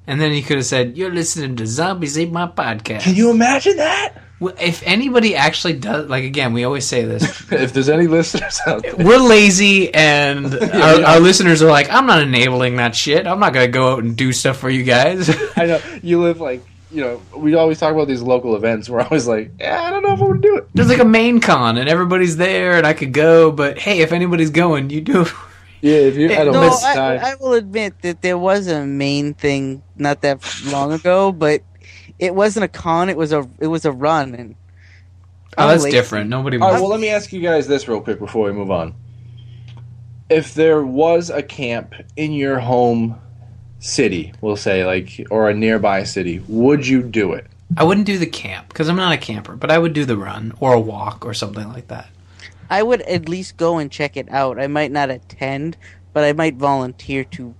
And 0.07 0.21
then 0.21 0.31
he 0.31 0.41
could 0.41 0.57
have 0.57 0.65
said, 0.65 0.97
"You're 0.97 1.11
listening 1.11 1.55
to 1.57 1.65
Zombies 1.65 2.17
Ate 2.17 2.31
My 2.31 2.47
Podcast." 2.47 3.01
Can 3.01 3.15
you 3.15 3.31
imagine 3.31 3.77
that? 3.77 4.13
Well, 4.39 4.53
if 4.59 4.83
anybody 4.85 5.35
actually 5.35 5.73
does, 5.73 6.09
like 6.09 6.25
again, 6.25 6.53
we 6.53 6.63
always 6.63 6.85
say 6.85 7.05
this: 7.05 7.23
if 7.51 7.73
there's 7.73 7.89
any 7.89 8.05
listeners 8.05 8.59
out 8.67 8.83
there, 8.83 8.95
we're 8.97 9.17
lazy, 9.17 9.93
and 9.93 10.45
our, 10.53 10.99
yeah. 10.99 11.13
our 11.13 11.19
listeners 11.19 11.63
are 11.63 11.71
like, 11.71 11.89
"I'm 11.89 12.05
not 12.05 12.21
enabling 12.21 12.75
that 12.75 12.95
shit. 12.95 13.25
I'm 13.25 13.39
not 13.39 13.53
gonna 13.53 13.67
go 13.67 13.93
out 13.93 14.03
and 14.03 14.15
do 14.15 14.31
stuff 14.31 14.57
for 14.57 14.69
you 14.69 14.83
guys." 14.83 15.29
I 15.55 15.65
know 15.65 15.81
you 16.03 16.21
live 16.21 16.39
like 16.39 16.61
you 16.91 17.01
know. 17.01 17.21
We 17.35 17.55
always 17.55 17.79
talk 17.79 17.93
about 17.93 18.07
these 18.07 18.21
local 18.21 18.55
events. 18.55 18.89
We're 18.89 19.01
always 19.01 19.27
like, 19.27 19.51
yeah, 19.59 19.81
I 19.81 19.89
don't 19.91 20.03
know 20.03 20.13
if 20.13 20.19
I 20.19 20.23
want 20.23 20.41
to 20.41 20.47
do 20.47 20.57
it. 20.57 20.67
There's 20.73 20.89
like 20.89 20.99
a 20.99 21.05
Maine 21.05 21.39
con, 21.41 21.77
and 21.77 21.89
everybody's 21.89 22.37
there, 22.37 22.77
and 22.77 22.85
I 22.87 22.93
could 22.93 23.13
go, 23.13 23.51
but 23.51 23.77
hey, 23.79 23.99
if 23.99 24.11
anybody's 24.11 24.49
going, 24.51 24.89
you 24.89 25.01
do. 25.01 25.25
Yeah, 25.81 25.97
if 25.97 26.15
you, 26.15 26.31
I 26.31 26.43
don't 26.45 26.53
No, 26.53 26.61
miss 26.61 26.83
I, 26.83 26.95
time. 26.95 27.19
I 27.23 27.35
will 27.35 27.53
admit 27.53 28.01
that 28.01 28.23
there 28.23 28.37
was 28.39 28.65
a 28.67 28.83
main 28.85 29.35
thing 29.35 29.83
not 29.97 30.21
that 30.21 30.41
long 30.65 30.91
ago, 30.91 31.31
but 31.31 31.61
it 32.17 32.33
wasn't 32.33 32.63
a 32.63 32.67
con. 32.67 33.07
It 33.09 33.17
was 33.17 33.31
a 33.31 33.47
it 33.59 33.67
was 33.67 33.85
a 33.85 33.91
run, 33.91 34.33
and 34.33 34.55
Oh, 35.57 35.67
that's 35.67 35.83
lazy. 35.83 35.95
different. 35.95 36.29
Nobody. 36.29 36.57
All 36.57 36.61
right, 36.63 36.69
wants- 36.71 36.81
well, 36.81 36.89
let 36.89 36.99
me 36.99 37.09
ask 37.09 37.31
you 37.31 37.39
guys 37.41 37.67
this 37.67 37.87
real 37.87 38.01
quick 38.01 38.17
before 38.19 38.45
we 38.47 38.51
move 38.53 38.71
on. 38.71 38.95
If 40.29 40.53
there 40.55 40.83
was 40.83 41.29
a 41.29 41.43
camp 41.43 41.93
in 42.17 42.31
your 42.31 42.57
home 42.59 43.19
city, 43.85 44.33
we'll 44.41 44.55
say, 44.55 44.85
like, 44.85 45.25
or 45.29 45.49
a 45.49 45.53
nearby 45.53 46.03
city, 46.03 46.43
would 46.47 46.85
you 46.87 47.01
do 47.03 47.33
it? 47.33 47.47
I 47.77 47.83
wouldn't 47.83 48.05
do 48.07 48.17
the 48.17 48.25
camp 48.25 48.67
because 48.69 48.87
I'm 48.89 48.95
not 48.95 49.13
a 49.13 49.17
camper, 49.17 49.55
but 49.55 49.71
I 49.71 49.77
would 49.77 49.93
do 49.93 50.05
the 50.05 50.17
run 50.17 50.53
or 50.59 50.73
a 50.73 50.79
walk 50.79 51.25
or 51.25 51.33
something 51.33 51.67
like 51.69 51.87
that. 51.87 52.07
I 52.69 52.81
would 52.83 53.01
at 53.03 53.29
least 53.29 53.57
go 53.57 53.77
and 53.77 53.91
check 53.91 54.17
it 54.17 54.27
out. 54.29 54.59
I 54.59 54.67
might 54.67 54.91
not 54.91 55.09
attend, 55.09 55.77
but 56.13 56.23
I 56.23 56.33
might 56.33 56.55
volunteer 56.55 57.23
to. 57.25 57.53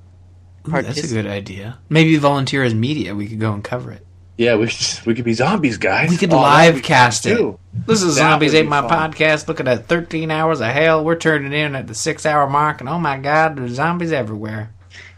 Ooh, 0.67 0.71
that's 0.81 1.03
a 1.11 1.13
good 1.13 1.27
idea. 1.27 1.77
Maybe 1.89 2.17
volunteer 2.17 2.63
as 2.63 2.73
media. 2.73 3.13
We 3.13 3.27
could 3.27 3.39
go 3.39 3.53
and 3.53 3.63
cover 3.63 3.91
it. 3.91 4.05
Yeah, 4.38 4.55
we 4.55 4.67
could, 4.67 5.05
we 5.05 5.15
could 5.15 5.23
be 5.25 5.33
zombies, 5.33 5.77
guys. 5.77 6.09
We 6.09 6.17
could 6.17 6.33
Oh, 6.33 6.41
live 6.41 6.73
that'd 6.75 6.83
cast 6.83 7.23
fun, 7.23 7.31
it. 7.31 7.35
too. 7.38 7.59
This 7.88 8.01
is 8.01 8.15
That 8.15 8.21
Zombies 8.31 8.51
would 8.53 8.59
Ate 8.63 8.67
My 8.67 8.81
fun. 8.88 9.11
podcast. 9.13 9.47
Looking 9.47 9.67
at 9.67 9.88
13 9.88 10.29
hours 10.29 10.59
of 10.59 10.67
hell. 10.67 11.05
We're 11.05 11.15
turning 11.17 11.53
in 11.53 11.73
at 11.75 11.88
the 11.88 11.95
six 11.95 12.25
hour 12.25 12.49
mark, 12.49 12.79
and 12.81 12.89
oh 12.89 12.99
my 12.99 13.17
god, 13.17 13.55
there's 13.57 13.73
zombies 13.73 14.11
everywhere. 14.11 14.71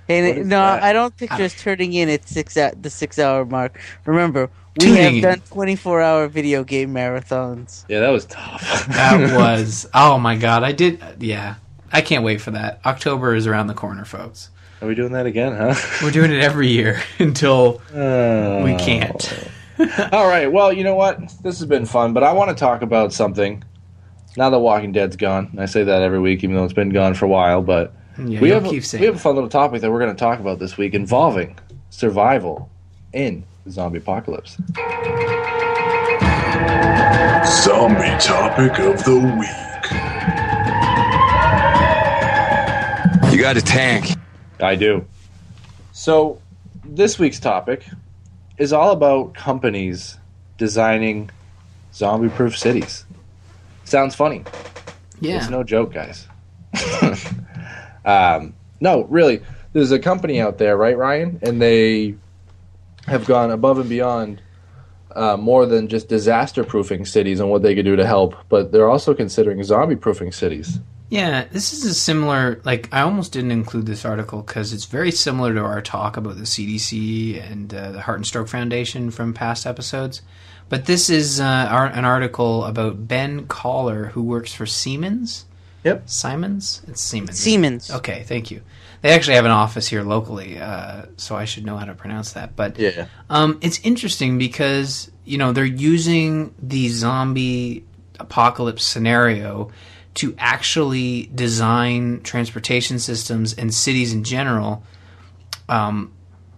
And 0.09 0.25
What 0.25 0.37
it- 0.37 0.41
is 0.41 0.47
no, 0.47 0.57
that? 0.57 0.83
I 0.83 0.93
don't 0.93 1.15
picture 1.17 1.41
ah. 1.41 1.45
us 1.45 1.53
turning 1.61 1.93
in 1.93 2.09
at 2.09 2.27
six 2.27 2.55
at 2.57 2.81
the 2.83 2.89
six 2.89 3.19
hour 3.19 3.45
mark. 3.45 3.79
Remember, 4.05 4.49
we 4.79 4.85
Tuning 4.87 5.21
have 5.21 5.21
done 5.23 5.41
twenty 5.49 5.75
four 5.75 6.01
hour 6.01 6.27
video 6.27 6.63
game 6.63 6.93
marathons. 6.93 7.83
Yeah, 7.89 7.99
that 8.01 8.09
was 8.09 8.25
tough. 8.25 8.87
That 8.89 9.35
was, 9.37 9.87
oh 9.93 10.17
my 10.17 10.35
god, 10.35 10.63
I 10.63 10.71
did, 10.71 11.01
yeah. 11.19 11.55
I 11.91 12.01
can't 12.01 12.23
wait 12.23 12.41
for 12.41 12.51
that. 12.51 12.79
October 12.85 13.33
is 13.35 13.47
around 13.47 13.67
the 13.67 13.73
corner, 13.73 14.05
folks. 14.05 14.49
Are 14.81 14.87
we 14.87 14.93
doing 14.95 15.13
that 15.13 15.25
again, 15.25 15.55
huh? 15.55 15.73
We're 16.03 16.11
doing 16.11 16.31
it 16.31 16.41
every 16.43 16.67
year 16.67 17.01
until 17.19 17.81
Oh. 17.95 18.63
we 18.63 18.75
can't. 18.75 19.49
All 20.11 20.27
right. 20.27 20.51
Well, 20.51 20.71
you 20.73 20.83
know 20.83 20.95
what? 20.95 21.19
This 21.43 21.59
has 21.59 21.65
been 21.67 21.85
fun, 21.85 22.13
but 22.13 22.23
I 22.23 22.33
want 22.33 22.49
to 22.49 22.55
talk 22.55 22.81
about 22.81 23.13
something. 23.13 23.63
Now 24.35 24.49
that 24.51 24.59
Walking 24.59 24.91
Dead's 24.91 25.15
gone, 25.15 25.55
I 25.57 25.65
say 25.65 25.83
that 25.83 26.01
every 26.03 26.19
week, 26.19 26.43
even 26.43 26.55
though 26.55 26.63
it's 26.63 26.73
been 26.73 26.89
gone 26.89 27.13
for 27.15 27.25
a 27.25 27.29
while. 27.29 27.61
But 27.63 27.93
Yeah, 28.19 28.39
we 28.41 28.49
have 28.49 28.65
keep 28.65 28.83
saying 28.83 29.01
we 29.01 29.05
have 29.05 29.15
a 29.15 29.19
fun 29.19 29.35
little 29.35 29.49
topic 29.49 29.81
that 29.81 29.91
we're 29.91 29.99
going 29.99 30.15
to 30.15 30.19
talk 30.19 30.39
about 30.39 30.57
this 30.59 30.75
week 30.77 30.93
involving 30.93 31.57
survival 31.91 32.69
in 33.13 33.43
the 33.63 33.71
zombie 33.71 33.99
apocalypse. 33.99 34.57
Zombie 37.63 38.17
topic 38.19 38.79
of 38.79 39.03
the 39.03 39.19
week. 39.39 39.67
You 43.31 43.39
got 43.39 43.55
a 43.57 43.61
tank. 43.61 44.17
I 44.59 44.75
do. 44.75 45.05
So, 45.91 46.41
this 46.83 47.19
week's 47.19 47.39
topic 47.39 47.85
is 48.57 48.73
all 48.73 48.91
about 48.91 49.35
companies 49.35 50.17
designing 50.57 51.29
zombie-proof 51.93 52.57
cities. 52.57 53.05
Sounds 53.83 54.15
funny. 54.15 54.43
Yeah. 55.21 55.37
It's 55.37 55.49
no 55.49 55.63
joke, 55.63 55.93
guys. 55.93 56.27
um, 58.07 58.55
no, 58.79 59.03
really. 59.03 59.41
There's 59.73 59.91
a 59.91 59.99
company 59.99 60.41
out 60.41 60.57
there, 60.57 60.75
right, 60.75 60.97
Ryan? 60.97 61.39
And 61.43 61.61
they 61.61 62.15
have 63.05 63.25
gone 63.25 63.51
above 63.51 63.77
and 63.77 63.89
beyond 63.89 64.41
uh, 65.15 65.37
more 65.37 65.65
than 65.65 65.87
just 65.87 66.07
disaster 66.07 66.63
proofing 66.63 67.05
cities 67.05 67.39
and 67.39 67.49
what 67.49 67.63
they 67.63 67.75
could 67.75 67.85
do 67.85 67.95
to 67.95 68.05
help, 68.05 68.35
but 68.49 68.71
they're 68.71 68.89
also 68.89 69.13
considering 69.13 69.63
zombie 69.63 69.95
proofing 69.95 70.31
cities. 70.31 70.79
Yeah, 71.09 71.45
this 71.51 71.71
is 71.71 71.85
a 71.85 71.93
similar. 71.93 72.61
Like, 72.65 72.89
I 72.91 73.01
almost 73.01 73.31
didn't 73.31 73.51
include 73.51 73.85
this 73.85 74.03
article 74.03 74.41
because 74.41 74.73
it's 74.73 74.85
very 74.85 75.11
similar 75.11 75.53
to 75.53 75.61
our 75.61 75.81
talk 75.81 76.17
about 76.17 76.35
the 76.35 76.43
CDC 76.43 77.41
and 77.49 77.73
uh, 77.73 77.91
the 77.93 78.01
Heart 78.01 78.17
and 78.17 78.27
Stroke 78.27 78.49
Foundation 78.49 79.09
from 79.09 79.33
past 79.33 79.65
episodes. 79.65 80.21
But 80.67 80.85
this 80.85 81.09
is 81.09 81.39
uh, 81.39 81.89
an 81.93 82.03
article 82.03 82.65
about 82.65 83.07
Ben 83.07 83.47
Collar, 83.47 84.07
who 84.07 84.21
works 84.21 84.53
for 84.53 84.65
Siemens, 84.65 85.45
Yep. 85.83 86.09
Simons? 86.09 86.81
It's 86.87 87.01
Siemens. 87.01 87.39
Siemens. 87.39 87.91
Okay, 87.91 88.23
thank 88.27 88.51
you. 88.51 88.61
They 89.01 89.11
actually 89.11 89.35
have 89.35 89.45
an 89.45 89.51
office 89.51 89.87
here 89.87 90.03
locally, 90.03 90.59
uh, 90.59 91.03
so 91.17 91.35
I 91.35 91.45
should 91.45 91.65
know 91.65 91.77
how 91.77 91.85
to 91.85 91.93
pronounce 91.93 92.33
that. 92.33 92.55
But 92.55 92.77
Yeah. 92.79 93.05
um, 93.29 93.59
it's 93.61 93.79
interesting 93.81 94.37
because 94.37 95.11
you 95.23 95.37
know 95.37 95.51
they're 95.53 95.65
using 95.65 96.53
the 96.61 96.89
zombie 96.89 97.85
apocalypse 98.19 98.83
scenario 98.83 99.71
to 100.15 100.33
actually 100.39 101.29
design 101.35 102.21
transportation 102.23 102.97
systems 102.97 103.53
and 103.53 103.71
cities 103.73 104.11
in 104.13 104.23
general 104.23 104.83
um, 105.69 106.11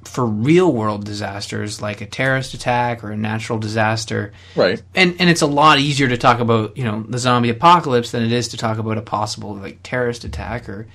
for 0.03 0.25
real 0.25 0.71
world 0.71 1.05
disasters 1.05 1.81
like 1.81 2.01
a 2.01 2.05
terrorist 2.05 2.53
attack 2.53 3.03
or 3.03 3.11
a 3.11 3.17
natural 3.17 3.59
disaster. 3.59 4.31
Right. 4.55 4.81
and 4.95 5.15
and 5.19 5.29
it's 5.29 5.41
a 5.41 5.47
lot 5.47 5.79
easier 5.79 6.07
to 6.07 6.17
talk 6.17 6.39
about 6.39 6.77
you 6.77 6.83
know 6.83 7.03
the 7.07 7.17
zombie 7.17 7.49
apocalypse 7.49 8.11
than 8.11 8.23
it 8.23 8.31
is 8.31 8.47
to 8.49 8.57
talk 8.57 8.77
about 8.77 8.97
a 8.97 9.01
possible 9.01 9.55
like 9.55 9.79
terrorist 9.83 10.23
attack 10.23 10.69
or 10.69 10.87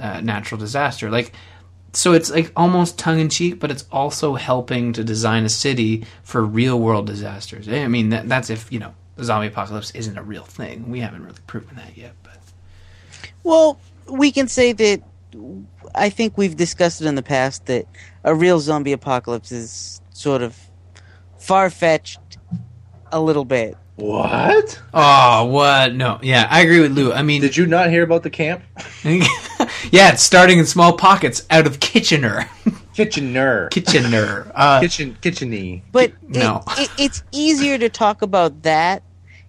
uh, 0.00 0.20
natural 0.20 0.58
disaster. 0.58 1.10
Like 1.10 1.32
so 1.92 2.12
it's 2.12 2.30
like 2.30 2.52
almost 2.56 2.98
tongue 2.98 3.20
in 3.20 3.28
cheek 3.28 3.58
but 3.60 3.70
it's 3.70 3.84
also 3.90 4.34
helping 4.34 4.92
to 4.92 5.04
design 5.04 5.44
a 5.44 5.48
city 5.48 6.04
for 6.22 6.42
real 6.44 6.78
world 6.78 7.06
disasters. 7.06 7.68
I 7.68 7.88
mean 7.88 8.10
that, 8.10 8.28
that's 8.28 8.50
if 8.50 8.70
you 8.72 8.78
know 8.78 8.94
the 9.16 9.24
zombie 9.24 9.48
apocalypse 9.48 9.90
isn't 9.92 10.16
a 10.18 10.22
real 10.22 10.44
thing. 10.44 10.90
We 10.90 11.00
haven't 11.00 11.24
really 11.24 11.40
proven 11.46 11.76
that 11.76 11.96
yet 11.96 12.14
but 12.22 12.38
Well, 13.42 13.78
we 14.08 14.32
can 14.32 14.48
say 14.48 14.72
that 14.72 15.02
I 15.94 16.10
think 16.10 16.36
we've 16.36 16.56
discussed 16.56 17.00
it 17.00 17.06
in 17.06 17.14
the 17.14 17.22
past 17.22 17.66
that 17.66 17.86
a 18.24 18.34
real 18.34 18.60
zombie 18.60 18.92
apocalypse 18.92 19.52
is 19.52 20.00
sort 20.12 20.42
of 20.42 20.56
far 21.38 21.70
fetched 21.70 22.38
a 23.12 23.20
little 23.20 23.44
bit. 23.44 23.76
What? 23.96 24.80
oh 24.94 25.44
what 25.44 25.94
no 25.94 26.18
yeah 26.22 26.48
i 26.50 26.62
agree 26.62 26.80
with 26.80 26.92
lou 26.96 27.12
i 27.12 27.20
mean 27.20 27.42
Did 27.42 27.54
you 27.54 27.66
not 27.66 27.90
hear 27.90 28.02
about 28.02 28.22
the 28.22 28.30
camp? 28.30 28.62
yeah 29.04 30.12
it's 30.12 30.22
starting 30.22 30.58
in 30.58 30.64
small 30.64 30.96
pockets 30.96 31.46
out 31.50 31.66
of 31.66 31.80
kitchener 31.80 32.48
Kitchener. 32.94 33.68
kitchener 33.70 34.50
uh, 34.54 34.80
Kitchen 34.80 35.16
kitcheny. 35.20 35.82
But 35.92 36.12
No. 36.26 36.62
it, 36.78 36.80
it, 36.80 36.90
it's 36.98 37.22
easier 37.30 37.76
to 37.78 37.88
talk 37.90 38.22
about 38.22 38.62
that 38.62 39.02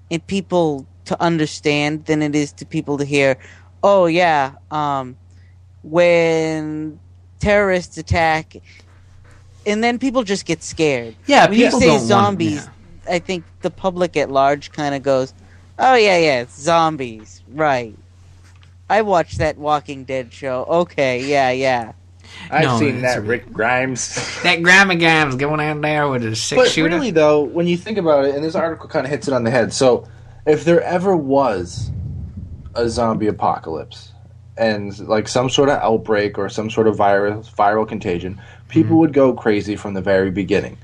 and 0.10 0.26
people 0.28 0.86
to 1.06 1.22
understand 1.22 2.06
than 2.06 2.22
it 2.22 2.36
is 2.36 2.52
to 2.54 2.66
people 2.66 2.98
to 3.00 3.04
hear, 3.06 3.38
oh, 3.84 4.06
yeah, 4.06 4.54
um, 4.70 5.18
when 5.84 7.00
terrorists 7.42 7.98
attack, 7.98 8.56
and 9.66 9.84
then 9.84 10.00
people 10.00 10.24
just 10.24 10.46
get 10.46 10.64
scared. 10.64 11.16
yeah 11.26 11.50
When 11.50 11.60
you 11.60 11.72
say 11.72 11.80
don't 11.80 11.90
want- 11.98 12.04
zombies, 12.04 12.66
yeah. 13.08 13.16
I 13.16 13.20
think 13.20 13.44
the 13.62 13.70
public 13.72 14.16
at 14.16 14.30
large 14.32 14.72
kind 14.72 14.94
of 14.96 15.04
goes, 15.04 15.34
"Oh 15.80 15.96
yeah, 15.96 16.18
yeah, 16.18 16.42
it's 16.42 16.60
zombies, 16.60 17.42
right?" 17.52 17.96
I 18.90 19.02
watched 19.02 19.40
that 19.40 19.58
Walking 19.58 20.04
Dead 20.04 20.32
show. 20.34 20.66
Okay, 20.70 21.24
yeah, 21.26 21.50
yeah. 21.52 21.94
I've 22.50 22.64
No, 22.64 22.80
seen 22.80 23.02
that 23.02 23.24
Rick 23.24 23.52
Grimes. 23.52 24.16
That 24.44 24.62
grandma 24.64 24.94
guy's 24.96 25.36
going 25.36 25.60
out 25.62 25.82
there 25.82 26.08
with 26.10 26.24
a 26.24 26.36
six 26.36 26.62
but 26.62 26.70
shooter. 26.70 26.90
really, 26.96 27.12
though, 27.12 27.42
when 27.42 27.68
you 27.68 27.78
think 27.78 27.98
about 27.98 28.26
it, 28.26 28.36
and 28.36 28.44
this 28.44 28.56
article 28.56 28.88
kind 28.90 29.06
of 29.06 29.12
hits 29.12 29.28
it 29.28 29.34
on 29.34 29.44
the 29.44 29.52
head. 29.52 29.74
So, 29.74 30.08
if 30.46 30.64
there 30.66 30.82
ever 30.82 31.16
was 31.16 31.92
a 32.76 32.88
zombie 32.90 33.28
apocalypse 33.28 34.11
and 34.58 34.98
like 35.08 35.28
some 35.28 35.50
sort 35.50 35.70
of 35.70 35.80
outbreak 35.80 36.38
or 36.38 36.50
some 36.50 36.70
sort 36.70 36.88
of 36.88 36.96
virus 36.96 37.50
viral 37.50 37.88
contagion, 37.88 38.40
people 38.68 38.98
would 38.98 39.14
go 39.14 39.34
crazy 39.34 39.76
from 39.76 39.94
the 39.94 40.02
very 40.02 40.32
beginning. 40.32 40.78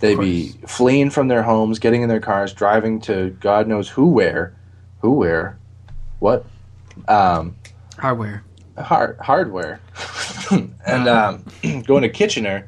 They'd 0.00 0.18
be 0.18 0.48
fleeing 0.66 1.10
from 1.10 1.28
their 1.28 1.44
homes, 1.44 1.78
getting 1.78 2.02
in 2.02 2.08
their 2.08 2.20
cars, 2.20 2.52
driving 2.52 3.00
to 3.02 3.30
God 3.38 3.68
knows 3.68 3.88
who 3.88 4.06
where, 4.06 4.52
who 5.00 5.12
where, 5.12 5.56
what, 6.18 6.44
um, 7.06 7.56
Hardware. 7.98 8.42
hard 8.76 9.16
hardware, 9.20 9.80
and 10.50 11.08
um, 11.08 11.44
going 11.86 12.02
to 12.02 12.08
Kitchener 12.08 12.66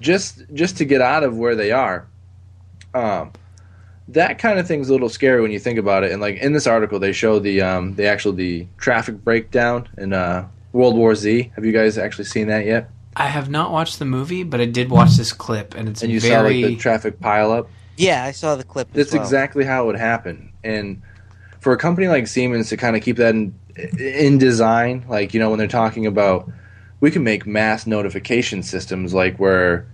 just 0.00 0.42
just 0.52 0.78
to 0.78 0.84
get 0.84 1.00
out 1.00 1.22
of 1.22 1.36
where 1.36 1.54
they 1.54 1.70
are. 1.70 2.06
Um, 2.94 3.32
that 4.12 4.38
kind 4.38 4.58
of 4.58 4.66
thing's 4.66 4.88
a 4.88 4.92
little 4.92 5.08
scary 5.08 5.40
when 5.40 5.50
you 5.50 5.58
think 5.58 5.78
about 5.78 6.04
it. 6.04 6.12
And 6.12 6.20
like 6.20 6.36
in 6.36 6.52
this 6.52 6.66
article, 6.66 6.98
they 6.98 7.12
show 7.12 7.38
the 7.38 7.60
um, 7.62 7.94
the 7.96 8.06
actual 8.06 8.32
the 8.32 8.66
traffic 8.78 9.22
breakdown 9.24 9.88
in 9.98 10.12
uh, 10.12 10.48
World 10.72 10.96
War 10.96 11.14
Z. 11.14 11.52
Have 11.54 11.64
you 11.64 11.72
guys 11.72 11.98
actually 11.98 12.24
seen 12.24 12.48
that 12.48 12.66
yet? 12.66 12.90
I 13.16 13.26
have 13.26 13.50
not 13.50 13.72
watched 13.72 13.98
the 13.98 14.04
movie, 14.04 14.44
but 14.44 14.60
I 14.60 14.66
did 14.66 14.88
watch 14.88 15.16
this 15.16 15.32
clip, 15.32 15.74
and 15.74 15.88
it's 15.88 16.02
And 16.02 16.12
you 16.12 16.20
very. 16.20 16.60
saw 16.62 16.66
like 16.66 16.76
the 16.76 16.76
traffic 16.76 17.20
pile 17.20 17.50
up. 17.50 17.68
Yeah, 17.96 18.24
I 18.24 18.30
saw 18.30 18.54
the 18.54 18.64
clip. 18.64 18.88
As 18.90 18.94
That's 18.94 19.12
well. 19.12 19.22
exactly 19.22 19.64
how 19.64 19.82
it 19.82 19.86
would 19.86 19.98
happen. 19.98 20.52
And 20.64 21.02
for 21.60 21.72
a 21.72 21.76
company 21.76 22.08
like 22.08 22.26
Siemens 22.28 22.68
to 22.70 22.76
kind 22.76 22.96
of 22.96 23.02
keep 23.02 23.16
that 23.16 23.34
in, 23.34 23.52
in 23.98 24.38
design, 24.38 25.04
like, 25.08 25.34
you 25.34 25.40
know, 25.40 25.50
when 25.50 25.58
they're 25.58 25.68
talking 25.68 26.06
about, 26.06 26.50
we 27.00 27.10
can 27.10 27.24
make 27.24 27.46
mass 27.46 27.86
notification 27.86 28.62
systems, 28.62 29.12
like 29.12 29.36
where, 29.38 29.86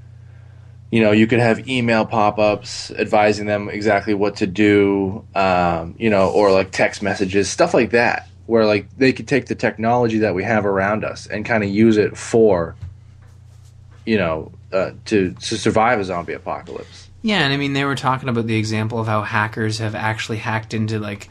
you 0.90 1.00
know, 1.00 1.12
you 1.12 1.26
could 1.26 1.40
have 1.40 1.68
email 1.68 2.06
pop 2.06 2.38
ups 2.38 2.90
advising 2.92 3.46
them 3.46 3.68
exactly 3.68 4.14
what 4.14 4.36
to 4.36 4.46
do, 4.46 5.24
um, 5.34 5.94
you 5.98 6.10
know, 6.10 6.30
or 6.30 6.52
like 6.52 6.70
text 6.70 7.02
messages, 7.02 7.48
stuff 7.50 7.74
like 7.74 7.90
that, 7.90 8.28
where 8.46 8.64
like 8.64 8.88
they 8.96 9.12
could 9.12 9.26
take 9.26 9.46
the 9.46 9.54
technology 9.54 10.18
that 10.18 10.34
we 10.34 10.44
have 10.44 10.64
around 10.64 11.04
us 11.04 11.26
and 11.26 11.44
kind 11.44 11.64
of 11.64 11.70
use 11.70 11.96
it 11.96 12.16
for, 12.16 12.76
you 14.04 14.16
know, 14.16 14.52
uh, 14.72 14.92
to, 15.06 15.32
to 15.32 15.56
survive 15.56 15.98
a 15.98 16.04
zombie 16.04 16.34
apocalypse. 16.34 17.08
Yeah, 17.22 17.40
and 17.40 17.52
I 17.52 17.56
mean, 17.56 17.72
they 17.72 17.84
were 17.84 17.96
talking 17.96 18.28
about 18.28 18.46
the 18.46 18.56
example 18.56 19.00
of 19.00 19.08
how 19.08 19.22
hackers 19.22 19.78
have 19.78 19.96
actually 19.96 20.38
hacked 20.38 20.74
into 20.74 21.00
like 21.00 21.28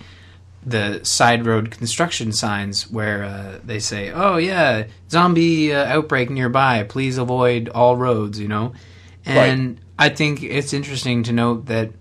the 0.66 1.04
side 1.06 1.46
road 1.46 1.72
construction 1.72 2.34
signs 2.34 2.90
where 2.92 3.24
uh, 3.24 3.60
they 3.64 3.80
say, 3.80 4.12
"Oh 4.12 4.36
yeah, 4.36 4.88
zombie 5.10 5.74
uh, 5.74 5.86
outbreak 5.86 6.30
nearby. 6.30 6.84
Please 6.84 7.18
avoid 7.18 7.70
all 7.70 7.96
roads." 7.96 8.40
You 8.40 8.50
know, 8.50 8.74
and 9.26 9.80
I 9.98 10.10
think 10.10 10.44
it's 10.44 10.74
interesting 10.74 11.24
to 11.24 11.34
note 11.34 11.68
that 11.68 11.92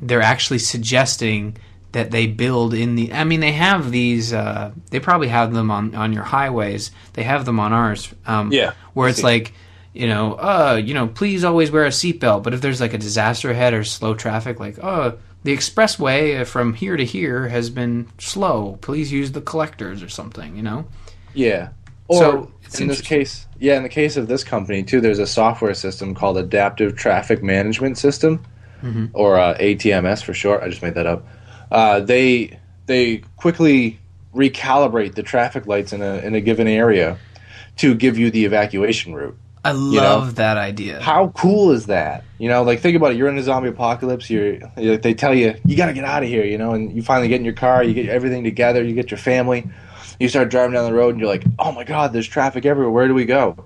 they're 0.00 0.22
actually 0.22 0.58
suggesting 0.58 1.56
that 1.92 2.10
they 2.10 2.26
build 2.26 2.74
in 2.74 2.96
the. 2.96 3.12
I 3.12 3.24
mean, 3.24 3.40
they 3.40 3.52
have 3.52 3.90
these. 3.90 4.32
Uh, 4.32 4.72
they 4.90 5.00
probably 5.00 5.28
have 5.28 5.52
them 5.52 5.70
on 5.70 5.94
on 5.94 6.12
your 6.12 6.24
highways. 6.24 6.90
They 7.14 7.22
have 7.22 7.44
them 7.44 7.60
on 7.60 7.72
ours. 7.72 8.12
Um, 8.26 8.52
Yeah, 8.52 8.72
where 8.92 9.08
it's 9.08 9.22
like 9.22 9.54
you 9.94 10.08
know, 10.08 10.34
uh, 10.34 10.80
you 10.84 10.92
know, 10.92 11.06
please 11.06 11.44
always 11.44 11.70
wear 11.70 11.84
a 11.84 11.90
seatbelt. 11.90 12.42
But 12.42 12.52
if 12.52 12.60
there's 12.60 12.80
like 12.80 12.94
a 12.94 12.98
disaster 12.98 13.50
ahead 13.50 13.74
or 13.74 13.84
slow 13.84 14.14
traffic, 14.14 14.58
like, 14.58 14.78
oh, 14.82 15.16
the 15.44 15.56
expressway 15.56 16.44
from 16.46 16.74
here 16.74 16.96
to 16.96 17.04
here 17.04 17.48
has 17.48 17.70
been 17.70 18.08
slow. 18.18 18.76
Please 18.80 19.12
use 19.12 19.32
the 19.32 19.40
collectors 19.40 20.02
or 20.02 20.08
something. 20.08 20.56
You 20.56 20.62
know. 20.62 20.86
Yeah. 21.32 21.68
Or 22.08 22.18
So, 22.18 22.52
it's 22.74 22.80
in 22.80 22.88
this 22.88 23.00
case, 23.00 23.46
yeah, 23.58 23.76
in 23.76 23.82
the 23.82 23.88
case 23.88 24.16
of 24.16 24.28
this 24.28 24.44
company 24.44 24.82
too, 24.82 25.00
there's 25.00 25.18
a 25.18 25.26
software 25.26 25.74
system 25.74 26.14
called 26.14 26.36
Adaptive 26.38 26.96
Traffic 26.96 27.42
Management 27.42 27.98
System, 27.98 28.44
Mm-hmm. 28.82 29.06
or 29.14 29.38
uh, 29.40 29.56
ATMS 29.56 30.22
for 30.22 30.34
short. 30.34 30.62
I 30.62 30.68
just 30.68 30.82
made 30.82 30.94
that 30.96 31.06
up. 31.06 31.26
Uh, 31.70 32.00
they 32.00 32.58
they 32.84 33.22
quickly 33.36 33.98
recalibrate 34.34 35.14
the 35.14 35.22
traffic 35.22 35.66
lights 35.66 35.92
in 35.94 36.02
a 36.02 36.16
in 36.18 36.34
a 36.34 36.40
given 36.42 36.68
area 36.68 37.16
to 37.78 37.94
give 37.94 38.18
you 38.18 38.30
the 38.30 38.44
evacuation 38.44 39.14
route. 39.14 39.38
I 39.64 39.72
love 39.72 40.34
that 40.34 40.58
idea. 40.58 41.00
How 41.00 41.28
cool 41.28 41.70
is 41.70 41.86
that? 41.86 42.24
You 42.38 42.50
know, 42.50 42.62
like 42.62 42.80
think 42.80 42.96
about 42.96 43.12
it. 43.12 43.16
You're 43.16 43.28
in 43.30 43.38
a 43.38 43.42
zombie 43.42 43.70
apocalypse. 43.70 44.28
You're, 44.28 44.58
you 44.76 44.98
they 44.98 45.14
tell 45.14 45.34
you 45.34 45.54
you 45.64 45.76
got 45.78 45.86
to 45.86 45.94
get 45.94 46.04
out 46.04 46.22
of 46.22 46.28
here. 46.28 46.44
You 46.44 46.58
know, 46.58 46.72
and 46.74 46.94
you 46.94 47.02
finally 47.02 47.28
get 47.28 47.36
in 47.38 47.44
your 47.46 47.54
car. 47.54 47.82
You 47.82 47.94
get 47.94 48.10
everything 48.10 48.44
together. 48.44 48.84
You 48.84 48.94
get 48.94 49.10
your 49.10 49.16
family. 49.18 49.66
You 50.20 50.28
start 50.28 50.48
driving 50.50 50.74
down 50.74 50.84
the 50.90 50.96
road, 50.96 51.10
and 51.10 51.20
you're 51.20 51.28
like, 51.28 51.44
"Oh 51.58 51.72
my 51.72 51.84
God, 51.84 52.12
there's 52.12 52.28
traffic 52.28 52.64
everywhere. 52.66 52.90
Where 52.90 53.08
do 53.08 53.14
we 53.14 53.24
go?" 53.24 53.64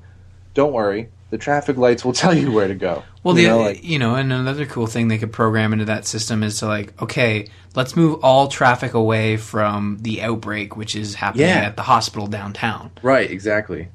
Don't 0.54 0.72
worry, 0.72 1.08
the 1.30 1.38
traffic 1.38 1.76
lights 1.76 2.04
will 2.04 2.12
tell 2.24 2.34
you 2.36 2.50
where 2.50 2.68
to 2.68 2.74
go. 2.74 3.02
Well, 3.22 3.36
you 3.38 3.42
the 3.44 3.48
know, 3.50 3.58
like, 3.60 3.84
you 3.84 3.98
know, 3.98 4.14
and 4.14 4.32
another 4.32 4.64
cool 4.66 4.86
thing 4.86 5.08
they 5.08 5.18
could 5.18 5.32
program 5.32 5.72
into 5.72 5.84
that 5.86 6.06
system 6.06 6.42
is 6.42 6.58
to 6.60 6.66
like, 6.66 7.00
okay, 7.02 7.48
let's 7.74 7.94
move 7.96 8.20
all 8.24 8.48
traffic 8.48 8.94
away 8.94 9.36
from 9.36 9.98
the 10.00 10.22
outbreak, 10.22 10.76
which 10.76 10.96
is 10.96 11.14
happening 11.16 11.46
Yeah. 11.48 11.66
at 11.66 11.76
the 11.76 11.82
hospital 11.82 12.26
downtown. 12.26 12.90
right, 13.02 13.30
exactly. 13.30 13.88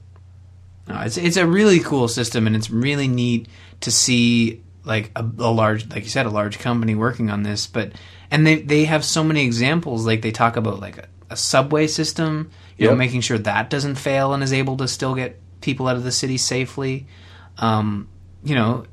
No, 0.87 0.99
it's 1.01 1.17
it's 1.17 1.37
a 1.37 1.47
really 1.47 1.79
cool 1.79 2.07
system, 2.07 2.45
and 2.45 2.55
it's 2.55 2.69
really 2.69 3.07
neat 3.07 3.47
to 3.81 3.91
see 3.91 4.61
like 4.85 5.11
a, 5.15 5.21
a 5.39 5.51
large, 5.51 5.89
like 5.89 6.03
you 6.03 6.09
said, 6.09 6.25
a 6.25 6.29
large 6.29 6.59
company 6.59 6.93
working 6.93 7.29
on 7.29 7.43
this. 7.43 7.67
But 7.67 7.93
and 8.33 8.47
they 8.47 8.55
they 8.55 8.85
have 8.85 9.05
so 9.05 9.23
many 9.23 9.45
examples. 9.45 10.05
Like 10.07 10.23
they 10.23 10.31
talk 10.31 10.57
about 10.57 10.81
like 10.81 10.97
a, 10.97 11.07
a 11.29 11.37
subway 11.37 11.85
system, 11.85 12.49
you 12.77 12.87
know, 12.87 12.95
making 12.95 13.21
sure 13.21 13.37
that 13.37 13.69
doesn't 13.69 13.95
fail 13.95 14.33
and 14.33 14.41
is 14.41 14.51
able 14.51 14.75
to 14.77 14.87
still 14.87 15.13
get 15.13 15.39
people 15.61 15.87
out 15.87 15.95
of 15.95 16.03
the 16.03 16.11
city 16.11 16.37
safely. 16.37 17.05
Um, 17.59 18.09
you 18.43 18.55
know, 18.55 18.85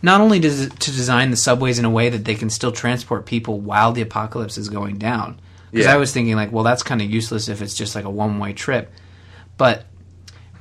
not 0.00 0.20
only 0.20 0.38
does 0.38 0.60
it 0.60 0.78
to 0.78 0.92
design 0.92 1.32
the 1.32 1.36
subways 1.36 1.80
in 1.80 1.84
a 1.84 1.90
way 1.90 2.08
that 2.08 2.24
they 2.24 2.36
can 2.36 2.48
still 2.50 2.70
transport 2.70 3.26
people 3.26 3.58
while 3.58 3.90
the 3.90 4.00
apocalypse 4.00 4.56
is 4.56 4.68
going 4.68 4.98
down. 4.98 5.40
Because 5.72 5.86
Yeah. 5.86 5.94
I 5.94 5.96
was 5.96 6.12
thinking 6.12 6.36
like, 6.36 6.52
well, 6.52 6.62
that's 6.62 6.84
kind 6.84 7.02
of 7.02 7.10
useless 7.10 7.48
if 7.48 7.60
it's 7.62 7.74
just 7.74 7.96
like 7.96 8.04
a 8.04 8.10
one 8.10 8.38
way 8.38 8.52
trip. 8.52 8.92
But 9.56 9.86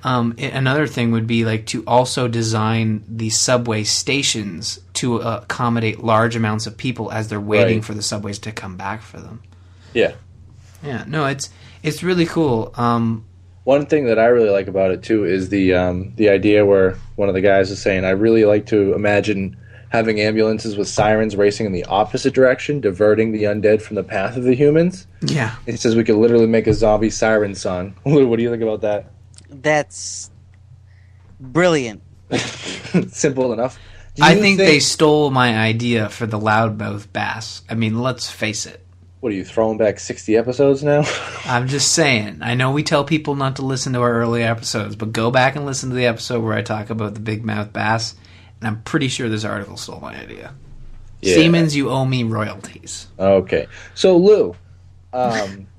um, 0.04 0.36
another 0.38 0.86
thing 0.88 1.12
would 1.12 1.28
be 1.28 1.46
like 1.46 1.66
to 1.68 1.84
also 1.88 2.28
design 2.28 3.04
the 3.08 3.30
subway 3.30 3.84
stations 3.84 4.80
to 4.96 5.22
uh, 5.22 5.40
accommodate 5.44 6.04
large 6.04 6.36
amounts 6.36 6.68
of 6.68 6.78
people 6.78 7.12
as 7.12 7.30
they're 7.30 7.40
waiting 7.40 7.78
Right. 7.78 7.86
for 7.86 7.94
the 7.94 8.02
subways 8.02 8.40
to 8.40 8.52
come 8.52 8.76
back 8.78 9.02
for 9.02 9.20
them. 9.20 9.42
Yeah, 9.94 10.14
Yeah, 10.84 11.06
no, 11.08 11.26
it's 11.26 11.50
It's 11.84 12.04
really 12.04 12.26
cool. 12.26 12.74
Um, 12.76 13.26
One 13.66 13.86
thing 13.86 14.06
that 14.08 14.20
I 14.20 14.26
really 14.26 14.50
like 14.50 14.68
about 14.68 14.92
it 14.92 15.04
too 15.04 15.24
is 15.26 15.50
the 15.50 15.74
um, 15.74 16.14
the 16.18 16.30
idea 16.30 16.66
where 16.66 16.96
one 17.16 17.30
of 17.30 17.36
the 17.36 17.42
guys 17.42 17.72
is 17.72 17.82
saying, 17.82 18.04
"I 18.06 18.10
really 18.12 18.44
like 18.46 18.66
to 18.68 18.94
imagine 18.94 19.56
having 19.90 20.20
ambulances 20.20 20.76
with 20.76 20.88
sirens 20.88 21.36
racing 21.36 21.66
in 21.68 21.72
the 21.72 21.86
opposite 21.86 22.34
direction, 22.34 22.82
diverting 22.82 23.32
the 23.32 23.44
undead 23.44 23.82
from 23.82 23.96
the 23.96 24.04
path 24.04 24.36
of 24.38 24.44
the 24.44 24.56
humans." 24.56 25.08
yeah, 25.22 25.56
He 25.66 25.78
says 25.78 25.96
we 25.96 26.04
could 26.04 26.16
literally 26.18 26.48
make 26.48 26.68
a 26.68 26.74
zombie 26.74 27.10
siren 27.10 27.56
song. 27.56 27.96
What 28.04 28.36
do 28.38 28.44
you 28.44 28.50
think 28.50 28.64
about 28.64 28.82
that? 28.82 29.12
That's 29.62 30.32
brilliant. 31.40 32.02
Simple 33.10 33.54
enough. 33.54 33.80
I 34.22 34.34
you 34.34 34.42
think, 34.42 34.58
they 34.58 34.80
stole 34.80 35.32
my 35.32 35.58
idea 35.58 36.10
for 36.10 36.26
the 36.26 36.40
loudmouth 36.40 37.12
bass. 37.12 37.64
I 37.70 37.76
mean, 37.76 38.02
let's 38.02 38.30
face 38.30 38.66
it. 38.66 38.86
What 39.22 39.32
are 39.32 39.36
you 39.36 39.46
throwing 39.46 39.78
back 39.78 40.00
sixty 40.00 40.36
episodes 40.36 40.84
now? 40.84 41.04
I'm 41.46 41.68
just 41.68 41.94
saying. 41.94 42.40
I 42.42 42.56
know 42.56 42.72
we 42.72 42.84
tell 42.84 43.06
people 43.06 43.36
not 43.36 43.56
to 43.56 43.62
listen 43.62 43.94
to 43.94 44.02
our 44.02 44.14
early 44.14 44.44
episodes, 44.44 44.96
but 44.96 45.14
go 45.14 45.32
back 45.32 45.56
and 45.56 45.66
listen 45.66 45.90
to 45.90 45.96
the 45.96 46.06
episode 46.06 46.44
where 46.44 46.54
I 46.54 46.62
talk 46.62 46.90
about 46.90 47.14
the 47.14 47.22
big 47.22 47.46
mouth 47.46 47.72
bass, 47.72 48.16
and 48.60 48.68
I'm 48.68 48.84
pretty 48.84 49.08
sure 49.08 49.30
this 49.30 49.46
article 49.46 49.78
stole 49.78 50.02
my 50.02 50.16
idea. 50.16 50.54
Yeah. 51.22 51.36
Siemens, 51.36 51.74
you 51.74 51.90
owe 51.90 52.06
me 52.06 52.24
royalties. 52.24 53.08
Okay. 53.18 53.68
So 53.96 54.18
Lou, 54.18 54.56
um, 55.14 55.68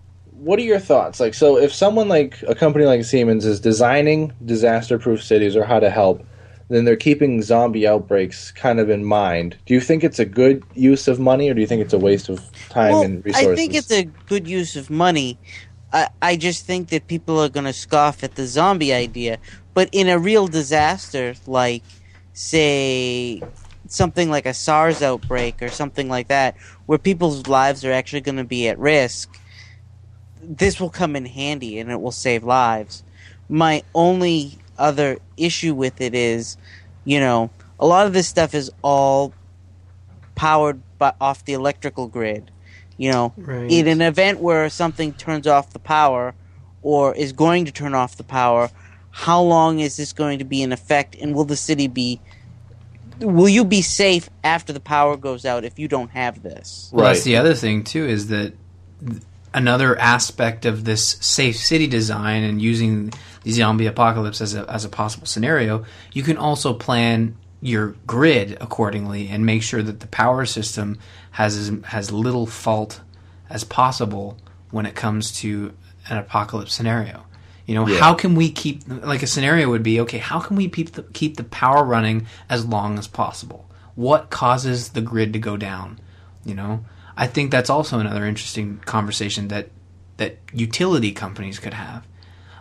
what 0.44 0.58
are 0.58 0.62
your 0.62 0.78
thoughts? 0.78 1.20
Like, 1.20 1.34
so 1.34 1.56
if 1.58 1.72
someone 1.72 2.08
like 2.08 2.42
a 2.46 2.54
company 2.54 2.84
like 2.84 3.04
Siemens 3.04 3.46
is 3.46 3.60
designing 3.60 4.32
disaster-proof 4.44 5.22
cities 5.22 5.56
or 5.56 5.64
how 5.64 5.80
to 5.80 5.90
help, 5.90 6.24
then 6.68 6.84
they're 6.84 6.96
keeping 6.96 7.42
zombie 7.42 7.86
outbreaks 7.86 8.50
kind 8.52 8.80
of 8.80 8.88
in 8.90 9.04
mind. 9.04 9.56
Do 9.66 9.74
you 9.74 9.80
think 9.80 10.04
it's 10.04 10.18
a 10.18 10.24
good 10.24 10.62
use 10.74 11.08
of 11.08 11.18
money, 11.18 11.50
or 11.50 11.54
do 11.54 11.60
you 11.60 11.66
think 11.66 11.82
it's 11.82 11.92
a 11.92 11.98
waste 11.98 12.28
of 12.28 12.40
time 12.68 12.92
well, 12.92 13.02
and 13.02 13.24
resources? 13.24 13.48
I 13.48 13.54
think 13.54 13.74
it's 13.74 13.90
a 13.90 14.04
good 14.04 14.46
use 14.46 14.76
of 14.76 14.90
money. 14.90 15.38
I, 15.92 16.08
I 16.22 16.36
just 16.36 16.66
think 16.66 16.88
that 16.88 17.06
people 17.06 17.38
are 17.38 17.48
going 17.48 17.66
to 17.66 17.72
scoff 17.72 18.24
at 18.24 18.34
the 18.34 18.46
zombie 18.46 18.92
idea. 18.92 19.38
But 19.74 19.88
in 19.92 20.08
a 20.08 20.18
real 20.18 20.46
disaster, 20.46 21.34
like, 21.46 21.82
say, 22.32 23.42
something 23.86 24.30
like 24.30 24.46
a 24.46 24.54
SARS 24.54 25.02
outbreak 25.02 25.62
or 25.62 25.68
something 25.68 26.08
like 26.08 26.28
that, 26.28 26.56
where 26.86 26.98
people's 26.98 27.46
lives 27.46 27.84
are 27.84 27.92
actually 27.92 28.22
going 28.22 28.38
to 28.38 28.44
be 28.44 28.68
at 28.68 28.78
risk, 28.78 29.38
this 30.48 30.80
will 30.80 30.90
come 30.90 31.16
in 31.16 31.26
handy 31.26 31.78
and 31.78 31.90
it 31.90 32.00
will 32.00 32.12
save 32.12 32.44
lives. 32.44 33.02
My 33.48 33.82
only 33.94 34.58
other 34.78 35.18
issue 35.36 35.74
with 35.74 36.00
it 36.00 36.14
is, 36.14 36.56
you 37.04 37.20
know, 37.20 37.50
a 37.78 37.86
lot 37.86 38.06
of 38.06 38.12
this 38.12 38.28
stuff 38.28 38.54
is 38.54 38.70
all 38.82 39.32
powered 40.34 40.80
by, 40.98 41.12
off 41.20 41.44
the 41.44 41.52
electrical 41.52 42.06
grid. 42.08 42.50
You 42.96 43.10
know, 43.10 43.32
Right. 43.36 43.70
in 43.70 43.88
an 43.88 44.00
event 44.02 44.38
where 44.38 44.68
something 44.70 45.12
turns 45.12 45.46
off 45.46 45.70
the 45.70 45.80
power 45.80 46.34
or 46.82 47.14
is 47.14 47.32
going 47.32 47.64
to 47.64 47.72
turn 47.72 47.94
off 47.94 48.16
the 48.16 48.22
power, 48.24 48.70
how 49.10 49.40
long 49.42 49.80
is 49.80 49.96
this 49.96 50.12
going 50.12 50.38
to 50.38 50.44
be 50.44 50.62
in 50.62 50.72
effect 50.72 51.16
and 51.20 51.34
will 51.34 51.44
the 51.44 51.56
city 51.56 51.88
be 51.88 52.20
will 53.20 53.48
you 53.48 53.64
be 53.64 53.80
safe 53.80 54.28
after 54.42 54.72
the 54.72 54.80
power 54.80 55.16
goes 55.16 55.44
out 55.44 55.64
if 55.64 55.78
you 55.78 55.86
don't 55.86 56.10
have 56.10 56.42
this? 56.42 56.90
Well, 56.92 57.06
that's 57.06 57.22
the 57.22 57.36
other 57.36 57.54
thing 57.54 57.84
too 57.84 58.04
is 58.06 58.26
that 58.28 58.54
th- 59.06 59.22
another 59.54 59.98
aspect 59.98 60.66
of 60.66 60.84
this 60.84 61.16
safe 61.20 61.56
city 61.56 61.86
design 61.86 62.42
and 62.42 62.60
using 62.60 63.12
the 63.44 63.52
zombie 63.52 63.86
apocalypse 63.86 64.40
as 64.40 64.54
a 64.54 64.68
as 64.70 64.84
a 64.84 64.88
possible 64.88 65.26
scenario, 65.26 65.84
you 66.12 66.22
can 66.22 66.36
also 66.36 66.74
plan 66.74 67.36
your 67.60 67.94
grid 68.06 68.58
accordingly 68.60 69.28
and 69.28 69.46
make 69.46 69.62
sure 69.62 69.82
that 69.82 70.00
the 70.00 70.06
power 70.08 70.44
system 70.44 70.98
has 71.30 71.56
as, 71.56 71.72
has 71.84 72.12
little 72.12 72.46
fault 72.46 73.00
as 73.48 73.64
possible 73.64 74.36
when 74.70 74.84
it 74.84 74.94
comes 74.94 75.32
to 75.32 75.72
an 76.10 76.18
apocalypse 76.18 76.74
scenario. 76.74 77.24
You 77.66 77.74
know, 77.74 77.86
Yeah. 77.88 77.98
how 78.00 78.12
can 78.14 78.34
we 78.34 78.50
keep 78.50 78.82
like 78.86 79.22
a 79.22 79.26
scenario 79.26 79.70
would 79.70 79.82
be 79.82 80.00
okay? 80.00 80.18
How 80.18 80.40
can 80.40 80.56
we 80.56 80.68
keep 80.68 80.92
the, 80.92 81.02
keep 81.14 81.36
the 81.38 81.44
power 81.44 81.82
running 81.84 82.26
as 82.50 82.66
long 82.66 82.98
as 82.98 83.06
possible? 83.08 83.70
What 83.94 84.28
causes 84.28 84.90
the 84.90 85.00
grid 85.00 85.32
to 85.32 85.38
go 85.38 85.56
down? 85.56 85.98
You 86.44 86.54
know, 86.54 86.84
I 87.16 87.26
think 87.26 87.50
that's 87.50 87.70
also 87.70 87.98
another 87.98 88.24
interesting 88.26 88.80
conversation 88.84 89.48
that 89.48 89.68
that 90.16 90.38
utility 90.52 91.12
companies 91.12 91.58
could 91.58 91.74
have. 91.74 92.06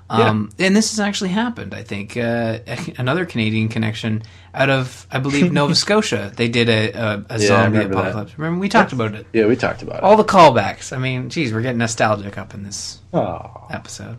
Um, 0.10 0.52
And 0.60 0.76
this 0.76 0.92
has 0.92 1.00
actually 1.00 1.30
happened. 1.30 1.74
I 1.74 1.82
think 1.84 2.18
uh, 2.18 2.60
another 2.98 3.26
Canadian 3.26 3.68
connection 3.70 4.22
out 4.54 4.70
of 4.70 5.08
I 5.10 5.20
believe 5.20 5.52
Nova 5.60 5.74
Scotia. 5.76 6.32
They 6.36 6.50
did 6.50 6.70
a, 6.70 6.92
a, 6.92 7.26
a 7.30 7.40
Yeah, 7.40 7.48
zombie 7.48 7.78
remember 7.80 7.96
that. 7.96 8.02
apocalypse. 8.10 8.38
Remember 8.38 8.60
we 8.60 8.70
talked 8.70 8.92
about 8.94 9.16
it. 9.16 9.26
Yeah, 9.34 9.46
we 9.48 9.56
talked 9.56 9.82
about 9.82 9.98
it. 9.98 10.04
All 10.04 10.18
the 10.18 10.24
callbacks. 10.24 10.94
I 10.96 10.98
mean, 11.00 11.30
geez, 11.30 11.54
we're 11.54 11.62
getting 11.62 11.80
nostalgic 11.80 12.38
up 12.38 12.54
in 12.54 12.64
this 12.64 13.00
Oh, 13.14 13.68
episode. 13.72 14.18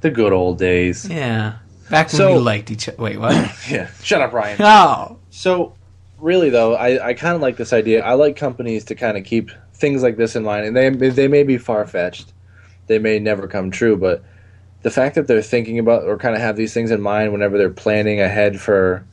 the 0.00 0.10
good 0.10 0.32
old 0.32 0.58
days. 0.58 1.06
Yeah, 1.08 1.58
back 1.90 2.08
when 2.08 2.16
So- 2.16 2.32
we 2.34 2.38
liked 2.40 2.70
each 2.70 2.88
other. 2.88 3.00
Wait, 3.00 3.18
what? 3.20 3.34
Yeah. 3.70 3.88
Shut 4.02 4.22
up, 4.22 4.32
Ryan. 4.32 4.56
oh, 4.62 5.18
So, 5.30 5.74
really 6.20 6.50
though, 6.50 6.74
I, 6.74 7.08
I 7.08 7.14
kind 7.14 7.34
of 7.34 7.40
like 7.40 7.56
this 7.56 7.72
idea. 7.72 8.04
I 8.04 8.14
like 8.14 8.36
companies 8.36 8.84
to 8.86 8.94
kind 8.94 9.16
of 9.16 9.24
keep 9.24 9.50
things 9.74 10.02
like 10.02 10.16
this 10.16 10.36
in 10.36 10.44
mind, 10.44 10.66
and 10.66 10.76
they 10.76 11.10
they 11.10 11.28
may 11.28 11.42
be 11.42 11.58
far 11.58 11.86
fetched, 11.86 12.32
they 12.86 12.98
may 12.98 13.18
never 13.18 13.48
come 13.48 13.70
true, 13.70 13.96
but 13.96 14.22
the 14.82 14.90
fact 14.90 15.14
that 15.14 15.26
they're 15.26 15.42
thinking 15.42 15.78
about 15.78 16.04
or 16.04 16.16
kind 16.16 16.34
of 16.34 16.40
have 16.40 16.56
these 16.56 16.72
things 16.72 16.90
in 16.90 17.00
mind 17.00 17.32
whenever 17.32 17.58
they're 17.58 17.70
planning 17.70 18.20
ahead 18.20 18.60
for 18.60 19.04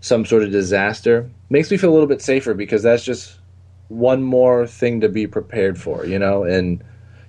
some 0.00 0.24
sort 0.26 0.42
of 0.42 0.50
disaster 0.50 1.30
makes 1.50 1.70
me 1.70 1.76
feel 1.76 1.90
a 1.90 1.94
little 1.94 2.08
bit 2.08 2.20
safer 2.20 2.52
because 2.52 2.82
that's 2.82 3.04
just 3.04 3.38
one 3.88 4.22
more 4.22 4.66
thing 4.66 5.00
to 5.00 5.08
be 5.08 5.26
prepared 5.26 5.80
for, 5.80 6.04
you 6.04 6.18
know, 6.18 6.42
and 6.42 6.82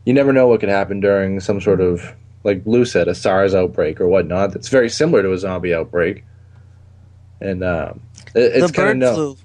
you 0.03 0.13
never 0.13 0.33
know 0.33 0.47
what 0.47 0.59
could 0.59 0.69
happen 0.69 0.99
during 0.99 1.39
some 1.39 1.61
sort 1.61 1.79
of 1.79 2.15
like 2.45 2.61
Lou 2.65 2.85
said, 2.85 3.07
a 3.07 3.15
SARS 3.15 3.55
outbreak 3.55 3.99
or 3.99 4.07
whatnot. 4.07 4.53
That's 4.53 4.69
very 4.69 4.87
similar 4.87 5.23
to 5.23 5.33
a 5.33 5.37
zombie 5.37 5.73
outbreak, 5.73 6.23
and 7.41 7.63
um, 7.63 8.01
it's 8.39 8.71
the 8.71 8.73
kind 8.73 8.99
bird 9.01 9.07
of 9.07 9.15
flu. 9.15 9.37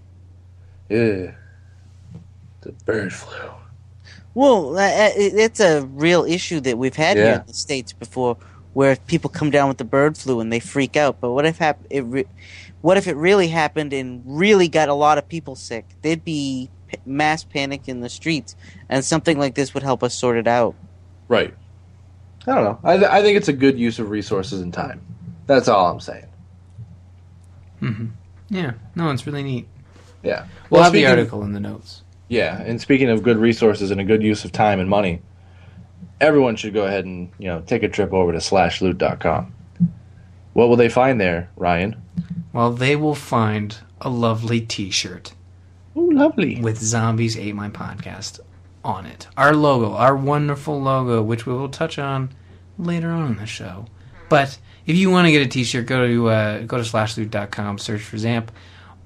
yeah, 0.88 1.32
the 2.62 2.72
bird 2.84 3.12
flu. 3.12 3.36
Well, 4.34 4.78
uh, 4.78 4.82
uh, 4.82 5.10
it's 5.16 5.60
a 5.60 5.84
real 5.86 6.24
issue 6.24 6.60
that 6.60 6.78
we've 6.78 6.94
had 6.96 7.16
here 7.16 7.26
in 7.40 7.46
the 7.46 7.54
states 7.54 7.92
before, 7.92 8.36
where 8.74 8.94
people 8.96 9.28
come 9.30 9.50
down 9.50 9.68
with 9.68 9.78
the 9.78 9.84
bird 9.84 10.16
flu 10.16 10.38
and 10.40 10.52
they 10.52 10.60
freak 10.60 10.96
out. 10.96 11.20
But 11.20 11.32
what 11.32 11.46
if 11.46 11.58
hap- 11.58 11.84
it 11.90 12.02
re- 12.02 12.26
what 12.80 12.96
if 12.96 13.06
it 13.08 13.16
really 13.16 13.48
happened 13.48 13.92
and 13.92 14.22
really 14.24 14.68
got 14.68 14.88
a 14.88 14.94
lot 14.94 15.18
of 15.18 15.28
people 15.28 15.56
sick? 15.56 15.84
There'd 16.02 16.24
be 16.24 16.70
p- 16.86 16.98
mass 17.04 17.42
panic 17.44 17.88
in 17.88 18.00
the 18.00 18.08
streets, 18.08 18.54
and 18.88 19.04
something 19.04 19.36
like 19.38 19.54
this 19.56 19.74
would 19.74 19.82
help 19.82 20.02
us 20.04 20.14
sort 20.14 20.36
it 20.36 20.46
out. 20.46 20.74
Right. 21.28 21.54
I 22.46 22.54
don't 22.54 22.64
know. 22.64 22.78
I, 22.84 22.96
th- 22.96 23.10
I 23.10 23.22
think 23.22 23.36
it's 23.36 23.48
a 23.48 23.52
good 23.52 23.78
use 23.78 23.98
of 23.98 24.10
resources 24.10 24.60
and 24.62 24.72
time. 24.72 25.00
That's 25.46 25.68
all 25.68 25.90
I'm 25.90 26.00
saying. 26.00 26.26
Yeah. 28.50 28.72
No, 28.94 29.10
it's 29.10 29.26
really 29.26 29.42
neat. 29.42 29.68
Yeah. 30.22 30.46
We'll 30.68 30.82
have 30.82 30.92
the 30.92 31.06
article 31.06 31.42
in 31.44 31.52
the 31.52 31.60
notes. 31.60 32.02
Yeah, 32.28 32.60
and 32.60 32.80
speaking 32.80 33.08
of 33.08 33.22
good 33.22 33.38
resources 33.38 33.90
and 33.90 34.00
a 34.00 34.04
good 34.04 34.22
use 34.22 34.44
of 34.44 34.52
time 34.52 34.78
and 34.78 34.88
money, 34.88 35.22
everyone 36.20 36.56
should 36.56 36.74
go 36.74 36.84
ahead 36.84 37.04
and 37.04 37.30
you 37.38 37.46
know 37.48 37.60
take 37.62 37.82
a 37.82 37.88
trip 37.88 38.12
over 38.12 38.30
to 38.32 38.38
slashloot.com. 38.38 39.54
What 40.52 40.68
will 40.68 40.76
they 40.76 40.88
find 40.88 41.20
there, 41.20 41.50
Ryan? 41.56 41.96
Well, 42.52 42.72
they 42.72 42.96
will 42.96 43.14
find 43.14 43.76
a 44.00 44.10
lovely 44.10 44.60
T-shirt 44.60 45.32
Oh, 45.96 46.00
lovely. 46.02 46.60
with 46.60 46.78
Zombies 46.78 47.36
Ate 47.36 47.54
My 47.54 47.68
Podcast 47.70 48.40
on 48.84 49.06
it. 49.06 49.26
Our 49.36 49.54
logo, 49.54 49.92
our 49.94 50.16
wonderful 50.16 50.80
logo, 50.80 51.22
which 51.22 51.46
we 51.46 51.52
will 51.54 51.68
touch 51.68 51.98
on 51.98 52.30
later 52.78 53.10
on 53.10 53.32
in 53.32 53.36
the 53.38 53.46
show. 53.46 53.86
But 54.30 54.58
if 54.86 54.96
you 54.96 55.10
want 55.10 55.26
to 55.26 55.32
get 55.32 55.42
a 55.42 55.46
T-shirt, 55.48 55.84
go 55.84 56.06
to 56.06 56.28
uh, 56.30 56.58
go 56.62 56.78
to 56.78 56.82
slashloot.com, 56.82 57.76
search 57.78 58.00
for 58.00 58.16
Zamp, 58.16 58.48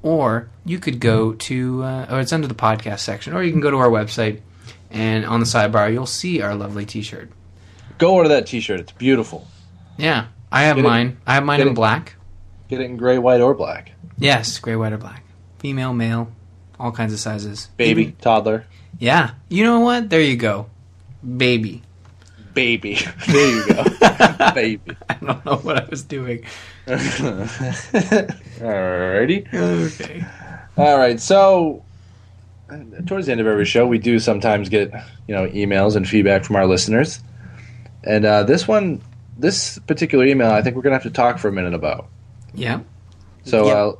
or 0.02 0.48
you 0.64 0.78
could 0.78 1.00
go 1.00 1.32
to, 1.32 1.82
uh, 1.82 2.06
or 2.10 2.20
it's 2.20 2.32
under 2.32 2.46
the 2.46 2.54
podcast 2.54 3.00
section, 3.00 3.32
or 3.34 3.42
you 3.42 3.50
can 3.50 3.60
go 3.60 3.70
to 3.72 3.78
our 3.78 3.88
website, 3.90 4.40
and 4.90 5.24
on 5.26 5.40
the 5.40 5.46
sidebar 5.46 5.92
you'll 5.92 6.06
see 6.06 6.40
our 6.40 6.54
lovely 6.54 6.86
T-shirt. 6.86 7.30
Go 7.98 8.14
order 8.14 8.28
that 8.28 8.46
T-shirt. 8.46 8.78
It's 8.80 8.92
beautiful. 8.92 9.46
Yeah, 9.96 10.26
I 10.52 10.62
have 10.64 10.76
Get 10.76 10.84
it- 10.84 10.88
mine. 10.88 11.16
I 11.26 11.34
have 11.34 11.44
mine 11.44 11.60
in 11.60 11.68
it- 11.68 11.74
black. 11.74 12.14
Get 12.68 12.80
it 12.80 12.84
in 12.84 12.96
gray, 12.96 13.18
white, 13.18 13.40
or 13.40 13.54
black. 13.54 13.92
Yes, 14.18 14.58
gray, 14.58 14.76
white, 14.76 14.92
or 14.92 14.98
black. 14.98 15.22
Female, 15.58 15.92
male, 15.94 16.30
all 16.78 16.92
kinds 16.92 17.12
of 17.12 17.18
sizes. 17.20 17.68
Baby, 17.76 18.02
Even- 18.02 18.16
toddler, 18.16 18.66
Yeah. 18.98 19.30
You 19.48 19.64
know 19.64 19.80
what? 19.80 20.08
There 20.10 20.20
you 20.20 20.36
go. 20.36 20.66
Baby. 21.24 21.82
Baby. 22.54 22.94
there 23.28 23.56
you 23.56 23.66
go. 23.66 23.84
baby. 24.54 24.96
I 25.08 25.14
don't 25.14 25.44
know 25.44 25.56
what 25.56 25.76
I 25.76 25.88
was 25.90 26.02
doing. 26.02 26.44
Alrighty. 28.58 29.52
Okay. 29.52 30.24
All 30.76 30.98
right. 30.98 31.20
So, 31.20 31.84
uh, 32.70 32.78
towards 33.06 33.26
the 33.26 33.32
end 33.32 33.40
of 33.40 33.46
every 33.46 33.64
show, 33.64 33.86
we 33.86 33.98
do 33.98 34.18
sometimes 34.18 34.68
get 34.68 34.92
you 35.26 35.34
know 35.34 35.46
emails 35.48 35.96
and 35.96 36.08
feedback 36.08 36.44
from 36.44 36.56
our 36.56 36.66
listeners, 36.66 37.20
and 38.04 38.24
uh, 38.24 38.42
this 38.44 38.66
one, 38.68 39.00
this 39.38 39.78
particular 39.80 40.24
email, 40.24 40.50
I 40.50 40.62
think 40.62 40.76
we're 40.76 40.82
gonna 40.82 40.96
have 40.96 41.02
to 41.04 41.10
talk 41.10 41.38
for 41.38 41.48
a 41.48 41.52
minute 41.52 41.74
about. 41.74 42.08
Yeah. 42.54 42.80
So, 43.44 43.66
Yep. 43.66 43.76
uh, 43.76 43.92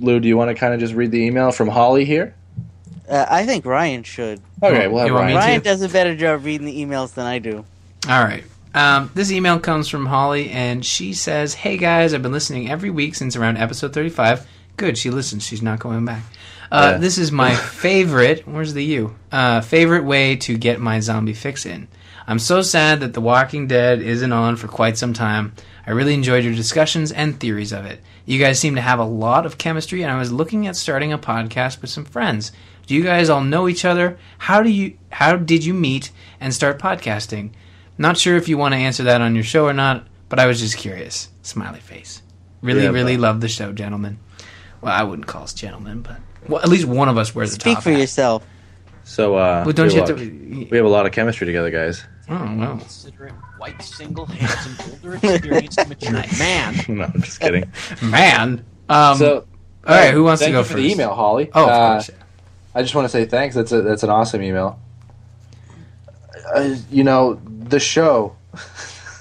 Lou, 0.00 0.20
do 0.20 0.28
you 0.28 0.36
want 0.36 0.50
to 0.50 0.54
kind 0.54 0.74
of 0.74 0.80
just 0.80 0.92
read 0.94 1.10
the 1.10 1.22
email 1.24 1.50
from 1.52 1.68
Holly 1.68 2.04
here? 2.04 2.34
Uh, 3.08 3.26
I 3.28 3.44
think 3.46 3.64
Ryan 3.66 4.02
should. 4.02 4.40
Okay, 4.62 4.88
we'll 4.88 5.06
you 5.06 5.14
want 5.14 5.26
me 5.28 5.34
Ryan. 5.34 5.60
to- 5.60 5.64
does 5.64 5.82
a 5.82 5.88
better 5.88 6.16
job 6.16 6.44
reading 6.44 6.66
the 6.66 6.84
emails 6.84 7.14
than 7.14 7.26
I 7.26 7.38
do. 7.38 7.64
All 8.08 8.24
right. 8.24 8.44
Um, 8.74 9.10
this 9.14 9.30
email 9.30 9.60
comes 9.60 9.88
from 9.88 10.06
Holly, 10.06 10.50
and 10.50 10.84
she 10.84 11.12
says, 11.12 11.54
"Hey 11.54 11.76
guys, 11.76 12.12
I've 12.12 12.22
been 12.22 12.32
listening 12.32 12.70
every 12.70 12.90
week 12.90 13.14
since 13.14 13.36
around 13.36 13.56
episode 13.58 13.92
35. 13.92 14.46
Good, 14.76 14.98
she 14.98 15.10
listens. 15.10 15.44
She's 15.46 15.62
not 15.62 15.78
going 15.78 16.04
back. 16.04 16.22
Uh, 16.72 16.90
Yeah. 16.92 16.98
This 16.98 17.16
is 17.18 17.30
my 17.30 17.54
favorite. 17.54 18.48
Where's 18.48 18.74
the 18.74 18.82
U? 18.84 19.14
Uh, 19.30 19.60
favorite 19.60 20.02
way 20.04 20.34
to 20.36 20.56
get 20.58 20.80
my 20.80 20.98
zombie 21.00 21.34
fix 21.34 21.64
in. 21.66 21.86
I'm 22.26 22.38
so 22.38 22.62
sad 22.62 23.00
that 23.00 23.12
The 23.12 23.20
Walking 23.20 23.66
Dead 23.66 24.00
isn't 24.00 24.32
on 24.32 24.56
for 24.56 24.66
quite 24.68 24.96
some 24.96 25.12
time. 25.12 25.52
I 25.86 25.90
really 25.90 26.14
enjoyed 26.14 26.44
your 26.44 26.54
discussions 26.54 27.12
and 27.12 27.38
theories 27.38 27.72
of 27.72 27.84
it. 27.84 28.00
You 28.24 28.38
guys 28.38 28.58
seem 28.58 28.76
to 28.76 28.80
have 28.80 28.98
a 28.98 29.04
lot 29.04 29.44
of 29.44 29.58
chemistry, 29.58 30.02
and 30.02 30.10
I 30.10 30.18
was 30.18 30.32
looking 30.32 30.66
at 30.66 30.76
starting 30.76 31.12
a 31.12 31.18
podcast 31.18 31.82
with 31.82 31.90
some 31.90 32.06
friends. 32.06 32.52
Do 32.86 32.94
you 32.94 33.02
guys 33.02 33.28
all 33.28 33.42
know 33.42 33.68
each 33.68 33.84
other? 33.84 34.18
How 34.38 34.62
do 34.62 34.70
you? 34.70 34.96
How 35.10 35.36
did 35.36 35.64
you 35.64 35.74
meet 35.74 36.10
and 36.40 36.54
start 36.54 36.78
podcasting? 36.78 37.50
Not 37.98 38.16
sure 38.16 38.36
if 38.36 38.48
you 38.48 38.56
want 38.58 38.72
to 38.72 38.78
answer 38.78 39.02
that 39.04 39.20
on 39.20 39.34
your 39.34 39.44
show 39.44 39.66
or 39.66 39.72
not, 39.74 40.06
but 40.30 40.38
I 40.38 40.46
was 40.46 40.60
just 40.60 40.76
curious. 40.78 41.28
Smiley 41.42 41.80
face. 41.80 42.22
Really, 42.62 42.84
Yeah, 42.84 42.88
really 42.90 43.16
but- 43.16 43.22
love 43.22 43.40
the 43.42 43.48
show, 43.48 43.72
gentlemen. 43.72 44.18
Well, 44.80 44.92
I 44.92 45.02
wouldn't 45.02 45.26
call 45.28 45.42
us 45.44 45.52
gentlemen, 45.54 46.00
but 46.00 46.16
well, 46.48 46.60
at 46.62 46.68
least 46.68 46.86
one 46.86 47.08
of 47.10 47.16
us 47.18 47.34
wears 47.34 47.54
a 47.54 47.58
top. 47.58 47.62
Speak 47.62 47.82
for 47.82 47.90
hat. 47.90 48.00
yourself. 48.00 48.46
So, 49.04 49.34
uh, 49.36 49.62
Well, 49.66 49.72
don't 49.74 49.92
you 49.92 50.00
have 50.00 50.08
have 50.08 50.18
to? 50.18 50.66
We 50.70 50.76
have 50.76 50.86
a 50.86 50.90
lot 50.90 51.04
of 51.06 51.12
chemistry 51.12 51.46
together, 51.46 51.70
guys. 51.70 52.02
Oh 52.28 52.56
well. 52.56 52.78
Considerate, 52.78 53.32
white, 53.58 53.82
single, 53.82 54.24
handsome, 54.26 54.76
older, 54.92 55.16
experienced, 55.16 55.88
mature 55.88 56.12
man. 56.38 56.74
no, 56.88 57.04
I'm 57.04 57.20
just 57.22 57.38
kidding. 57.40 57.70
Man. 58.02 58.64
Um, 58.88 59.18
so, 59.18 59.46
all 59.86 59.94
right, 59.94 60.12
who 60.14 60.24
wants 60.24 60.42
to 60.42 60.50
go 60.50 60.58
you 60.58 60.64
for 60.64 60.70
first? 60.74 60.82
the 60.82 60.90
email, 60.92 61.14
Holly. 61.14 61.50
Oh, 61.54 61.64
of 61.64 61.68
Uh, 61.70 61.92
course. 61.94 62.10
I 62.74 62.82
just 62.82 62.94
want 62.94 63.04
to 63.04 63.08
say 63.10 63.24
thanks. 63.26 63.54
That's 63.54 63.72
a 63.72 63.82
that's 63.82 64.02
an 64.02 64.10
awesome 64.10 64.42
email. 64.42 64.78
Uh, 66.54 66.74
you 66.90 67.04
know, 67.04 67.40
the 67.44 67.78
show 67.80 68.36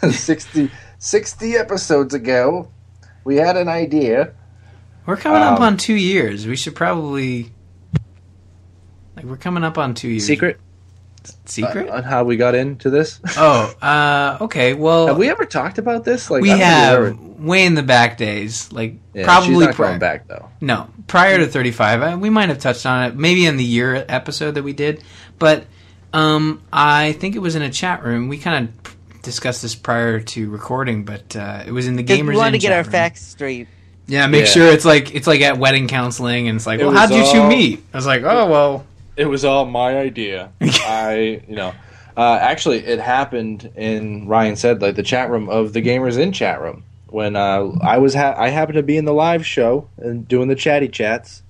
60, 0.02 0.70
60 1.00 1.56
episodes 1.56 2.14
ago, 2.14 2.70
we 3.24 3.36
had 3.38 3.56
an 3.58 3.68
idea. 3.68 4.34
We're 5.06 5.18
coming 5.18 5.42
up 5.42 5.58
um, 5.58 5.64
on 5.64 5.78
two 5.78 5.94
years. 5.96 6.48
We 6.48 6.56
should 6.56 6.76
probably 6.76 7.52
like 9.16 9.26
we're 9.26 9.38
coming 9.38 9.64
up 9.64 9.78
on 9.78 9.94
two 9.94 10.10
years. 10.10 10.26
Secret 10.26 10.60
Secret? 11.46 11.90
on 11.90 12.04
how 12.04 12.24
we 12.24 12.36
got 12.38 12.56
into 12.56 12.90
this. 12.90 13.20
oh, 13.38 13.74
uh, 13.82 14.38
okay. 14.42 14.74
Well, 14.74 15.08
have 15.08 15.18
we 15.18 15.30
ever 15.30 15.46
talked 15.46 15.78
about 15.78 16.04
this? 16.04 16.30
Like 16.30 16.42
we 16.42 16.52
I 16.52 16.58
don't 16.58 16.60
think 16.60 16.74
have 16.74 17.00
we've 17.00 17.08
ever- 17.38 17.44
way 17.48 17.66
in 17.66 17.74
the 17.76 17.84
back 17.84 18.18
days, 18.18 18.72
like 18.72 18.96
Yeah, 19.14 19.26
probably 19.26 19.50
she's 19.56 19.60
not 19.66 19.76
pri- 19.76 19.88
going 19.90 20.00
back 20.00 20.28
though. 20.28 20.50
No, 20.62 20.88
prior 21.08 21.38
to 21.38 21.48
35, 21.48 22.02
I, 22.02 22.16
we 22.16 22.30
might 22.30 22.50
have 22.50 22.60
touched 22.60 22.86
on 22.86 23.04
it, 23.06 23.16
maybe 23.16 23.46
in 23.46 23.58
the 23.58 23.64
year 23.64 24.06
episode 24.08 24.52
that 24.56 24.64
we 24.64 24.74
did, 24.74 25.04
but 25.40 25.66
um, 26.14 26.62
I 26.72 27.14
think 27.14 27.36
it 27.36 27.40
was 27.40 27.56
in 27.56 27.62
a 27.64 27.70
chat 27.70 28.04
room. 28.04 28.28
We 28.30 28.38
kind 28.38 28.70
of 28.70 28.96
discussed 29.24 29.62
this 29.62 29.74
prior 29.76 30.20
to 30.20 30.50
recording, 30.50 31.04
but 31.06 31.36
uh, 31.36 31.64
it 31.66 31.72
was 31.72 31.88
in 31.88 31.96
the 31.96 32.04
gamers. 32.04 32.28
we 32.30 32.38
want 32.38 32.54
to 32.54 32.60
get 32.60 32.72
our 32.72 32.84
room. 32.84 32.92
facts 32.92 33.22
straight. 33.26 33.68
Yeah, 34.06 34.28
make 34.28 34.42
Yeah. 34.46 34.52
sure 34.52 34.68
it's 34.68 34.86
like 34.86 35.16
it's 35.16 35.28
like 35.28 35.42
at 35.42 35.58
wedding 35.58 35.88
counseling, 35.88 36.48
and 36.50 36.58
it's 36.58 36.68
like, 36.68 36.80
It 36.80 36.84
well, 36.84 36.92
was 36.94 37.10
how'd 37.10 37.12
you 37.12 37.32
two 37.32 37.48
meet? 37.48 37.84
I 37.94 37.98
was 37.98 38.06
like, 38.06 38.22
oh 38.24 38.48
well, 38.48 38.86
It 39.16 39.26
was 39.26 39.46
all 39.46 39.66
my 39.66 39.98
idea. 39.98 40.52
I, 40.62 41.42
you 41.48 41.56
know, 41.56 41.74
uh, 42.16 42.38
actually, 42.42 42.80
it 42.80 43.00
happened 43.00 43.72
in 43.76 44.28
Ryan 44.28 44.56
said 44.56 44.82
like 44.82 44.96
the 44.96 45.04
chat 45.04 45.30
room 45.30 45.50
of 45.50 45.74
the 45.74 45.82
gamers 45.82 46.18
in 46.18 46.32
chat 46.32 46.62
room 46.62 46.84
when 47.08 47.36
uh, 47.36 47.72
I 47.82 47.98
was 48.00 48.16
ha- 48.16 48.36
I 48.38 48.50
happened 48.50 48.78
to 48.78 48.84
be 48.84 48.98
in 48.98 49.06
the 49.06 49.14
live 49.14 49.46
show 49.46 49.90
and 49.98 50.28
doing 50.28 50.48
the 50.48 50.56
chatty 50.56 50.88
chats, 50.88 51.44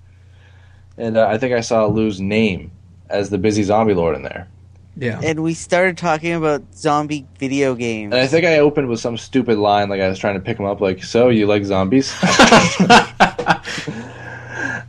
and 0.98 1.18
uh, 1.18 1.28
I 1.28 1.38
think 1.38 1.54
I 1.54 1.62
saw 1.62 1.86
Lou's 1.86 2.20
name 2.20 2.72
as 3.10 3.30
the 3.30 3.38
busy 3.38 3.64
zombie 3.64 3.94
lord 3.94 4.16
in 4.16 4.24
there, 4.24 4.48
yeah. 4.96 5.20
And 5.24 5.42
we 5.42 5.54
started 5.54 5.98
talking 5.98 6.34
about 6.34 6.64
zombie 6.76 7.26
video 7.40 7.76
games. 7.76 8.14
and 8.14 8.22
I 8.22 8.28
think 8.28 8.46
I 8.46 8.60
opened 8.60 8.90
with 8.90 9.00
some 9.00 9.18
stupid 9.18 9.58
line 9.58 9.90
like 9.90 10.02
I 10.02 10.10
was 10.10 10.20
trying 10.20 10.36
to 10.36 10.42
pick 10.42 10.60
him 10.60 10.66
up 10.66 10.82
like, 10.82 11.04
"So 11.04 11.30
you 11.30 11.48
like 11.48 11.64
zombies?" 11.64 12.14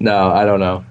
no, 0.00 0.30
I 0.30 0.44
don't 0.44 0.60
know. 0.60 0.84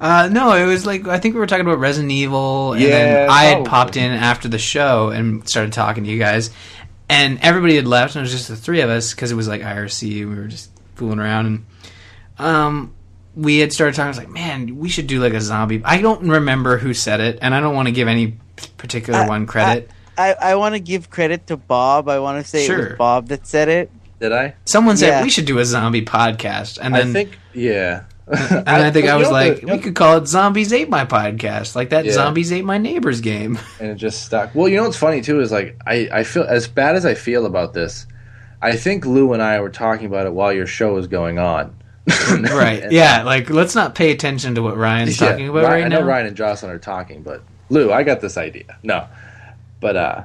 Uh, 0.00 0.28
no, 0.30 0.52
it 0.52 0.66
was 0.66 0.86
like 0.86 1.06
I 1.08 1.18
think 1.18 1.34
we 1.34 1.40
were 1.40 1.46
talking 1.46 1.66
about 1.66 1.78
Resident 1.78 2.12
Evil, 2.12 2.72
and 2.72 2.82
Yeah, 2.82 2.88
then 2.88 3.30
I 3.30 3.44
had 3.44 3.64
popped 3.64 3.96
in 3.96 4.10
after 4.10 4.48
the 4.48 4.58
show 4.58 5.10
and 5.10 5.48
started 5.48 5.72
talking 5.72 6.04
to 6.04 6.10
you 6.10 6.18
guys, 6.18 6.50
and 7.08 7.38
everybody 7.42 7.76
had 7.76 7.86
left, 7.86 8.14
and 8.14 8.20
it 8.20 8.22
was 8.22 8.32
just 8.32 8.48
the 8.48 8.56
three 8.56 8.80
of 8.80 8.90
us 8.90 9.12
because 9.12 9.32
it 9.32 9.34
was 9.34 9.48
like 9.48 9.62
IRC. 9.62 10.02
We 10.02 10.24
were 10.26 10.46
just 10.46 10.70
fooling 10.94 11.18
around, 11.18 11.46
and 11.46 11.66
um, 12.38 12.94
we 13.34 13.58
had 13.58 13.72
started 13.72 13.96
talking. 13.96 14.06
I 14.06 14.10
was 14.10 14.18
like, 14.18 14.30
man, 14.30 14.78
we 14.78 14.88
should 14.88 15.08
do 15.08 15.20
like 15.20 15.34
a 15.34 15.40
zombie. 15.40 15.82
I 15.84 16.00
don't 16.00 16.28
remember 16.28 16.78
who 16.78 16.94
said 16.94 17.20
it, 17.20 17.38
and 17.42 17.54
I 17.54 17.60
don't 17.60 17.74
want 17.74 17.88
to 17.88 17.92
give 17.92 18.06
any 18.06 18.36
particular 18.76 19.20
I- 19.20 19.28
one 19.28 19.46
credit. 19.46 19.90
I, 20.16 20.32
I 20.32 20.54
want 20.56 20.74
to 20.74 20.80
give 20.80 21.10
credit 21.10 21.46
to 21.46 21.56
Bob. 21.56 22.08
I 22.08 22.18
want 22.18 22.44
to 22.44 22.48
say 22.48 22.66
it 22.66 22.76
was 22.76 22.98
Bob 22.98 23.28
that 23.28 23.46
said 23.46 23.68
it. 23.68 23.90
Did 24.18 24.32
I? 24.32 24.56
Someone 24.64 24.96
said 24.96 25.08
yeah. 25.08 25.22
we 25.22 25.30
should 25.30 25.44
do 25.44 25.60
a 25.60 25.64
zombie 25.64 26.04
podcast, 26.04 26.78
and 26.82 26.92
then 26.92 27.10
I 27.10 27.12
think 27.12 27.38
yeah. 27.54 28.04
and 28.50 28.68
I 28.68 28.90
think 28.90 29.06
I 29.08 29.16
was 29.16 29.30
like, 29.30 29.62
we 29.62 29.78
could 29.78 29.94
call 29.94 30.18
it 30.18 30.26
"Zombies 30.26 30.72
Ate 30.72 30.88
My 30.88 31.04
Podcast," 31.04 31.74
like 31.74 31.90
that 31.90 32.04
Yeah. 32.04 32.12
"Zombies 32.12 32.52
Ate 32.52 32.64
My 32.64 32.78
Neighbor's" 32.78 33.20
game. 33.20 33.58
and 33.80 33.90
it 33.90 33.94
just 33.96 34.24
stuck. 34.24 34.54
Well, 34.54 34.68
you 34.68 34.76
know 34.76 34.82
what's 34.84 34.96
funny 34.96 35.20
too 35.22 35.40
is 35.40 35.50
like 35.50 35.80
I, 35.86 36.08
I 36.12 36.24
feel 36.24 36.44
as 36.44 36.68
bad 36.68 36.96
as 36.96 37.06
I 37.06 37.14
feel 37.14 37.46
about 37.46 37.72
this. 37.74 38.06
I 38.60 38.76
think 38.76 39.06
Lou 39.06 39.32
and 39.32 39.42
I 39.42 39.60
were 39.60 39.70
talking 39.70 40.06
about 40.06 40.26
it 40.26 40.32
while 40.32 40.52
your 40.52 40.66
show 40.66 40.94
was 40.94 41.06
going 41.06 41.38
on. 41.38 41.74
right? 42.30 42.82
And- 42.82 42.92
Yeah. 42.92 43.22
Like, 43.22 43.50
let's 43.50 43.74
not 43.74 43.94
pay 43.94 44.10
attention 44.10 44.54
to 44.56 44.62
what 44.62 44.76
Ryan's 44.76 45.20
Yeah, 45.20 45.28
talking 45.30 45.48
about 45.48 45.64
Ryan- 45.64 45.72
right 45.72 45.84
I 45.84 45.88
know 45.88 46.00
now. 46.00 46.06
Ryan 46.06 46.26
and 46.26 46.36
Jocelyn 46.36 46.72
are 46.72 46.78
talking, 46.78 47.22
but 47.22 47.42
Lou, 47.70 47.92
I 47.92 48.02
got 48.02 48.20
this 48.20 48.36
idea. 48.36 48.76
No, 48.82 49.06
but 49.80 49.96
uh, 49.96 50.22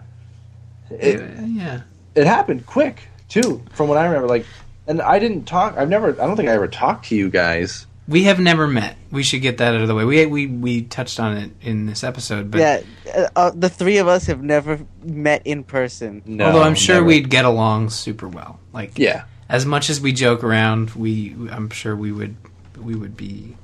it 0.90 1.22
yeah. 1.48 1.82
it 2.16 2.26
happened 2.26 2.66
quick 2.66 3.08
too, 3.30 3.62
from 3.74 3.88
what 3.88 3.98
I 3.98 4.06
remember. 4.06 4.28
Like, 4.28 4.46
and 4.88 5.02
I 5.02 5.20
didn't 5.20 5.46
talk. 5.46 5.78
I've 5.78 5.90
never. 5.90 6.10
I 6.22 6.26
don't 6.26 6.36
think 6.36 6.50
I 6.50 6.54
ever 6.54 6.68
talked 6.68 7.06
to 7.10 7.16
you 7.16 7.30
guys. 7.30 7.86
We 8.08 8.24
have 8.24 8.40
never 8.40 8.68
met. 8.68 8.98
We 9.12 9.24
should 9.24 9.42
get 9.42 9.60
that 9.60 9.74
out 9.76 9.82
of 9.82 9.88
the 9.88 9.96
way. 9.96 10.04
We 10.04 10.26
we 10.26 10.48
we 10.48 10.82
touched 10.82 11.20
on 11.20 11.38
it 11.38 11.52
in 11.62 11.86
this 11.86 12.04
episode, 12.04 12.52
but 12.52 12.60
yeah, 12.60 12.82
uh, 13.16 13.28
uh, 13.36 13.52
the 13.56 13.70
three 13.70 13.98
of 13.98 14.08
us 14.08 14.26
have 14.26 14.44
never 14.44 14.80
met 15.04 15.42
in 15.46 15.64
person. 15.64 16.22
No, 16.26 16.48
although 16.48 16.64
I'm 16.64 16.76
sure 16.76 16.96
never. 16.96 17.06
we'd 17.08 17.30
get 17.30 17.46
along 17.46 17.92
super 17.92 18.28
well. 18.28 18.60
Like, 18.74 18.98
Yeah, 19.00 19.24
as 19.48 19.66
much 19.66 19.90
as 19.90 20.02
we 20.02 20.12
joke 20.12 20.44
around, 20.44 20.92
we 20.92 21.34
I'm 21.50 21.70
sure 21.70 21.96
we 21.96 22.12
would 22.12 22.36
we 22.78 22.96
would 22.96 23.16
be. 23.16 23.56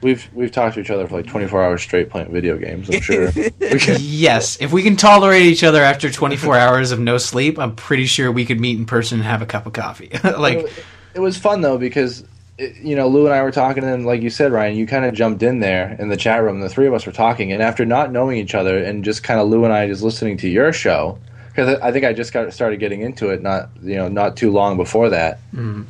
we've 0.00 0.28
we've 0.32 0.52
talked 0.52 0.74
to 0.74 0.80
each 0.80 0.90
other 0.90 1.08
for 1.08 1.16
like 1.16 1.26
24 1.26 1.64
hours 1.64 1.82
straight 1.82 2.08
playing 2.08 2.30
video 2.30 2.56
games. 2.58 2.88
I'm 2.88 3.00
sure. 3.00 3.32
Yes, 3.98 4.60
if 4.60 4.72
we 4.72 4.84
can 4.84 4.94
tolerate 4.94 5.42
each 5.42 5.64
other 5.64 5.82
after 5.82 6.08
24 6.08 6.56
hours 6.64 6.92
of 6.92 7.00
no 7.00 7.18
sleep, 7.18 7.58
I'm 7.58 7.74
pretty 7.74 8.06
sure 8.06 8.30
we 8.30 8.44
could 8.44 8.60
meet 8.60 8.78
in 8.78 8.84
person 8.86 9.18
and 9.18 9.26
have 9.26 9.42
a 9.42 9.46
cup 9.46 9.66
of 9.66 9.72
coffee. 9.72 10.10
like, 10.24 10.70
it 11.14 11.20
was 11.20 11.36
fun 11.36 11.62
though 11.62 11.78
because 11.78 12.24
it, 12.62 12.76
you 12.82 12.94
know 12.96 13.08
Lou 13.08 13.26
and 13.26 13.34
I 13.34 13.42
were 13.42 13.50
talking, 13.50 13.84
and 13.84 14.06
like 14.06 14.22
you 14.22 14.30
said, 14.30 14.52
Ryan, 14.52 14.76
you 14.76 14.86
kind 14.86 15.04
of 15.04 15.14
jumped 15.14 15.42
in 15.42 15.60
there 15.60 15.96
in 15.98 16.08
the 16.08 16.16
chat 16.16 16.42
room. 16.42 16.60
The 16.60 16.68
three 16.68 16.86
of 16.86 16.94
us 16.94 17.04
were 17.06 17.12
talking, 17.12 17.52
and 17.52 17.62
after 17.62 17.84
not 17.84 18.12
knowing 18.12 18.38
each 18.38 18.54
other, 18.54 18.78
and 18.78 19.04
just 19.04 19.22
kind 19.22 19.40
of 19.40 19.48
Lou 19.48 19.64
and 19.64 19.72
I 19.72 19.86
just 19.88 20.02
listening 20.02 20.36
to 20.38 20.48
your 20.48 20.72
show, 20.72 21.18
because 21.48 21.78
I 21.80 21.92
think 21.92 22.04
I 22.04 22.12
just 22.12 22.32
got 22.32 22.52
started 22.52 22.78
getting 22.80 23.00
into 23.02 23.30
it 23.30 23.42
not 23.42 23.70
you 23.82 23.96
know 23.96 24.08
not 24.08 24.36
too 24.36 24.50
long 24.50 24.76
before 24.76 25.10
that, 25.10 25.38
Mhm. 25.54 25.86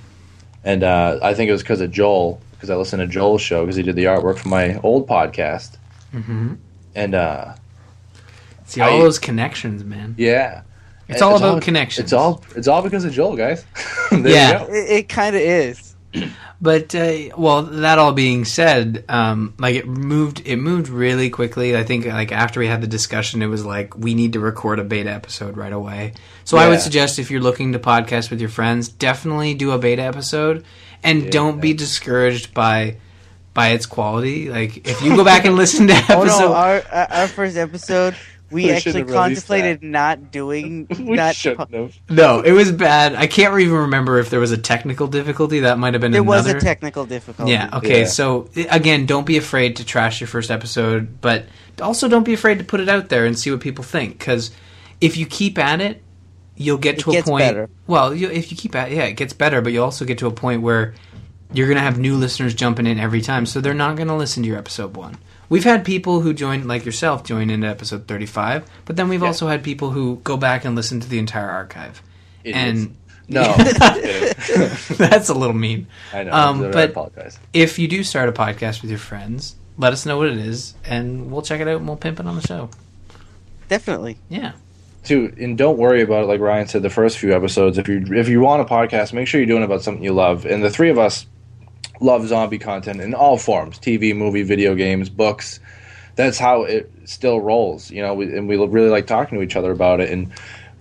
and 0.64 0.83
uh, 0.85 1.18
I 1.23 1.35
think 1.35 1.49
it 1.49 1.53
was 1.53 1.62
because 1.62 1.81
of 1.81 1.91
Joel 1.91 2.41
because 2.53 2.70
I 2.70 2.77
listened 2.77 3.01
to 3.01 3.07
Joel's 3.09 3.43
show 3.43 3.62
because 3.62 3.77
he 3.77 3.83
did 3.83 3.97
the 3.97 4.05
artwork 4.05 4.39
for 4.39 4.49
my 4.49 4.79
old 4.83 5.09
podcast, 5.09 5.77
mhm. 6.14 6.57
and 6.95 7.14
uh, 7.14 7.55
see 8.66 8.81
all 8.81 8.97
I- 8.97 8.99
those 9.01 9.18
connections, 9.18 9.85
man. 9.85 10.14
yeah. 10.18 10.62
It's 11.09 11.20
And 11.20 11.31
all 11.31 11.37
about 11.37 11.61
connections. 11.62 12.05
It's 12.05 12.12
all 12.12 12.43
it's 12.57 12.68
all 12.68 12.81
because 12.81 13.05
of 13.05 13.12
Joel, 13.12 13.37
guys. 13.37 13.64
Yeah. 14.12 14.62
It, 14.64 14.91
it 14.91 15.09
kind 15.09 15.35
of 15.35 15.43
is. 15.43 15.95
But 16.63 16.95
uh, 16.95 17.31
well, 17.37 17.65
that 17.65 17.99
all 17.99 18.13
being 18.13 18.45
said, 18.45 19.05
um, 19.09 19.53
like 19.59 19.75
it 19.75 19.89
moved, 19.89 20.43
it 20.47 20.57
moved 20.57 20.89
really 20.89 21.29
quickly. 21.29 21.77
I 21.77 21.83
think 21.83 22.07
like 22.07 22.31
after 22.31 22.61
we 22.61 22.69
had 22.69 22.81
the 22.81 22.87
discussion, 22.87 23.43
it 23.43 23.49
was 23.49 23.67
like 23.67 23.99
we 23.99 24.15
need 24.15 24.35
to 24.35 24.41
record 24.41 24.79
a 24.79 24.85
beta 24.85 25.11
episode 25.11 25.57
right 25.57 25.73
away. 25.73 26.15
So 26.45 26.59
I 26.59 26.69
would 26.69 26.81
suggest 26.81 27.19
if 27.19 27.33
you're 27.33 27.41
looking 27.41 27.73
to 27.73 27.81
podcast 27.81 28.31
with 28.31 28.41
your 28.41 28.49
friends, 28.49 28.89
definitely 28.89 29.55
do 29.55 29.73
a 29.73 29.79
beta 29.79 30.03
episode, 30.03 30.65
and 31.03 31.33
don't 31.33 31.61
be 31.61 31.75
discouraged 31.75 32.55
by 32.55 32.99
by 33.55 33.71
its 33.71 33.87
quality. 33.87 34.49
Like 34.49 34.87
if 34.87 35.03
you 35.03 35.17
go 35.17 35.25
back 35.25 35.45
and 35.45 35.57
listen 35.57 35.89
to 35.89 35.95
Oh 36.11 36.23
episode, 36.23 36.39
no, 36.39 36.55
our 36.55 36.83
our 36.93 37.13
our 37.13 37.29
first 37.29 37.57
episode, 37.57 38.15
we, 38.53 38.65
We 38.65 38.71
actually 38.71 38.93
should've 38.93 39.09
released 39.09 39.47
contemplated 39.49 39.83
not 39.83 40.31
doing 40.31 40.87
We 40.99 41.17
not. 41.17 41.35
shouldn't 41.35 41.73
have. 41.75 41.99
no, 42.11 42.41
it 42.41 42.53
was 42.53 42.71
bad. 42.71 43.15
I 43.15 43.27
can't 43.27 43.59
even 43.59 43.75
remember 43.77 44.19
if 44.19 44.31
there 44.31 44.41
was 44.41 44.53
a 44.53 44.59
technical 44.59 45.07
difficulty. 45.07 45.61
That 45.61 45.79
might 45.79 45.95
have 45.95 46.01
been 46.01 46.13
There 46.13 46.23
another. 46.23 46.53
was 46.55 46.63
a 46.63 46.65
technical 46.65 47.07
difficulty. 47.07 47.53
Yeah. 47.53 47.71
Okay. 47.79 48.01
Yeah. 48.01 48.07
So 48.07 48.49
again, 48.71 49.07
don't 49.07 49.27
be 49.27 49.37
afraid 49.37 49.77
to 49.77 49.85
trash 49.85 50.21
your 50.21 50.29
first 50.29 50.51
episode, 50.51 51.21
but 51.21 51.47
also 51.81 52.09
don't 52.09 52.25
be 52.25 52.35
afraid 52.35 52.59
to 52.59 52.65
put 52.65 52.81
it 52.81 52.89
out 52.89 53.09
there 53.09 53.25
and 53.27 53.39
see 53.39 53.51
what 53.51 53.61
people 53.61 53.83
think. 53.85 54.19
Because 54.19 54.51
if 55.01 55.17
you 55.17 55.27
keep 55.27 55.59
at 55.59 55.81
it, 55.81 56.03
you'll 56.57 56.79
get 56.79 56.97
It 56.99 57.01
to 57.03 57.11
a 57.11 57.13
gets 57.15 57.29
point. 57.29 57.41
better. 57.43 57.71
Well, 57.87 58.15
you, 58.15 58.29
if 58.31 58.51
you 58.51 58.57
keep 58.57 58.75
at, 58.75 58.91
yeah, 58.93 59.05
it 59.05 59.15
gets 59.15 59.33
better, 59.33 59.61
but 59.63 59.73
you'll 59.73 59.85
also 59.85 60.05
get 60.05 60.19
to 60.19 60.27
a 60.27 60.31
point 60.31 60.63
where 60.63 60.95
you're 61.53 61.67
going 61.67 61.77
to 61.79 61.83
have 61.83 61.99
new 61.99 62.17
listeners 62.17 62.55
jumping 62.55 62.87
in 62.87 62.99
every 62.99 63.21
time, 63.21 63.47
so 63.47 63.61
they're 63.61 63.75
not 63.75 63.97
going 63.97 64.09
to 64.09 64.15
listen 64.15 64.43
to 64.43 64.49
your 64.49 64.59
episode 64.59 64.97
one. 64.97 65.17
We've 65.53 65.65
had 65.65 65.85
people 65.85 66.21
who 66.21 66.33
join, 66.33 66.67
like 66.67 66.87
yourself, 66.87 67.25
join 67.25 67.51
into 67.51 67.67
episode 67.67 68.09
35, 68.09 68.65
but 68.87 68.97
then 68.97 69.09
we've 69.11 69.21
Yeah. 69.21 69.27
also 69.27 69.49
had 69.49 69.63
people 69.63 69.91
who 69.91 70.17
go 70.25 70.39
back 70.39 70.65
and 70.65 70.75
listen 70.75 70.99
to 71.01 71.09
the 71.09 71.19
entire 71.19 71.51
archive. 71.51 72.03
Idiots. 72.43 72.59
And 72.59 72.97
No, 73.29 73.53
that's 74.97 75.29
a 75.29 75.35
little 75.35 75.55
mean. 75.55 75.87
I 76.13 76.23
know. 76.25 76.33
Um, 76.33 76.65
I 76.65 76.71
but 76.71 76.91
apologize. 76.91 77.39
if 77.53 77.79
you 77.79 77.87
do 77.87 78.03
start 78.03 78.29
a 78.29 78.33
podcast 78.33 78.81
with 78.81 78.91
your 78.91 78.99
friends, 78.99 79.55
let 79.77 79.93
us 79.93 80.07
know 80.07 80.17
what 80.17 80.29
it 80.29 80.39
is, 80.39 80.75
and 80.87 81.31
we'll 81.31 81.43
check 81.43 81.61
it 81.61 81.69
out 81.69 81.77
and 81.77 81.87
we'll 81.87 81.97
pimp 81.99 82.19
it 82.19 82.27
on 82.27 82.35
the 82.35 82.41
show. 82.47 82.71
Definitely. 83.69 84.17
Yeah. 84.31 84.53
too 85.05 85.35
and 85.39 85.59
don't 85.59 85.77
worry 85.79 86.01
about 86.03 86.23
it 86.25 86.27
like 86.27 86.41
ryan 86.41 86.67
said 86.69 86.81
the 86.83 86.89
first 86.91 87.19
few 87.19 87.35
episodes 87.35 87.77
if 87.77 87.89
you 87.89 88.05
if 88.15 88.29
you 88.29 88.41
want 88.41 88.63
a 88.63 88.65
podcast 88.65 89.13
make 89.13 89.27
sure 89.27 89.41
you're 89.41 89.49
doing 89.49 89.65
about 89.65 89.83
something 89.83 90.05
you 90.05 90.13
love 90.13 90.47
and 90.47 90.63
the 90.63 90.71
three 90.71 90.91
of 90.91 90.99
us 90.99 91.27
love 92.03 92.27
zombie 92.27 92.59
content 92.59 93.01
in 93.01 93.15
all 93.15 93.39
forms 93.39 93.79
tv 93.79 94.15
movie 94.15 94.43
video 94.43 94.75
games 94.75 95.09
books 95.09 95.61
that's 96.17 96.39
how 96.39 96.63
it 96.65 96.91
still 97.05 97.41
rolls 97.41 97.91
you 97.91 98.03
know 98.03 98.15
we, 98.15 98.27
and 98.37 98.49
we 98.49 98.57
really 98.57 98.91
like 98.91 99.07
talking 99.07 99.39
to 99.39 99.43
each 99.45 99.57
other 99.57 99.71
about 99.71 100.01
it 100.01 100.11
and 100.11 100.33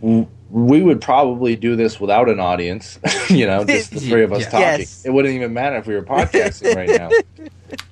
w- 0.02 0.28
we 0.50 0.82
would 0.82 1.00
probably 1.00 1.56
do 1.56 1.76
this 1.76 2.00
without 2.00 2.28
an 2.28 2.40
audience 2.40 3.00
you 3.30 3.46
know 3.48 3.64
just 3.64 3.92
the 3.92 4.00
three 4.00 4.24
of 4.24 4.34
us 4.34 4.42
Yeah. 4.46 4.50
talking 4.50 4.80
Yes. 4.80 5.06
it 5.06 5.12
wouldn't 5.12 5.34
even 5.34 5.54
matter 5.54 5.78
if 5.78 5.88
we 5.88 5.94
were 5.96 6.04
podcasting 6.04 6.76
right 6.76 6.90
now 6.90 7.10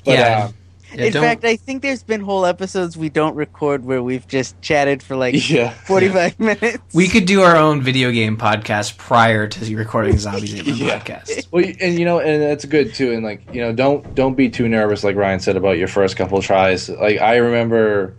but 0.06 0.20
Yeah. 0.20 0.38
uh, 0.38 0.52
Yeah, 0.94 1.06
In 1.06 1.14
don't- 1.14 1.24
fact, 1.24 1.46
I 1.46 1.56
think 1.56 1.82
there's 1.82 2.04
been 2.04 2.22
whole 2.22 2.46
episodes 2.46 2.98
we 2.98 3.10
don't 3.10 3.36
record 3.36 3.86
where 3.86 4.02
we've 4.02 4.28
just 4.28 4.60
chatted 4.62 5.04
for 5.04 5.16
like 5.16 5.50
yeah 5.50 5.70
45 5.72 6.40
minutes. 6.40 6.80
we 6.96 7.08
could 7.08 7.26
do 7.26 7.42
our 7.42 7.56
own 7.56 7.82
video 7.82 8.12
game 8.12 8.38
podcast 8.38 8.98
prior 8.98 9.48
to 9.48 9.76
recording 9.76 10.18
Zombies 10.18 10.56
Ate 10.56 10.66
My 10.68 10.74
Yeah. 10.74 11.00
podcast. 11.00 11.48
Well, 11.52 11.64
y- 11.64 11.76
and 11.80 12.00
you 12.00 12.06
know, 12.06 12.20
and 12.20 12.42
that's 12.42 12.66
good 12.66 12.94
too. 12.94 13.12
And 13.12 13.24
like, 13.24 13.42
you 13.54 13.62
know, 13.62 13.72
don't 13.74 14.16
don't 14.16 14.36
be 14.36 14.50
too 14.50 14.68
nervous, 14.68 15.04
like 15.04 15.16
Ryan 15.16 15.40
said 15.40 15.56
about 15.58 15.78
your 15.78 15.88
first 15.88 16.16
couple 16.18 16.42
tries. 16.42 16.90
Like 16.90 17.20
I 17.22 17.36
remember, 17.38 18.16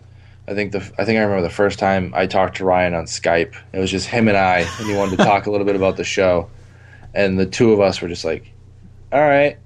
I 0.47 0.53
think 0.53 0.71
the 0.71 0.79
I 0.97 1.03
think 1.05 1.17
I 1.19 1.23
remember 1.23 1.41
the 1.41 1.49
first 1.49 1.77
time 1.77 2.13
I 2.15 2.25
talked 2.25 2.57
to 2.57 2.65
Ryan 2.65 2.93
on 2.93 3.05
Skype. 3.05 3.53
It 3.73 3.79
was 3.79 3.91
just 3.91 4.07
him 4.07 4.27
and 4.27 4.37
I, 4.37 4.59
and 4.79 4.87
he 4.87 4.95
wanted 4.95 5.17
to 5.17 5.23
talk 5.25 5.45
a 5.45 5.51
little 5.51 5.65
bit 5.65 5.75
about 5.75 5.97
the 5.97 6.03
show, 6.03 6.49
and 7.13 7.37
the 7.37 7.45
two 7.45 7.73
of 7.73 7.79
us 7.81 8.01
were 8.01 8.07
just 8.07 8.23
like, 8.25 8.51
"All 9.11 9.19
right, 9.21 9.57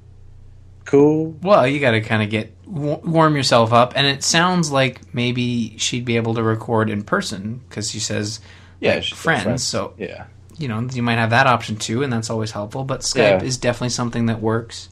cool." 0.85 1.35
Well, 1.41 1.67
you 1.67 1.79
got 1.79 1.91
to 1.91 2.01
kind 2.01 2.23
of 2.23 2.29
get 2.29 2.54
w- 2.71 2.99
warm 3.03 3.35
yourself 3.35 3.71
up, 3.73 3.93
and 3.95 4.05
it 4.07 4.23
sounds 4.23 4.71
like 4.71 5.13
maybe 5.13 5.77
she'd 5.77 6.05
be 6.05 6.17
able 6.17 6.33
to 6.35 6.43
record 6.43 6.89
in 6.89 7.03
person 7.03 7.61
because 7.69 7.89
she 7.91 7.99
says 7.99 8.39
Yeah, 8.79 8.95
like, 8.95 9.03
she's 9.03 9.17
friends, 9.17 9.43
friends. 9.43 9.63
So 9.63 9.93
Yeah, 9.97 10.25
you 10.57 10.67
know 10.67 10.81
you 10.93 11.01
might 11.03 11.15
have 11.17 11.29
that 11.31 11.47
option 11.47 11.75
too, 11.77 12.03
and 12.03 12.11
that's 12.11 12.29
always 12.29 12.51
helpful. 12.51 12.83
But 12.83 13.01
Skype 13.01 13.41
Yeah. 13.41 13.43
is 13.43 13.57
definitely 13.57 13.89
something 13.89 14.25
that 14.27 14.41
works. 14.41 14.89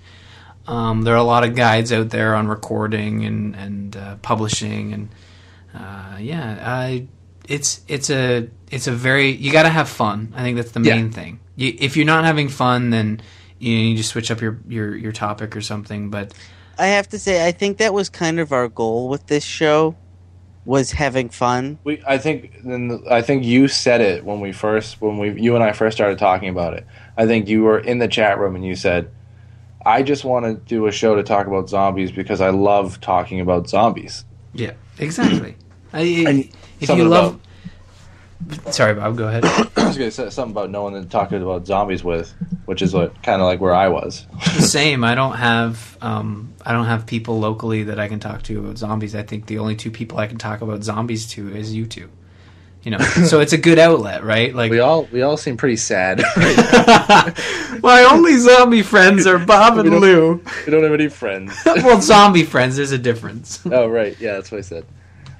Um, 0.66 1.02
there 1.02 1.14
are 1.14 1.18
a 1.18 1.24
lot 1.24 1.44
of 1.44 1.56
guides 1.56 1.92
out 1.92 2.10
there 2.10 2.36
on 2.36 2.48
recording 2.48 3.26
and 3.26 3.56
and 3.56 3.98
uh, 3.98 4.16
publishing, 4.22 4.94
and 4.94 5.10
uh, 5.76 6.18
yeah, 6.20 6.58
I, 6.66 7.08
it's 7.50 7.82
it's 7.90 8.10
a 8.10 8.48
it's 8.72 8.88
a 8.88 8.92
very 8.92 9.32
you 9.32 9.52
got 9.52 9.64
to 9.64 9.70
have 9.70 9.90
fun. 9.90 10.34
I 10.36 10.42
think 10.44 10.56
that's 10.58 10.72
the 10.72 10.80
Yeah. 10.82 10.96
main 10.96 11.12
thing. 11.12 11.40
You, 11.56 11.76
if 11.78 11.98
you're 11.98 12.06
not 12.06 12.24
having 12.24 12.48
fun, 12.50 12.90
then 12.92 13.22
you, 13.60 13.76
know, 13.76 13.82
you 13.84 13.96
just 13.98 14.10
switch 14.10 14.32
up 14.32 14.42
your, 14.42 14.60
your 14.68 14.96
your 14.96 15.12
topic 15.12 15.56
or 15.56 15.62
something. 15.62 16.10
But 16.10 16.34
I 16.78 16.88
have 16.88 17.08
to 17.10 17.20
say, 17.20 17.46
I 17.46 17.52
think 17.52 17.78
that 17.78 17.94
was 17.94 18.10
kind 18.10 18.40
of 18.40 18.52
our 18.52 18.68
goal 18.68 19.10
with 19.10 19.28
this 19.28 19.44
show, 19.44 19.96
was 20.66 20.92
having 20.92 21.30
fun. 21.30 21.78
we. 21.84 22.02
I 22.08 22.18
think 22.18 22.64
then 22.64 23.04
I 23.10 23.22
think 23.22 23.44
you 23.44 23.68
said 23.68 24.02
it 24.02 24.24
when 24.24 24.40
we 24.40 24.52
first 24.52 25.02
when 25.02 25.18
we 25.18 25.40
you 25.40 25.56
and 25.56 25.64
I 25.64 25.74
first 25.74 25.98
started 25.98 26.18
talking 26.18 26.50
about 26.50 26.74
it. 26.74 26.86
I 27.18 27.26
think 27.28 27.48
you 27.48 27.64
were 27.64 27.80
in 27.80 28.00
the 28.00 28.08
chat 28.08 28.40
room 28.40 28.56
and 28.56 28.66
you 28.66 28.76
said. 28.76 29.12
I 29.86 30.02
just 30.02 30.24
want 30.24 30.46
to 30.46 30.54
do 30.54 30.88
a 30.88 30.94
show 30.94 31.14
to 31.16 31.24
talk 31.24 31.46
about 31.46 31.68
zombies 31.68 32.10
because 32.10 32.40
I 32.40 32.52
love 32.52 33.02
talking 33.02 33.42
about 33.42 33.68
zombies. 33.68 34.24
Yeah, 34.54 34.72
exactly. 34.98 35.58
I, 35.92 36.00
And 36.26 36.40
if 36.40 36.54
you 36.80 36.88
something 36.88 37.10
love, 37.10 37.40
sorry, 38.72 38.94
Bob, 38.96 39.18
go 39.18 39.28
ahead. 39.28 39.46
I 39.78 39.88
was 39.88 39.98
going 39.98 40.10
to 40.10 40.12
say 40.12 40.30
something 40.30 40.52
about 40.52 40.70
no 40.70 40.84
one 40.84 40.94
to 40.94 41.06
talk 41.06 41.32
about 41.32 41.66
zombies 41.68 42.04
with, 42.04 42.34
which 42.66 42.82
is 42.82 42.94
what 42.94 43.22
kind 43.24 43.42
of 43.42 43.46
like 43.48 43.60
where 43.62 43.74
I 43.74 43.88
was. 43.90 44.26
Same. 44.60 45.04
I 45.04 45.16
don't 45.16 45.36
have 45.36 45.98
um, 46.02 46.54
I 46.66 46.72
don't 46.74 46.86
have 46.86 47.06
people 47.06 47.40
locally 47.40 47.84
that 47.84 48.00
I 48.00 48.08
can 48.08 48.20
talk 48.20 48.44
to 48.44 48.60
about 48.60 48.78
zombies. 48.78 49.16
I 49.16 49.24
think 49.24 49.46
the 49.48 49.60
only 49.60 49.76
two 49.76 49.92
people 49.92 50.18
I 50.20 50.28
can 50.28 50.38
talk 50.38 50.62
about 50.62 50.84
zombies 50.84 51.28
to 51.32 51.56
is 51.56 51.74
you 51.74 51.86
two. 51.86 52.10
You 52.84 52.92
know, 52.92 52.98
so 53.28 53.40
it's 53.40 53.54
a 53.54 53.58
good 53.58 53.80
outlet, 53.80 54.24
right? 54.26 54.54
Like, 54.54 54.70
We 54.70 54.80
all 54.80 55.06
we 55.06 55.22
all 55.22 55.38
seem 55.38 55.56
pretty 55.58 55.78
sad. 55.78 56.22
my 57.82 58.08
only 58.12 58.38
zombie 58.38 58.82
friends 58.82 59.26
are 59.26 59.40
Bob 59.40 59.78
and 59.78 59.90
We 59.92 59.98
Lou. 60.00 60.34
we 60.66 60.72
don't 60.72 60.84
have 60.84 60.94
any 60.94 61.08
friends. 61.10 61.56
well, 61.66 62.02
zombie 62.02 62.44
friends. 62.44 62.76
There's 62.76 62.92
a 62.92 62.98
difference. 62.98 63.62
oh 63.66 63.88
right, 63.88 64.20
yeah, 64.20 64.34
that's 64.34 64.52
what 64.52 64.58
I 64.58 64.62
said. 64.62 64.86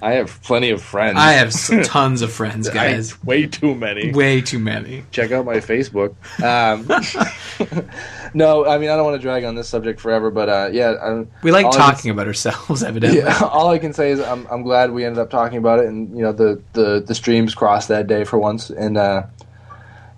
I 0.04 0.14
have 0.16 0.42
plenty 0.44 0.70
of 0.72 0.82
friends. 0.82 1.18
I 1.18 1.32
have 1.34 1.54
tons 1.86 2.22
of 2.22 2.32
friends, 2.32 2.68
I- 2.68 2.74
guys. 2.74 3.24
way 3.24 3.48
too 3.48 3.74
many. 3.74 4.12
Way 4.12 4.42
too 4.42 4.60
many. 4.60 5.06
Check 5.12 5.32
out 5.32 5.46
my 5.46 5.58
Facebook. 5.58 6.14
Um, 6.44 6.86
no, 8.34 8.66
I 8.66 8.78
mean 8.78 8.90
I 8.90 8.96
don't 8.96 9.06
want 9.06 9.16
to 9.16 9.22
drag 9.22 9.44
on 9.46 9.56
this 9.56 9.70
subject 9.70 10.00
forever, 10.02 10.30
but 10.30 10.50
uh, 10.50 10.70
yeah, 10.72 10.92
I, 11.02 11.26
We 11.42 11.52
like 11.52 11.72
talking 11.72 12.12
about 12.12 12.28
ourselves, 12.28 12.84
evidently. 12.92 13.20
Yeah, 13.20 13.40
all 13.44 13.70
I 13.70 13.80
can 13.80 13.94
say 13.94 14.12
is 14.12 14.20
I'm 14.20 14.46
I'm 14.52 14.64
glad 14.64 14.92
we 14.92 15.06
ended 15.06 15.20
up 15.20 15.30
talking 15.30 15.58
about 15.58 15.80
it, 15.80 15.86
and 15.86 16.16
you 16.16 16.24
know 16.24 16.34
the 16.34 16.62
the 16.74 17.04
the 17.06 17.16
streams 17.16 17.56
crossed 17.56 17.88
that 17.88 18.08
day 18.08 18.26
for 18.26 18.38
once, 18.38 18.70
and 18.70 18.98
uh, 18.98 19.24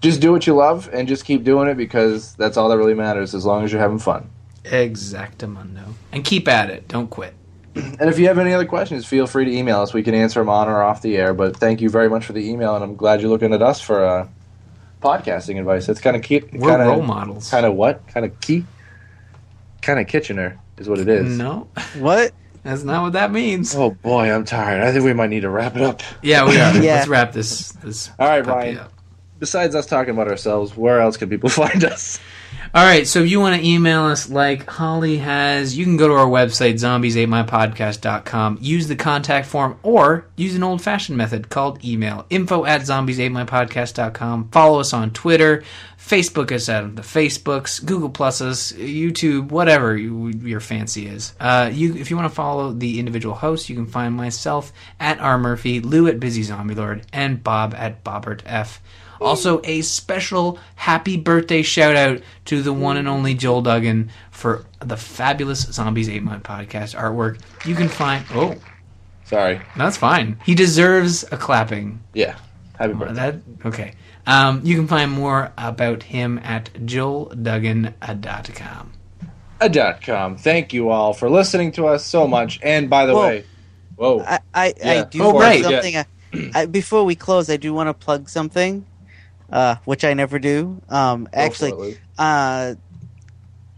just 0.02 0.20
do 0.22 0.32
what 0.32 0.48
you 0.48 0.56
love 0.56 0.90
and 0.94 1.08
just 1.08 1.26
keep 1.26 1.44
doing 1.44 1.68
it 1.68 1.76
because 1.76 2.34
that's 2.36 2.58
all 2.58 2.70
that 2.70 2.78
really 2.78 2.94
matters 2.96 3.36
as 3.36 3.46
long 3.46 3.64
as 3.64 3.72
you're 3.72 3.82
having 3.82 4.00
fun. 4.00 4.30
Exactamundo. 4.64 5.94
And 6.12 6.24
keep 6.24 6.48
at 6.48 6.70
it. 6.70 6.88
Don't 6.88 7.10
quit. 7.10 7.34
And 8.00 8.10
if 8.10 8.20
you 8.20 8.28
have 8.28 8.38
any 8.40 8.54
other 8.54 8.66
questions, 8.66 9.06
feel 9.06 9.28
free 9.28 9.46
to 9.46 9.52
email 9.52 9.82
us. 9.82 9.94
We 9.94 10.02
can 10.04 10.14
answer 10.16 10.40
them 10.40 10.50
on 10.50 10.68
or 10.70 10.82
off 10.82 11.02
the 11.02 11.18
air. 11.18 11.34
But 11.34 11.58
thank 11.58 11.82
you 11.82 11.90
very 11.90 12.10
much 12.10 12.26
for 12.26 12.34
the 12.34 12.50
email, 12.50 12.74
and 12.76 12.84
I'm 12.84 12.96
glad 12.96 13.20
you're 13.22 13.30
looking 13.30 13.54
at 13.54 13.62
us 13.62 13.82
for 13.82 14.04
uh, 14.06 14.28
podcasting 15.02 15.60
advice. 15.60 15.86
That's 15.86 16.00
kind 16.02 16.16
of 16.16 16.22
key. 16.24 16.42
We're 16.54 16.70
kinda, 16.72 16.86
role 16.86 17.02
models. 17.02 17.50
Kind 17.50 17.66
of 17.66 17.74
what? 17.76 18.08
Kind 18.08 18.26
of 18.26 18.40
key. 18.40 18.66
Kind 19.82 20.00
of 20.00 20.08
Kitchener 20.08 20.58
is 20.78 20.88
what 20.90 21.00
it 21.00 21.08
is. 21.08 21.38
No, 21.38 21.68
What? 22.00 22.32
that's 22.64 22.84
not 22.84 23.04
what 23.04 23.14
that 23.14 23.32
means. 23.32 23.76
Oh 23.76 23.92
boy, 23.92 24.32
I'm 24.34 24.44
tired. 24.46 24.82
I 24.82 24.92
think 24.92 25.06
we 25.06 25.14
might 25.14 25.30
need 25.30 25.42
to 25.42 25.50
wrap 25.50 25.76
it 25.76 25.82
up. 25.84 26.02
Yeah, 26.24 26.48
we 26.48 26.58
are. 26.60 26.76
Yeah. 26.82 26.96
Let's 26.96 27.08
wrap 27.08 27.32
this. 27.34 27.72
This. 27.74 28.10
All 28.18 28.28
right, 28.28 28.44
puppy 28.44 28.58
Ryan. 28.58 28.78
up. 28.80 28.92
Besides 29.38 29.76
us 29.76 29.86
talking 29.86 30.14
about 30.14 30.28
ourselves, 30.28 30.76
where 30.78 31.02
else 31.02 31.18
can 31.18 31.30
people 31.30 31.50
find 31.64 31.84
us? 31.84 32.20
All 32.74 32.84
right, 32.84 33.08
so 33.08 33.22
if 33.22 33.30
you 33.30 33.40
want 33.40 33.56
to 33.62 33.66
email 33.66 34.04
us 34.04 34.30
like 34.30 34.70
Holly 34.70 35.18
has, 35.18 35.78
you 35.78 35.86
can 35.86 35.98
go 35.98 36.08
to 36.08 36.14
our 36.14 36.28
website, 36.28 36.74
zombies8mypodcast.com, 36.74 38.58
use 38.60 38.88
the 38.88 38.96
contact 38.96 39.48
form, 39.48 39.80
or 39.82 40.28
use 40.36 40.56
an 40.56 40.64
old 40.64 40.82
fashioned 40.82 41.18
method 41.18 41.50
called 41.50 41.84
email, 41.86 42.26
info 42.30 42.66
at 42.66 42.82
zombies8mypodcast.com. 42.82 44.50
Follow 44.50 44.80
us 44.80 44.92
on 44.92 45.12
Twitter, 45.12 45.64
Facebook 45.98 46.52
us 46.52 46.68
at 46.68 46.96
the 46.96 47.02
Facebooks, 47.02 47.84
Google 47.84 48.10
Plus 48.10 48.42
us, 48.42 48.74
YouTube, 48.74 49.52
whatever 49.52 49.96
you, 49.96 50.28
your 50.44 50.60
fancy 50.60 51.08
is. 51.08 51.34
Uh, 51.40 51.70
you, 51.72 51.96
if 51.96 52.10
you 52.10 52.18
want 52.18 52.30
to 52.30 52.36
follow 52.36 52.74
the 52.74 53.00
individual 53.00 53.36
hosts, 53.36 53.70
you 53.70 53.76
can 53.76 53.88
find 53.88 54.16
myself 54.16 54.74
at 55.00 55.20
R. 55.20 55.38
Murphy, 55.38 55.80
Lou 55.80 56.08
at 56.08 56.20
Busy 56.20 56.44
Zombie 56.44 56.76
Lord, 56.76 57.06
and 57.14 57.42
Bob 57.44 57.74
at 57.74 58.04
Bobbert 58.04 58.42
F. 58.46 58.82
Also, 59.26 59.60
a 59.64 59.82
special 59.82 60.60
happy 60.76 61.18
birthday 61.18 61.62
shout 61.64 61.96
out 61.96 62.22
to 62.46 62.62
the 62.62 62.72
one 62.74 62.98
and 62.98 63.08
only 63.08 63.34
Joel 63.34 63.62
Duggan 63.64 64.10
for 64.32 64.66
the 64.80 64.98
fabulous 64.98 65.62
Zombies 65.62 66.10
Ate 66.10 66.24
My 66.24 66.38
podcast 66.38 66.96
artwork. 66.96 67.40
You 67.66 67.76
can 67.76 67.90
find. 67.90 68.24
Oh, 68.34 68.56
Sorry. 69.26 69.60
that's 69.76 69.98
fine. 69.98 70.38
He 70.46 70.54
deserves 70.56 71.24
a 71.32 71.38
clapping. 71.38 72.02
Yeah. 72.14 72.38
Happy 72.78 72.94
birthday. 72.94 73.14
That 73.16 73.36
okay. 73.66 73.94
Um, 74.28 74.62
you 74.64 74.76
can 74.76 74.88
find 74.88 75.12
more 75.12 75.52
about 75.58 76.04
him 76.04 76.40
at 76.44 76.72
joelduggan.com. 76.74 78.92
A 79.62 79.70
dot 79.70 80.02
com. 80.02 80.36
Thank 80.38 80.74
you 80.74 80.90
all 80.90 81.14
for 81.14 81.30
listening 81.30 81.72
to 81.74 81.88
us 81.88 82.06
so 82.06 82.28
much. 82.28 82.60
And 82.62 82.90
by 82.90 83.06
the 83.06 83.14
Whoa. 83.14 83.28
way, 83.28 83.46
whoa. 83.96 84.20
I, 84.22 84.40
I, 84.54 84.74
I 84.84 85.04
do 85.04 85.24
Oh, 85.24 85.40
right. 85.40 85.64
something. 85.64 85.96
I, 85.98 86.06
I, 86.54 86.66
before 86.66 87.06
we 87.06 87.16
close, 87.16 87.50
I 87.50 87.56
do 87.58 87.74
want 87.74 87.88
to 87.88 87.94
plug 87.94 88.28
something, 88.28 88.86
uh, 89.52 89.76
which 89.86 90.04
I 90.04 90.14
never 90.14 90.40
do. 90.40 90.82
Um, 90.90 91.28
actually, 91.34 91.98
uh, 92.18 92.76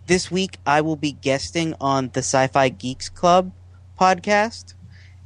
this 0.05 0.32
week 0.32 0.57
I 0.65 0.82
will 0.82 0.95
be 0.95 1.11
guesting 1.13 1.74
on 1.82 2.09
the 2.13 2.20
Sci-Fi 2.20 2.70
Geeks 2.70 3.09
Club 3.09 3.51
podcast, 3.99 4.74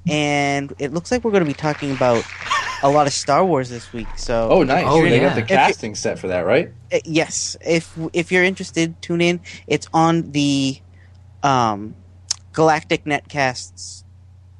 and 0.08 0.74
it 0.80 0.94
looks 0.94 1.12
like 1.12 1.24
we're 1.24 1.32
going 1.32 1.44
to 1.44 1.50
be 1.50 1.54
talking 1.54 1.92
about 1.92 2.24
a 2.84 2.90
lot 2.90 3.06
of 3.06 3.14
Star 3.14 3.46
Wars 3.46 3.70
this 3.70 3.94
week. 3.94 4.08
So, 4.18 4.50
Oh, 4.50 4.64
nice. 4.64 4.86
Oh, 4.88 5.04
they 5.04 5.22
yeah. 5.22 5.28
got 5.30 5.36
the 5.36 5.44
casting 5.44 5.94
set 5.94 6.18
for 6.18 6.30
that, 6.30 6.42
right? 6.46 6.72
Uh, 6.92 6.98
yes, 7.06 7.56
if 7.64 7.96
if 8.14 8.32
you're 8.32 8.44
interested, 8.44 9.00
tune 9.02 9.22
in. 9.22 9.40
It's 9.68 9.88
on 9.94 10.32
the 10.32 10.80
um, 11.44 11.94
Galactic 12.54 13.06
Netcasts 13.06 14.04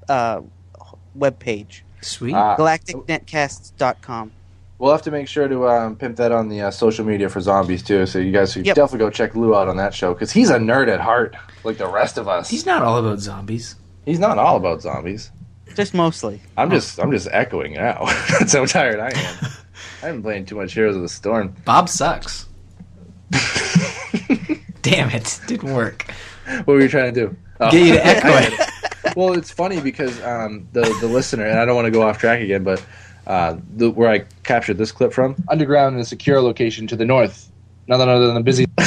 uh, 0.08 0.42
webpage, 1.18 1.82
Sweet. 2.02 2.36
Uh, 2.36 2.56
galacticnetcasts.com. 2.58 4.32
we'll 4.82 4.92
have 4.92 5.04
to 5.04 5.12
make 5.12 5.28
sure 5.28 5.48
to 5.48 5.68
um, 5.70 5.96
pimp 5.96 6.18
that 6.18 6.32
on 6.32 6.50
the 6.50 6.60
uh, 6.62 6.72
social 6.72 7.06
media 7.06 7.30
for 7.30 7.40
zombies 7.40 7.84
too. 7.84 8.06
So 8.08 8.18
you 8.18 8.32
guys 8.32 8.52
should 8.52 8.66
Yep. 8.66 8.76
definitely 8.76 9.06
go 9.06 9.10
check 9.12 9.36
Lou 9.36 9.56
out 9.56 9.68
on 9.70 9.78
that 9.78 9.94
show 9.94 10.14
because 10.14 10.32
he's 10.32 10.50
a 10.50 10.58
nerd 10.58 10.88
at 10.92 11.00
heart, 11.00 11.36
like 11.64 11.78
the 11.78 11.88
rest 11.88 12.18
of 12.18 12.28
us. 12.28 12.50
He's 12.50 12.66
not 12.66 12.82
all 12.82 12.98
about 12.98 13.20
zombies. 13.20 13.76
He's 14.06 14.18
not 14.20 14.40
all 14.40 14.58
about 14.58 14.82
zombies. 14.82 15.32
Just 15.76 15.94
mostly. 15.94 16.42
I'm 16.58 16.72
just 16.72 17.00
I'm 17.00 17.12
just 17.12 17.28
echoing 17.32 17.74
now. 17.74 18.06
That's 18.40 18.54
how 18.54 18.66
tired 18.66 19.00
I 19.00 19.10
am. 19.10 19.52
I 20.04 20.06
haven't 20.08 20.24
played 20.24 20.48
too 20.48 20.56
much 20.56 20.74
Heroes 20.74 20.96
of 20.96 21.04
the 21.04 21.10
Storm. 21.10 21.56
Bob 21.64 21.88
sucks. 21.88 22.48
Damn 24.82 25.10
it, 25.12 25.40
didn't 25.48 25.74
work. 25.74 26.12
What 26.66 26.68
were 26.68 26.82
you 26.82 26.90
trying 26.90 27.14
to 27.14 27.28
do? 27.28 27.38
Oh. 27.60 27.70
Get 27.70 27.86
you 27.86 27.94
to 27.94 28.06
echo 28.06 28.30
it. 28.30 29.16
well, 29.16 29.34
it's 29.34 29.52
funny 29.52 29.80
because 29.80 30.20
um, 30.24 30.68
the 30.74 30.82
the 31.00 31.08
listener, 31.08 31.46
and 31.46 31.60
I 31.60 31.66
don't 31.66 31.76
want 31.76 31.86
to 31.86 31.92
go 31.92 32.02
off 32.02 32.18
track 32.18 32.42
again, 32.42 32.64
but 32.64 32.84
uh, 33.28 33.58
the, 33.76 33.90
where 33.92 34.10
I 34.10 34.20
captured 34.44 34.78
this 34.78 34.92
clip 34.92 35.14
from, 35.14 35.36
underground 35.50 35.96
in 35.96 36.02
a 36.02 36.06
secure 36.06 36.42
location 36.42 36.88
to 36.88 36.96
the 36.96 37.06
north, 37.06 37.52
nothing 37.88 38.10
other 38.10 38.28
than 38.28 38.38
a 38.38 38.44
busy. 38.44 38.66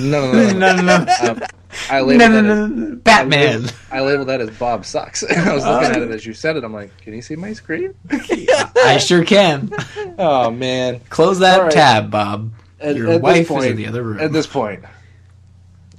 no, 0.00 0.32
no, 0.32 0.32
no, 0.32 0.52
no. 0.52 0.52
No, 0.52 0.72
no, 0.76 0.82
no. 0.82 1.14
Um, 1.30 1.42
I 1.90 2.00
No, 2.00 2.06
labeled 2.06 2.18
no, 2.18 2.28
that 2.32 2.42
no, 2.42 2.52
as- 2.64 2.70
no, 2.70 2.76
no. 2.88 2.96
Batman. 2.96 3.66
I 3.92 4.00
labeled 4.00 4.28
that 4.28 4.40
as 4.40 4.50
Bob 4.58 4.84
sucks. 4.86 5.22
And 5.22 5.38
I 5.48 5.54
was 5.54 5.64
looking 5.64 5.90
at 5.90 6.02
it 6.02 6.10
as 6.10 6.24
you 6.26 6.32
said 6.34 6.56
it. 6.56 6.64
I'm 6.64 6.72
like, 6.72 6.96
can 7.02 7.12
you 7.14 7.22
see 7.22 7.36
my 7.36 7.52
screen? 7.52 7.94
I 8.10 8.98
sure 8.98 9.24
can. 9.24 9.70
Oh 10.18 10.50
man! 10.50 11.00
Close 11.10 11.40
that 11.40 11.58
All 11.58 11.64
right. 11.66 11.72
tab, 11.72 12.10
Bob. 12.10 12.50
At, 12.80 12.96
Your 12.96 13.10
at 13.12 13.20
wife 13.20 13.34
this 13.34 13.40
is 13.42 13.48
point, 13.48 13.66
in 13.66 13.76
the 13.76 13.86
other 13.86 14.02
room. 14.02 14.18
At 14.20 14.32
this 14.32 14.46
point, 14.46 14.84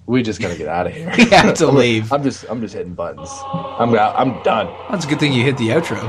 we 0.07 0.23
just 0.23 0.41
gotta 0.41 0.55
get 0.57 0.67
out 0.67 0.88
of 0.88 0.93
here. 0.93 1.13
We 1.17 1.25
have 1.25 1.53
to 1.55 1.67
leave. 1.67 2.11
I'm 2.11 2.23
just 2.23 2.45
I'm 2.49 2.59
just 2.61 2.73
hitting 2.73 2.93
buttons. 2.95 3.29
I'm 3.53 3.93
out. 3.95 4.15
I'm 4.19 4.41
done. 4.43 4.73
That's 4.89 5.05
a 5.05 5.07
good 5.07 5.19
thing 5.19 5.33
you 5.33 5.43
hit 5.43 5.57
the 5.57 5.69
outro. 5.69 6.01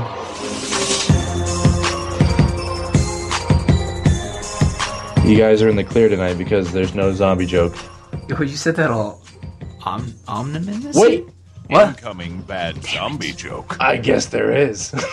You 5.29 5.37
guys 5.37 5.61
are 5.61 5.69
in 5.69 5.75
the 5.75 5.83
clear 5.83 6.09
tonight 6.09 6.39
because 6.39 6.73
there's 6.73 6.95
no 6.95 7.13
zombie 7.13 7.45
joke. 7.45 7.75
Oh, 8.35 8.41
you 8.41 8.55
said 8.57 8.75
that 8.77 8.89
all 8.89 9.21
om- 9.85 10.15
omnibus? 10.27 10.95
Wait, 10.95 11.27
What? 11.67 11.89
Incoming 11.89 12.41
bad 12.41 12.83
zombie 12.83 13.33
joke. 13.33 13.77
I 13.79 13.97
guess 13.97 14.25
there 14.27 14.51
is. 14.51 14.91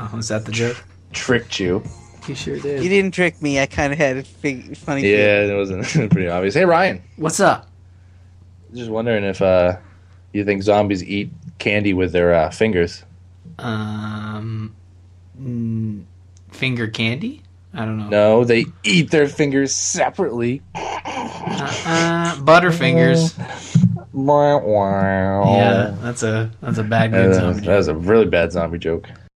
Oh, 0.00 0.16
is 0.18 0.28
that 0.28 0.44
the 0.44 0.52
joke? 0.52 0.76
Tricked 1.12 1.58
you. 1.58 1.82
You 2.28 2.36
sure 2.36 2.54
did. 2.60 2.84
You 2.84 2.88
did. 2.88 2.88
didn't 2.88 3.14
trick 3.14 3.42
me. 3.42 3.58
I 3.58 3.66
kind 3.66 3.92
of 3.92 3.98
had 3.98 4.16
a 4.18 4.22
fig- 4.22 4.76
funny. 4.76 5.02
feeling. 5.02 5.18
Yeah, 5.18 5.52
it 5.52 5.56
wasn't 5.56 5.84
pretty 6.12 6.28
obvious. 6.28 6.54
Hey 6.54 6.64
Ryan, 6.64 7.02
What's 7.16 7.40
up? 7.40 7.68
just 8.74 8.90
wondering 8.90 9.24
if 9.24 9.42
uh, 9.42 9.76
you 10.32 10.44
think 10.44 10.62
zombies 10.62 11.02
eat 11.02 11.32
candy 11.58 11.94
with 11.94 12.12
their 12.12 12.32
uh, 12.32 12.50
fingers. 12.50 13.02
Um, 13.58 14.72
mm, 15.40 16.04
finger 16.52 16.86
candy? 16.86 17.42
I 17.78 17.84
don't 17.84 17.98
know. 17.98 18.08
No, 18.08 18.44
they 18.44 18.66
eat 18.82 19.10
their 19.12 19.28
fingers 19.28 19.72
separately. 19.72 20.62
Uh, 20.74 22.34
Butterfingers. 22.40 23.38
Wow. 24.12 25.44
Yeah, 25.56 25.94
that's 26.02 26.22
a 26.24 26.50
that's 26.60 26.78
a 26.78 26.82
bad 26.82 27.12
good 27.12 27.30
Uh, 27.30 27.34
zombie. 27.34 27.66
that 27.66 27.76
was 27.76 27.86
a 27.88 27.94
really 27.94 28.26
bad 28.26 28.50
zombie 28.52 28.78
joke. 28.78 29.08